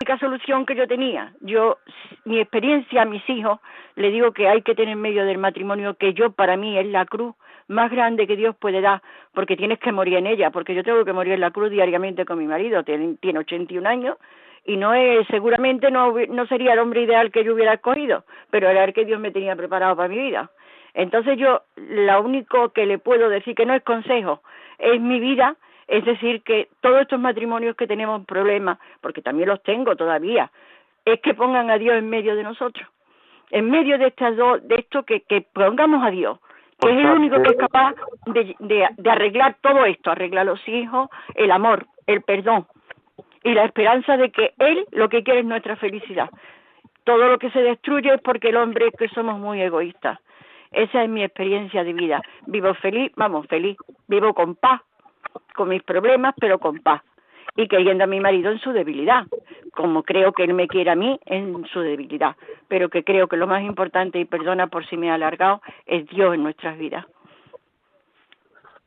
única 0.00 0.18
solución 0.18 0.66
que 0.66 0.74
yo 0.74 0.86
tenía. 0.86 1.32
Yo, 1.40 1.78
mi 2.24 2.38
experiencia 2.38 3.02
a 3.02 3.06
mis 3.06 3.28
hijos, 3.28 3.60
le 3.94 4.10
digo 4.10 4.32
que 4.32 4.48
hay 4.48 4.62
que 4.62 4.74
tener 4.74 4.92
en 4.92 5.00
medio 5.00 5.24
del 5.24 5.38
matrimonio, 5.38 5.94
que 5.94 6.12
yo 6.12 6.32
para 6.32 6.56
mí 6.56 6.78
es 6.78 6.86
la 6.86 7.06
cruz 7.06 7.34
más 7.68 7.90
grande 7.90 8.26
que 8.26 8.36
Dios 8.36 8.54
puede 8.56 8.80
dar, 8.80 9.02
porque 9.32 9.56
tienes 9.56 9.78
que 9.78 9.92
morir 9.92 10.14
en 10.14 10.26
ella, 10.26 10.50
porque 10.50 10.74
yo 10.74 10.84
tengo 10.84 11.04
que 11.04 11.12
morir 11.12 11.32
en 11.32 11.40
la 11.40 11.50
cruz 11.50 11.70
diariamente 11.70 12.24
con 12.24 12.38
mi 12.38 12.46
marido, 12.46 12.84
tiene, 12.84 13.16
tiene 13.20 13.40
81 13.40 13.88
años, 13.88 14.16
y 14.64 14.76
no 14.76 14.94
es, 14.94 15.26
seguramente 15.28 15.90
no, 15.90 16.14
no 16.28 16.46
sería 16.46 16.74
el 16.74 16.78
hombre 16.80 17.02
ideal 17.02 17.30
que 17.30 17.44
yo 17.44 17.54
hubiera 17.54 17.74
escogido, 17.74 18.24
pero 18.50 18.68
era 18.68 18.84
el 18.84 18.92
que 18.92 19.04
Dios 19.04 19.20
me 19.20 19.30
tenía 19.30 19.56
preparado 19.56 19.96
para 19.96 20.08
mi 20.08 20.18
vida. 20.18 20.50
Entonces 20.94 21.38
yo, 21.38 21.62
lo 21.76 22.22
único 22.22 22.70
que 22.70 22.86
le 22.86 22.98
puedo 22.98 23.28
decir, 23.28 23.54
que 23.54 23.66
no 23.66 23.74
es 23.74 23.82
consejo, 23.82 24.42
es 24.78 25.00
mi 25.00 25.20
vida, 25.20 25.56
es 25.88 26.04
decir, 26.04 26.42
que 26.42 26.68
todos 26.80 27.02
estos 27.02 27.20
matrimonios 27.20 27.76
que 27.76 27.86
tenemos 27.86 28.24
problemas, 28.26 28.78
porque 29.00 29.22
también 29.22 29.48
los 29.48 29.62
tengo 29.62 29.96
todavía, 29.96 30.50
es 31.04 31.20
que 31.20 31.34
pongan 31.34 31.70
a 31.70 31.78
Dios 31.78 31.96
en 31.96 32.10
medio 32.10 32.34
de 32.34 32.42
nosotros. 32.42 32.88
En 33.50 33.70
medio 33.70 33.96
de 33.98 34.08
estas 34.08 34.36
dos, 34.36 34.66
de 34.66 34.76
esto 34.76 35.04
que, 35.04 35.20
que 35.20 35.42
pongamos 35.42 36.04
a 36.04 36.10
Dios, 36.10 36.38
que 36.80 36.90
es 36.90 36.98
el 36.98 37.06
único 37.06 37.40
que 37.42 37.50
es 37.50 37.56
capaz 37.56 37.94
de, 38.26 38.56
de, 38.58 38.88
de 38.96 39.10
arreglar 39.10 39.56
todo 39.60 39.84
esto, 39.84 40.10
arreglar 40.10 40.46
los 40.46 40.66
hijos, 40.68 41.08
el 41.34 41.50
amor, 41.52 41.86
el 42.06 42.22
perdón 42.22 42.66
y 43.46 43.54
la 43.54 43.64
esperanza 43.64 44.16
de 44.16 44.30
que 44.30 44.54
Él 44.58 44.84
lo 44.90 45.08
que 45.08 45.22
quiere 45.22 45.40
es 45.40 45.46
nuestra 45.46 45.76
felicidad. 45.76 46.28
Todo 47.04 47.28
lo 47.28 47.38
que 47.38 47.50
se 47.50 47.60
destruye 47.60 48.12
es 48.12 48.20
porque 48.20 48.48
el 48.48 48.56
hombre 48.56 48.88
es 48.88 48.94
que 48.98 49.08
somos 49.08 49.38
muy 49.38 49.62
egoístas. 49.62 50.18
Esa 50.72 51.04
es 51.04 51.08
mi 51.08 51.22
experiencia 51.22 51.84
de 51.84 51.92
vida. 51.92 52.20
Vivo 52.46 52.74
feliz, 52.74 53.12
vamos, 53.14 53.46
feliz. 53.46 53.76
Vivo 54.08 54.34
con 54.34 54.56
paz, 54.56 54.82
con 55.54 55.68
mis 55.68 55.82
problemas, 55.82 56.34
pero 56.40 56.58
con 56.58 56.78
paz. 56.80 57.02
Y 57.56 57.68
queriendo 57.68 58.04
a 58.04 58.06
mi 58.06 58.20
marido 58.20 58.50
en 58.50 58.58
su 58.58 58.72
debilidad, 58.72 59.24
como 59.74 60.02
creo 60.02 60.32
que 60.32 60.44
él 60.44 60.52
me 60.52 60.68
quiere 60.68 60.90
a 60.90 60.94
mí 60.94 61.18
en 61.24 61.64
su 61.66 61.80
debilidad. 61.80 62.36
Pero 62.68 62.90
que 62.90 63.02
creo 63.02 63.28
que 63.28 63.38
lo 63.38 63.46
más 63.46 63.62
importante, 63.62 64.18
y 64.18 64.26
perdona 64.26 64.66
por 64.66 64.84
si 64.86 64.96
me 64.98 65.06
he 65.06 65.10
alargado, 65.10 65.62
es 65.86 66.06
Dios 66.08 66.34
en 66.34 66.42
nuestras 66.42 66.76
vidas. 66.76 67.06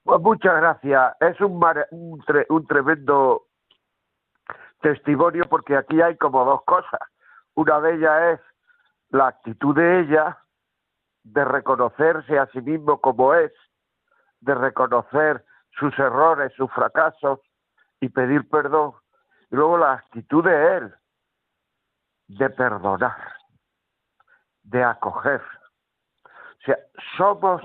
Pues 0.04 0.22
muchas 0.22 0.56
gracias. 0.56 1.16
Es 1.20 1.42
un, 1.42 1.58
mar- 1.58 1.88
un, 1.92 2.20
tre- 2.22 2.46
un 2.50 2.66
tremendo 2.68 3.46
testimonio 4.82 5.46
porque 5.50 5.76
aquí 5.76 6.02
hay 6.02 6.16
como 6.18 6.46
dos 6.46 6.64
cosas. 6.64 7.00
Una 7.56 7.82
de 7.82 7.96
ellas 7.96 8.22
es 8.34 8.40
la 9.10 9.28
actitud 9.28 9.76
de 9.76 10.02
ella 10.02 10.38
de 11.24 11.44
reconocerse 11.44 12.38
a 12.38 12.46
sí 12.48 12.62
mismo 12.62 13.02
como 13.02 13.34
es, 13.34 13.52
de 14.42 14.56
reconocer 14.56 15.44
sus 15.80 15.98
errores, 15.98 16.52
sus 16.56 16.72
fracasos 16.72 17.40
y 18.00 18.10
pedir 18.10 18.48
perdón. 18.50 18.94
Y 19.50 19.56
luego 19.56 19.78
la 19.78 19.94
actitud 19.94 20.44
de 20.44 20.78
él 20.78 20.94
de 22.28 22.50
perdonar, 22.52 23.34
de 24.64 24.84
acoger. 24.84 25.42
O 26.24 26.62
sea, 26.66 26.78
somos, 27.18 27.62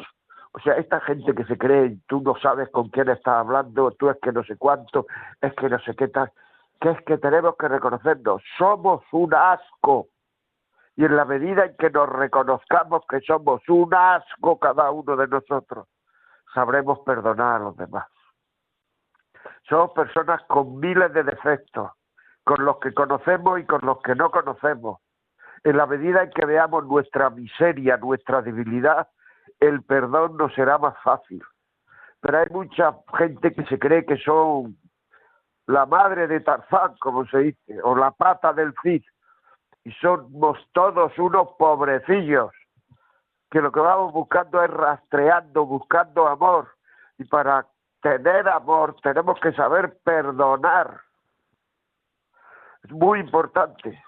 o 0.53 0.59
sea, 0.61 0.75
esta 0.75 1.01
gente 1.01 1.35
que 1.35 1.45
se 1.45 1.59
cree, 1.59 1.99
tú 2.07 2.21
no 2.23 2.35
sabes 2.41 2.71
con 2.71 2.89
quién 2.89 3.09
estás 3.11 3.35
hablando, 3.35 3.91
tú 3.93 4.09
es 4.09 4.17
que 4.23 4.33
no 4.33 4.43
sé 4.45 4.57
cuánto, 4.57 5.07
es 5.41 5.53
que 5.55 5.69
no 5.69 5.79
sé 5.81 5.95
qué 5.95 6.09
tal, 6.09 6.33
que 6.81 6.91
es 6.91 7.01
que 7.05 7.19
tenemos 7.19 7.57
que 7.59 7.69
reconocernos, 7.69 8.43
somos 8.57 9.03
un 9.13 9.35
asco. 9.35 10.09
Y 10.97 11.05
en 11.05 11.17
la 11.17 11.25
medida 11.25 11.65
en 11.65 11.77
que 11.77 11.91
nos 11.91 12.09
reconozcamos 12.09 13.03
que 13.09 13.21
somos 13.21 13.69
un 13.69 13.93
asco 13.93 14.59
cada 14.61 14.93
uno 14.93 15.17
de 15.17 15.27
nosotros, 15.27 15.89
sabremos 16.55 17.01
perdonar 17.01 17.57
a 17.57 17.65
los 17.65 17.77
demás. 17.77 18.07
Somos 19.69 19.91
personas 19.93 20.43
con 20.45 20.79
miles 20.79 21.13
de 21.13 21.25
defectos, 21.25 21.91
con 22.45 22.65
los 22.65 22.79
que 22.79 22.95
conocemos 22.95 23.61
y 23.61 23.65
con 23.65 23.81
los 23.83 24.01
que 24.03 24.15
no 24.15 24.31
conocemos. 24.31 25.01
En 25.65 25.77
la 25.77 25.87
medida 25.87 26.23
en 26.23 26.31
que 26.31 26.47
veamos 26.47 26.87
nuestra 26.87 27.31
miseria, 27.31 27.97
nuestra 27.97 28.43
debilidad, 28.43 29.09
el 29.61 29.83
perdón 29.83 30.37
nos 30.37 30.55
será 30.55 30.79
más 30.79 30.95
fácil. 31.03 31.43
Pero 32.21 32.39
hay 32.39 32.47
mucha 32.51 32.97
gente 33.19 33.53
que 33.53 33.65
se 33.65 33.79
cree 33.79 34.05
que 34.05 34.19
son 34.19 34.77
la 35.67 35.87
madre 35.87 36.27
de 36.27 36.41
Tarzán, 36.41 36.95
como 37.01 37.27
se 37.27 37.39
dice, 37.39 37.83
o 37.83 37.97
la 37.97 38.11
pata 38.11 38.53
del 38.53 38.75
Cid, 38.83 39.03
y 39.85 39.93
somos 39.93 40.59
todos 40.73 41.19
unos 41.19 41.49
pobrecillos, 41.59 42.51
que 43.55 43.61
lo 43.61 43.71
que 43.71 43.79
vamos 43.79 44.13
buscando 44.13 44.65
es 44.65 44.69
rastreando, 44.69 45.65
buscando 45.65 46.27
amor, 46.27 46.75
y 47.19 47.25
para 47.25 47.65
tener 48.03 48.49
amor 48.49 48.97
tenemos 49.01 49.39
que 49.39 49.53
saber 49.53 49.97
perdonar. 50.03 51.03
Es 52.83 52.91
muy 52.91 53.21
importante. 53.21 54.03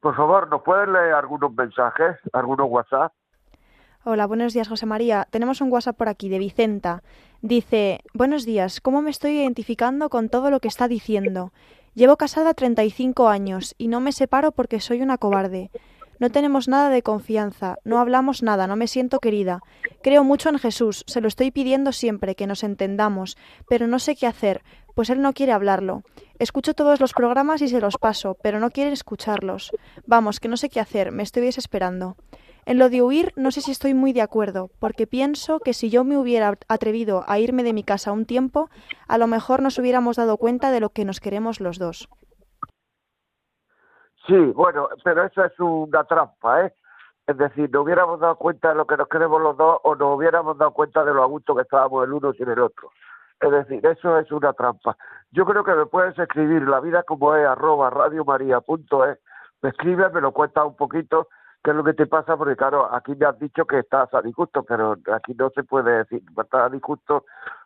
Por 0.00 0.14
favor, 0.14 0.48
¿nos 0.48 0.62
pueden 0.62 0.92
leer 0.92 1.12
algunos 1.12 1.52
mensajes, 1.54 2.16
algunos 2.32 2.68
WhatsApp? 2.70 3.12
Hola, 4.04 4.28
buenos 4.28 4.54
días, 4.54 4.68
José 4.68 4.86
María. 4.86 5.26
Tenemos 5.32 5.60
un 5.60 5.72
WhatsApp 5.72 5.96
por 5.96 6.08
aquí 6.08 6.28
de 6.28 6.38
Vicenta. 6.38 7.02
Dice, 7.42 7.98
buenos 8.12 8.46
días, 8.46 8.80
¿cómo 8.80 9.02
me 9.02 9.10
estoy 9.10 9.40
identificando 9.40 10.08
con 10.08 10.28
todo 10.28 10.50
lo 10.52 10.60
que 10.60 10.68
está 10.68 10.86
diciendo? 10.86 11.50
Llevo 11.94 12.16
casada 12.16 12.54
35 12.54 13.28
años 13.28 13.74
y 13.76 13.88
no 13.88 13.98
me 13.98 14.12
separo 14.12 14.52
porque 14.52 14.78
soy 14.78 15.02
una 15.02 15.18
cobarde. 15.18 15.72
No 16.24 16.30
tenemos 16.30 16.68
nada 16.68 16.88
de 16.88 17.02
confianza, 17.02 17.76
no 17.84 17.98
hablamos 17.98 18.42
nada, 18.42 18.66
no 18.66 18.76
me 18.76 18.86
siento 18.86 19.18
querida. 19.18 19.60
Creo 20.02 20.24
mucho 20.24 20.48
en 20.48 20.58
Jesús, 20.58 21.04
se 21.06 21.20
lo 21.20 21.28
estoy 21.28 21.50
pidiendo 21.50 21.92
siempre, 21.92 22.34
que 22.34 22.46
nos 22.46 22.64
entendamos, 22.64 23.36
pero 23.68 23.86
no 23.86 23.98
sé 23.98 24.16
qué 24.16 24.26
hacer, 24.26 24.62
pues 24.94 25.10
él 25.10 25.20
no 25.20 25.34
quiere 25.34 25.52
hablarlo. 25.52 26.02
Escucho 26.38 26.72
todos 26.72 26.98
los 26.98 27.12
programas 27.12 27.60
y 27.60 27.68
se 27.68 27.78
los 27.78 27.98
paso, 27.98 28.38
pero 28.42 28.58
no 28.58 28.70
quiere 28.70 28.90
escucharlos. 28.92 29.70
Vamos, 30.06 30.40
que 30.40 30.48
no 30.48 30.56
sé 30.56 30.70
qué 30.70 30.80
hacer, 30.80 31.12
me 31.12 31.22
estoy 31.22 31.42
desesperando. 31.42 32.16
En 32.64 32.78
lo 32.78 32.88
de 32.88 33.02
huir 33.02 33.34
no 33.36 33.50
sé 33.50 33.60
si 33.60 33.70
estoy 33.70 33.92
muy 33.92 34.14
de 34.14 34.22
acuerdo, 34.22 34.70
porque 34.78 35.06
pienso 35.06 35.60
que 35.60 35.74
si 35.74 35.90
yo 35.90 36.04
me 36.04 36.16
hubiera 36.16 36.56
atrevido 36.68 37.24
a 37.26 37.38
irme 37.38 37.64
de 37.64 37.74
mi 37.74 37.84
casa 37.84 38.12
un 38.12 38.24
tiempo, 38.24 38.70
a 39.08 39.18
lo 39.18 39.26
mejor 39.26 39.60
nos 39.60 39.78
hubiéramos 39.78 40.16
dado 40.16 40.38
cuenta 40.38 40.70
de 40.70 40.80
lo 40.80 40.88
que 40.88 41.04
nos 41.04 41.20
queremos 41.20 41.60
los 41.60 41.78
dos. 41.78 42.08
Sí, 44.26 44.36
bueno, 44.54 44.88
pero 45.02 45.24
eso 45.24 45.44
es 45.44 45.60
una 45.60 46.04
trampa, 46.04 46.64
¿eh? 46.64 46.74
Es 47.26 47.36
decir, 47.38 47.70
nos 47.70 47.84
hubiéramos 47.84 48.20
dado 48.20 48.36
cuenta 48.36 48.70
de 48.70 48.74
lo 48.74 48.86
que 48.86 48.96
nos 48.96 49.08
queremos 49.08 49.40
los 49.40 49.56
dos 49.56 49.80
o 49.82 49.94
nos 49.94 50.16
hubiéramos 50.16 50.58
dado 50.58 50.72
cuenta 50.72 51.04
de 51.04 51.12
lo 51.12 51.22
a 51.22 51.26
gusto 51.26 51.54
que 51.54 51.62
estábamos 51.62 52.04
el 52.04 52.12
uno 52.12 52.32
sin 52.32 52.48
el 52.48 52.60
otro. 52.60 52.90
Es 53.40 53.50
decir, 53.50 53.84
eso 53.84 54.18
es 54.18 54.30
una 54.30 54.52
trampa. 54.52 54.96
Yo 55.30 55.44
creo 55.44 55.64
que 55.64 55.74
me 55.74 55.86
puedes 55.86 56.18
escribir 56.18 56.66
la 56.68 56.80
vida 56.80 57.02
como 57.02 57.34
es 57.34 57.46
arroba 57.46 57.90
radiomaria.es, 57.90 59.18
me 59.62 59.68
escribes, 59.68 60.12
me 60.12 60.20
lo 60.20 60.32
cuentas 60.32 60.64
un 60.64 60.76
poquito, 60.76 61.28
qué 61.62 61.70
es 61.70 61.76
lo 61.76 61.84
que 61.84 61.94
te 61.94 62.06
pasa, 62.06 62.36
porque 62.36 62.56
claro, 62.56 62.94
aquí 62.94 63.14
me 63.14 63.26
has 63.26 63.38
dicho 63.38 63.66
que 63.66 63.80
estás 63.80 64.12
a 64.14 64.22
disgusto, 64.22 64.62
pero 64.62 64.96
aquí 65.12 65.34
no 65.34 65.50
se 65.50 65.64
puede 65.64 65.98
decir, 65.98 66.22
estás 66.30 66.62
a 66.62 66.68
disgusto 66.68 67.24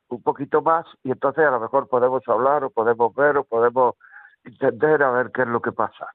un 0.09 0.23
poquito 0.23 0.63
más 0.63 0.87
y 1.03 1.11
entonces 1.11 1.45
a 1.45 1.51
lo 1.51 1.61
mejor 1.61 1.89
podemos 1.89 2.23
hablar 2.29 2.65
o 2.65 2.71
podemos 2.71 3.15
ver 3.15 3.37
o 3.37 3.45
podemos 3.45 3.95
entender 4.45 5.03
a 5.03 5.11
ver 5.11 5.31
qué 5.33 5.43
es 5.43 5.49
lo 5.49 5.61
que 5.61 5.73
pasa. 5.73 6.07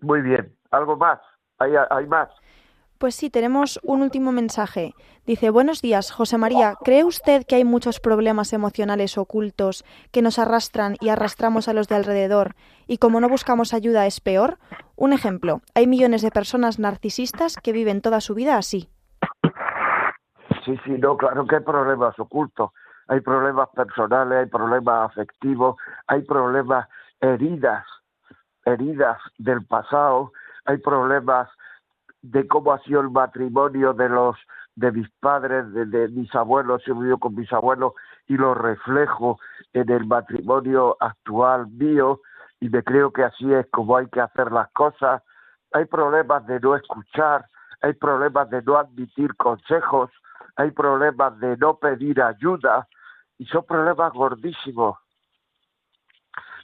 Muy 0.00 0.22
bien, 0.22 0.54
¿algo 0.70 0.96
más? 0.96 1.20
¿Hay, 1.58 1.72
hay 1.90 2.06
más? 2.06 2.28
Pues 2.98 3.16
sí, 3.16 3.28
tenemos 3.28 3.80
un 3.82 4.02
último 4.02 4.32
mensaje. 4.32 4.94
Dice, 5.26 5.50
buenos 5.50 5.82
días, 5.82 6.10
José 6.10 6.38
María. 6.38 6.74
¿Cree 6.84 7.04
usted 7.04 7.44
que 7.46 7.56
hay 7.56 7.64
muchos 7.64 8.00
problemas 8.00 8.52
emocionales 8.52 9.18
ocultos 9.18 9.84
que 10.12 10.22
nos 10.22 10.38
arrastran 10.38 10.96
y 11.00 11.08
arrastramos 11.08 11.68
a 11.68 11.74
los 11.74 11.88
de 11.88 11.96
alrededor 11.96 12.54
y 12.86 12.98
como 12.98 13.20
no 13.20 13.28
buscamos 13.28 13.74
ayuda 13.74 14.06
es 14.06 14.20
peor? 14.20 14.58
Un 14.96 15.12
ejemplo, 15.12 15.60
hay 15.74 15.86
millones 15.86 16.22
de 16.22 16.30
personas 16.30 16.78
narcisistas 16.78 17.56
que 17.56 17.72
viven 17.72 18.00
toda 18.00 18.20
su 18.20 18.34
vida 18.34 18.56
así. 18.56 18.88
Sí, 20.64 20.78
sí, 20.84 20.92
no, 20.92 21.16
claro 21.16 21.46
que 21.46 21.56
hay 21.56 21.62
problemas 21.62 22.18
ocultos. 22.18 22.70
Hay 23.08 23.20
problemas 23.20 23.68
personales, 23.74 24.38
hay 24.38 24.46
problemas 24.46 25.10
afectivos, 25.10 25.76
hay 26.06 26.22
problemas 26.22 26.88
heridas, 27.20 27.84
heridas 28.64 29.18
del 29.38 29.64
pasado, 29.64 30.32
hay 30.64 30.78
problemas 30.78 31.48
de 32.22 32.46
cómo 32.48 32.72
ha 32.72 32.78
sido 32.80 33.00
el 33.00 33.10
matrimonio 33.10 33.92
de 33.92 34.08
los 34.08 34.36
de 34.76 34.90
mis 34.90 35.08
padres, 35.20 35.72
de, 35.72 36.08
mis 36.08 36.34
abuelos, 36.34 36.82
he 36.86 36.92
vivido 36.92 37.18
con 37.18 37.34
mis 37.34 37.52
abuelos 37.52 37.92
y 38.26 38.36
lo 38.36 38.54
reflejo 38.54 39.38
en 39.72 39.88
el 39.88 40.06
matrimonio 40.06 40.96
actual 40.98 41.68
mío 41.68 42.20
y 42.60 42.68
me 42.68 42.82
creo 42.82 43.12
que 43.12 43.22
así 43.22 43.52
es 43.52 43.66
como 43.70 43.96
hay 43.96 44.08
que 44.08 44.20
hacer 44.20 44.50
las 44.50 44.70
cosas. 44.72 45.22
Hay 45.72 45.84
problemas 45.84 46.46
de 46.46 46.58
no 46.60 46.74
escuchar, 46.74 47.46
hay 47.82 47.92
problemas 47.92 48.50
de 48.50 48.62
no 48.62 48.76
admitir 48.78 49.36
consejos, 49.36 50.10
hay 50.56 50.70
problemas 50.70 51.38
de 51.38 51.56
no 51.56 51.76
pedir 51.76 52.22
ayuda 52.22 52.88
y 53.38 53.46
son 53.46 53.64
problemas 53.64 54.12
gordísimos. 54.12 54.96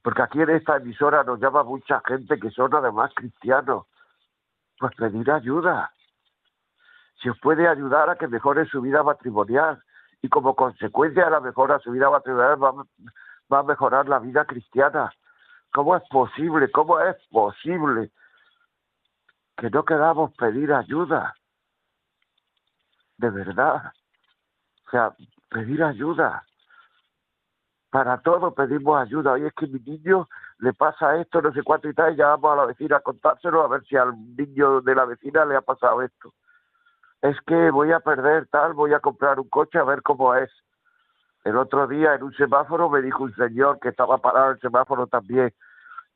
Porque 0.02 0.22
aquí 0.22 0.40
en 0.40 0.50
esta 0.50 0.76
emisora 0.76 1.24
nos 1.24 1.40
llama 1.40 1.62
mucha 1.62 2.00
gente 2.06 2.38
que 2.38 2.50
son 2.50 2.74
además 2.74 3.12
cristianos 3.14 3.86
pues 4.78 4.94
pedir 4.96 5.30
ayuda. 5.30 5.92
Si 7.22 7.28
os 7.28 7.38
puede 7.40 7.68
ayudar 7.68 8.08
a 8.08 8.16
que 8.16 8.26
mejore 8.28 8.64
su 8.64 8.80
vida 8.80 9.02
matrimonial 9.02 9.82
y 10.22 10.28
como 10.30 10.56
consecuencia 10.56 11.26
de 11.26 11.30
la 11.30 11.40
mejora 11.40 11.76
de 11.76 11.84
su 11.84 11.90
vida 11.90 12.08
matrimonial 12.08 12.62
va, 12.62 12.72
va 13.52 13.58
a 13.58 13.62
mejorar 13.62 14.08
la 14.08 14.18
vida 14.18 14.46
cristiana. 14.46 15.12
¿Cómo 15.72 15.96
es 15.96 16.02
posible? 16.08 16.70
¿Cómo 16.70 16.98
es 16.98 17.16
posible 17.28 18.10
que 19.58 19.68
no 19.68 19.84
queramos 19.84 20.34
pedir 20.36 20.72
ayuda? 20.72 21.34
De 23.18 23.28
verdad. 23.28 23.92
O 24.86 24.90
sea, 24.90 25.14
pedir 25.50 25.84
ayuda. 25.84 26.42
Para 27.90 28.18
todo 28.18 28.54
pedimos 28.54 29.00
ayuda. 29.00 29.32
Oye, 29.32 29.48
es 29.48 29.54
que 29.54 29.66
mi 29.66 29.80
niño 29.80 30.28
le 30.58 30.72
pasa 30.72 31.20
esto, 31.20 31.42
no 31.42 31.52
sé 31.52 31.62
cuánto 31.62 31.88
y 31.88 31.94
tal, 31.94 32.12
y 32.12 32.16
ya 32.16 32.28
vamos 32.28 32.52
a 32.52 32.56
la 32.56 32.66
vecina 32.66 32.96
a 32.96 33.00
contárselo 33.00 33.62
a 33.62 33.68
ver 33.68 33.84
si 33.84 33.96
al 33.96 34.12
niño 34.36 34.80
de 34.80 34.94
la 34.94 35.04
vecina 35.04 35.44
le 35.44 35.56
ha 35.56 35.60
pasado 35.60 36.02
esto. 36.02 36.32
Es 37.22 37.36
que 37.46 37.70
voy 37.70 37.92
a 37.92 38.00
perder 38.00 38.46
tal, 38.46 38.74
voy 38.74 38.94
a 38.94 39.00
comprar 39.00 39.40
un 39.40 39.48
coche 39.48 39.78
a 39.78 39.84
ver 39.84 40.02
cómo 40.02 40.34
es. 40.34 40.50
El 41.44 41.56
otro 41.56 41.86
día 41.86 42.14
en 42.14 42.22
un 42.22 42.32
semáforo 42.34 42.88
me 42.90 43.02
dijo 43.02 43.24
un 43.24 43.34
señor 43.34 43.80
que 43.80 43.88
estaba 43.88 44.18
parado 44.18 44.46
en 44.46 44.52
el 44.52 44.60
semáforo 44.60 45.06
también 45.06 45.52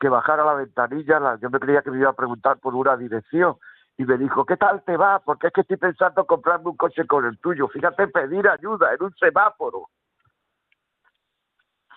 que 0.00 0.08
bajara 0.08 0.44
la 0.44 0.54
ventanilla, 0.54 1.38
yo 1.40 1.50
me 1.50 1.60
creía 1.60 1.82
que 1.82 1.90
me 1.90 1.98
iba 1.98 2.10
a 2.10 2.14
preguntar 2.14 2.58
por 2.58 2.74
una 2.74 2.96
dirección 2.96 3.56
y 3.96 4.04
me 4.04 4.18
dijo, 4.18 4.44
¿qué 4.44 4.56
tal 4.56 4.82
te 4.84 4.96
va? 4.96 5.20
Porque 5.20 5.46
es 5.46 5.52
que 5.52 5.60
estoy 5.60 5.76
pensando 5.76 6.26
comprarme 6.26 6.70
un 6.70 6.76
coche 6.76 7.06
con 7.06 7.24
el 7.24 7.38
tuyo. 7.38 7.68
Fíjate, 7.68 8.08
pedir 8.08 8.48
ayuda 8.48 8.92
en 8.92 9.02
un 9.02 9.14
semáforo. 9.14 9.88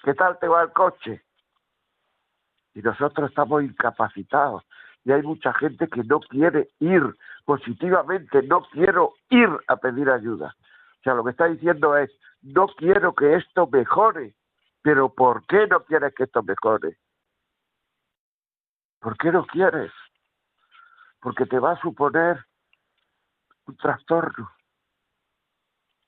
¿Qué 0.08 0.14
tal 0.14 0.40
te 0.40 0.48
va 0.48 0.64
el 0.64 0.72
coche? 0.72 1.22
Y 2.74 2.82
nosotros 2.82 3.30
estamos 3.30 3.62
incapacitados. 3.62 4.64
Y 5.04 5.12
hay 5.12 5.22
mucha 5.22 5.52
gente 5.56 5.86
que 5.90 6.02
no 6.06 6.22
quiere 6.22 6.70
ir 6.80 7.04
positivamente, 7.44 8.42
no 8.44 8.62
quiero 8.72 9.16
ir 9.30 9.50
a 9.68 9.76
pedir 9.76 10.10
ayuda. 10.10 10.56
O 11.00 11.04
sea, 11.04 11.14
lo 11.14 11.26
que 11.26 11.32
está 11.32 11.48
diciendo 11.48 11.98
es, 11.98 12.10
no 12.42 12.68
quiero 12.68 13.14
que 13.14 13.36
esto 13.36 13.68
mejore. 13.68 14.34
Pero 14.82 15.10
¿por 15.10 15.46
qué 15.46 15.68
no 15.68 15.84
quieres 15.84 16.16
que 16.16 16.24
esto 16.24 16.42
mejore? 16.42 16.98
¿Por 19.02 19.18
qué 19.18 19.30
no 19.30 19.46
quieres? 19.46 19.92
Porque 21.20 21.46
te 21.46 21.60
va 21.60 21.74
a 21.74 21.82
suponer 21.82 22.46
un 23.66 23.76
trastorno. 23.76 24.54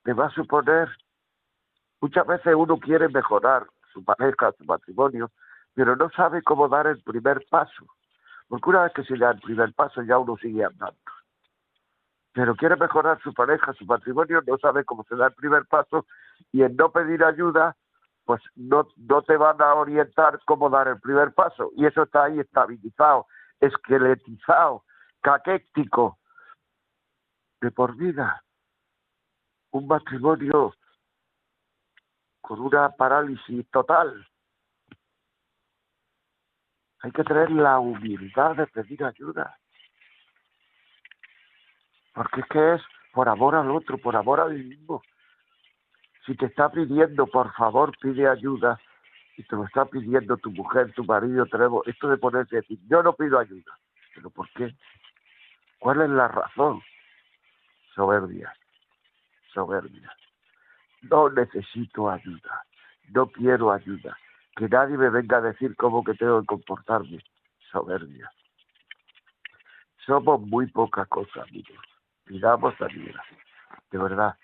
Te 0.03 0.13
va 0.13 0.27
a 0.27 0.33
suponer, 0.33 0.87
muchas 1.99 2.25
veces 2.25 2.55
uno 2.55 2.79
quiere 2.79 3.09
mejorar, 3.09 3.67
su 3.93 4.03
pareja, 4.03 4.51
su 4.57 4.65
matrimonio, 4.65 5.31
pero 5.73 5.95
no 5.95 6.09
sabe 6.11 6.41
cómo 6.41 6.67
dar 6.67 6.87
el 6.87 7.01
primer 7.03 7.45
paso. 7.49 7.85
Porque 8.47 8.69
una 8.69 8.83
vez 8.83 8.93
que 8.93 9.03
se 9.03 9.17
da 9.17 9.31
el 9.31 9.39
primer 9.39 9.73
paso 9.73 10.01
ya 10.01 10.17
uno 10.17 10.35
sigue 10.37 10.63
andando. 10.63 10.97
Pero 12.33 12.55
quiere 12.55 12.75
mejorar 12.75 13.21
su 13.21 13.33
pareja, 13.33 13.73
su 13.73 13.85
matrimonio, 13.85 14.41
no 14.45 14.57
sabe 14.57 14.85
cómo 14.85 15.03
se 15.03 15.15
da 15.15 15.27
el 15.27 15.33
primer 15.33 15.65
paso 15.65 16.05
y 16.51 16.63
en 16.63 16.75
no 16.75 16.91
pedir 16.91 17.23
ayuda, 17.23 17.75
pues 18.25 18.41
no, 18.55 18.87
no 18.95 19.21
te 19.23 19.37
van 19.37 19.61
a 19.61 19.73
orientar 19.73 20.39
cómo 20.45 20.69
dar 20.69 20.87
el 20.87 20.99
primer 20.99 21.33
paso. 21.33 21.71
Y 21.75 21.85
eso 21.85 22.03
está 22.03 22.25
ahí 22.25 22.39
estabilizado, 22.39 23.27
esqueletizado, 23.59 24.83
caquéctico, 25.21 26.17
de 27.61 27.71
por 27.71 27.95
vida. 27.95 28.43
Un 29.71 29.87
matrimonio 29.87 30.73
con 32.49 32.61
una 32.61 32.89
parálisis 32.89 33.69
total. 33.69 34.27
Hay 37.03 37.11
que 37.11 37.23
tener 37.23 37.51
la 37.51 37.77
humildad 37.77 38.55
de 38.55 38.65
pedir 38.65 39.03
ayuda. 39.03 39.55
Porque 42.11 42.41
es 42.41 42.47
que 42.47 42.73
es 42.73 42.81
por 43.13 43.29
amor 43.29 43.53
al 43.53 43.69
otro, 43.69 43.99
por 43.99 44.15
amor 44.15 44.39
a 44.39 44.45
mí 44.45 44.63
mismo. 44.63 45.03
Si 46.25 46.35
te 46.35 46.47
está 46.47 46.71
pidiendo, 46.71 47.27
por 47.27 47.53
favor, 47.53 47.95
pide 48.01 48.27
ayuda, 48.27 48.79
y 49.37 49.43
te 49.43 49.55
lo 49.55 49.65
está 49.65 49.85
pidiendo 49.85 50.35
tu 50.37 50.49
mujer, 50.49 50.91
tu 50.93 51.03
marido, 51.03 51.45
tenemos 51.45 51.87
esto 51.87 52.09
de 52.09 52.17
ponerse 52.17 52.55
a 52.55 52.61
decir, 52.61 52.79
yo 52.89 53.03
no 53.03 53.13
pido 53.13 53.37
ayuda. 53.37 53.77
¿Pero 54.15 54.31
por 54.31 54.49
qué? 54.53 54.75
¿Cuál 55.77 56.01
es 56.01 56.09
la 56.09 56.27
razón? 56.27 56.81
Soberbia. 57.93 58.51
Soberbia 59.53 60.18
no 61.01 61.29
necesito 61.29 62.09
ayuda, 62.09 62.65
no 63.09 63.27
quiero 63.27 63.71
ayuda, 63.71 64.17
que 64.55 64.67
nadie 64.67 64.97
me 64.97 65.09
venga 65.09 65.37
a 65.37 65.41
decir 65.41 65.75
cómo 65.75 66.03
que 66.03 66.13
tengo 66.13 66.41
que 66.41 66.47
comportarme. 66.47 67.23
Soberbia. 67.71 68.31
Somos 70.05 70.41
muy 70.41 70.67
poca 70.67 71.05
cosa, 71.05 71.43
amigos. 71.43 71.77
Pidamos 72.25 72.73
ayuda. 72.81 73.23
De 73.91 73.97
verdad, 73.97 74.35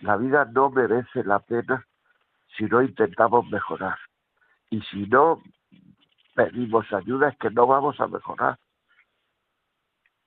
la 0.00 0.16
vida 0.16 0.44
no 0.46 0.70
merece 0.70 1.22
la 1.24 1.38
pena 1.38 1.86
si 2.56 2.64
no 2.64 2.82
intentamos 2.82 3.48
mejorar. 3.48 3.98
Y 4.70 4.80
si 4.82 5.06
no 5.06 5.42
pedimos 6.34 6.92
ayuda 6.92 7.28
es 7.28 7.38
que 7.38 7.50
no 7.50 7.66
vamos 7.66 8.00
a 8.00 8.06
mejorar. 8.06 8.58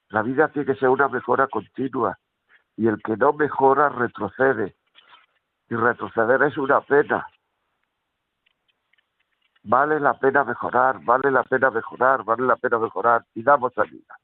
La 0.10 0.24
vida 0.24 0.48
tiene 0.50 0.74
que 0.74 0.80
ser 0.80 0.90
una 0.90 1.08
mejora 1.08 1.48
continua 1.48 2.18
y 2.76 2.88
el 2.88 3.02
que 3.04 3.16
no 3.18 3.34
mejora 3.34 3.90
retrocede 3.90 4.76
y 5.70 5.76
retroceder 5.76 6.42
es 6.44 6.58
una 6.58 6.82
pena. 6.82 7.28
Vale 9.64 10.00
la 10.00 10.14
pena 10.16 10.44
mejorar, 10.44 11.04
vale 11.04 11.30
la 11.32 11.44
pena 11.44 11.70
mejorar, 11.70 12.24
vale 12.24 12.44
la 12.44 12.56
pena 12.56 12.80
mejorar 12.80 13.26
y 13.36 13.44
damos 13.44 13.78
ayuda. 13.78 14.18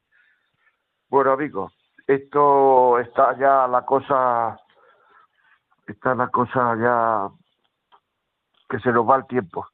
Bueno 1.10 1.34
amigos, 1.34 1.74
esto 2.08 2.98
está 3.00 3.38
ya 3.38 3.68
la 3.68 3.86
cosa, 3.86 4.60
está 5.88 6.16
la 6.16 6.30
cosa 6.30 6.76
ya 6.78 7.30
que 8.70 8.80
se 8.80 8.92
nos 8.92 9.08
va 9.08 9.18
el 9.18 9.28
tiempo. 9.28 9.68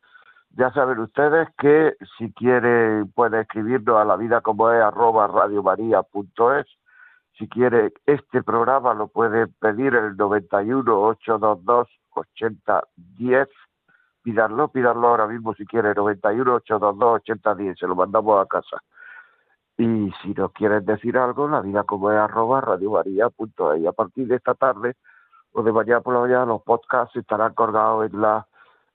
Ya 0.50 0.72
saben 0.74 1.00
ustedes 1.00 1.48
que 1.58 1.96
si 2.18 2.34
quieren 2.34 3.10
pueden 3.14 3.40
escribirnos 3.40 3.98
a 3.98 4.04
la 4.04 4.18
vida 4.18 4.42
como 4.42 4.70
es 4.72 4.84
arroba 4.84 5.28
radiomaria.es 5.28 6.68
si 7.38 7.48
quiere 7.48 7.94
este 8.06 8.44
programa 8.44 8.94
lo 8.94 9.08
puede 9.08 9.48
pedir 9.48 9.96
el 9.96 10.16
91 10.18 11.02
822 11.02 11.88
8010. 12.12 13.48
Pídanlo, 14.24 14.68
pídanlo 14.68 15.08
ahora 15.08 15.28
mismo 15.28 15.54
si 15.56 15.66
quiere, 15.66 15.96
91 15.96 16.54
822 16.56 17.16
8010, 17.22 17.80
se 17.80 17.88
lo 17.88 17.96
mandamos 17.96 18.40
a 18.40 18.46
casa. 18.46 18.78
Y 19.78 20.12
si 20.22 20.34
nos 20.36 20.52
quieres 20.52 20.86
decir 20.86 21.18
algo, 21.18 21.48
la 21.48 21.62
vida 21.62 21.84
como 21.84 22.12
es 22.12 22.18
arroba 22.18 22.62
radiomaria.es. 22.62 23.88
A 23.88 23.92
partir 23.94 24.28
de 24.28 24.36
esta 24.36 24.54
tarde 24.54 24.96
o 25.54 25.64
de 25.64 25.72
mañana 25.72 26.02
por 26.02 26.14
la 26.14 26.20
mañana 26.20 26.46
los 26.46 26.62
podcasts 26.62 27.16
estarán 27.16 27.54
colgados 27.54 28.12
en 28.12 28.22
la, 28.22 28.48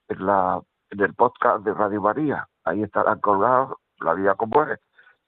en 0.09 0.27
la, 0.27 0.61
en 0.91 1.01
el 1.01 1.15
podcast 1.15 1.65
de 1.65 1.75
Radio 1.75 2.01
María. 2.01 2.49
Ahí 2.65 2.83
estarán 2.83 3.19
colgados 3.21 3.77
la 3.99 4.15
vida 4.15 4.35
como 4.35 4.63
es. 4.63 4.79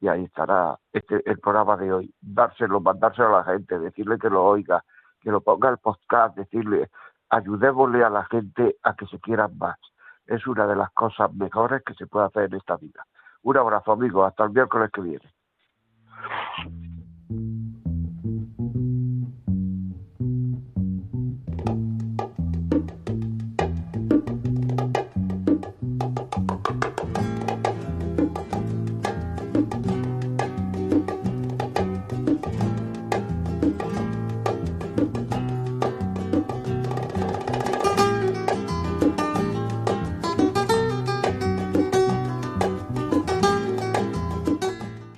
Y 0.01 0.09
ahí 0.09 0.25
estará 0.25 0.79
este 0.93 1.23
el 1.29 1.39
programa 1.39 1.77
de 1.77 1.93
hoy. 1.93 2.15
Dárselo, 2.21 2.81
mandárselo 2.81 3.37
a 3.37 3.39
la 3.39 3.45
gente, 3.45 3.79
decirle 3.79 4.19
que 4.19 4.31
lo 4.31 4.45
oiga, 4.45 4.85
que 5.21 5.31
lo 5.31 5.41
ponga 5.41 5.69
el 5.71 5.79
podcast, 5.79 6.37
decirle, 6.37 6.91
ayudémosle 7.31 8.05
a 8.05 8.11
la 8.11 8.25
gente 8.27 8.77
a 8.83 8.95
que 8.95 9.07
se 9.07 9.19
quieran 9.19 9.57
más. 9.59 9.79
Es 10.27 10.47
una 10.47 10.67
de 10.67 10.77
las 10.77 10.91
cosas 10.93 11.33
mejores 11.35 11.83
que 11.85 11.95
se 11.95 12.07
puede 12.07 12.27
hacer 12.27 12.45
en 12.45 12.55
esta 12.55 12.77
vida. 12.77 13.05
Un 13.43 13.57
abrazo, 13.57 13.93
amigos. 13.93 14.27
Hasta 14.27 14.45
el 14.45 14.51
miércoles 14.51 14.91
que 14.93 15.01
viene. 15.01 15.33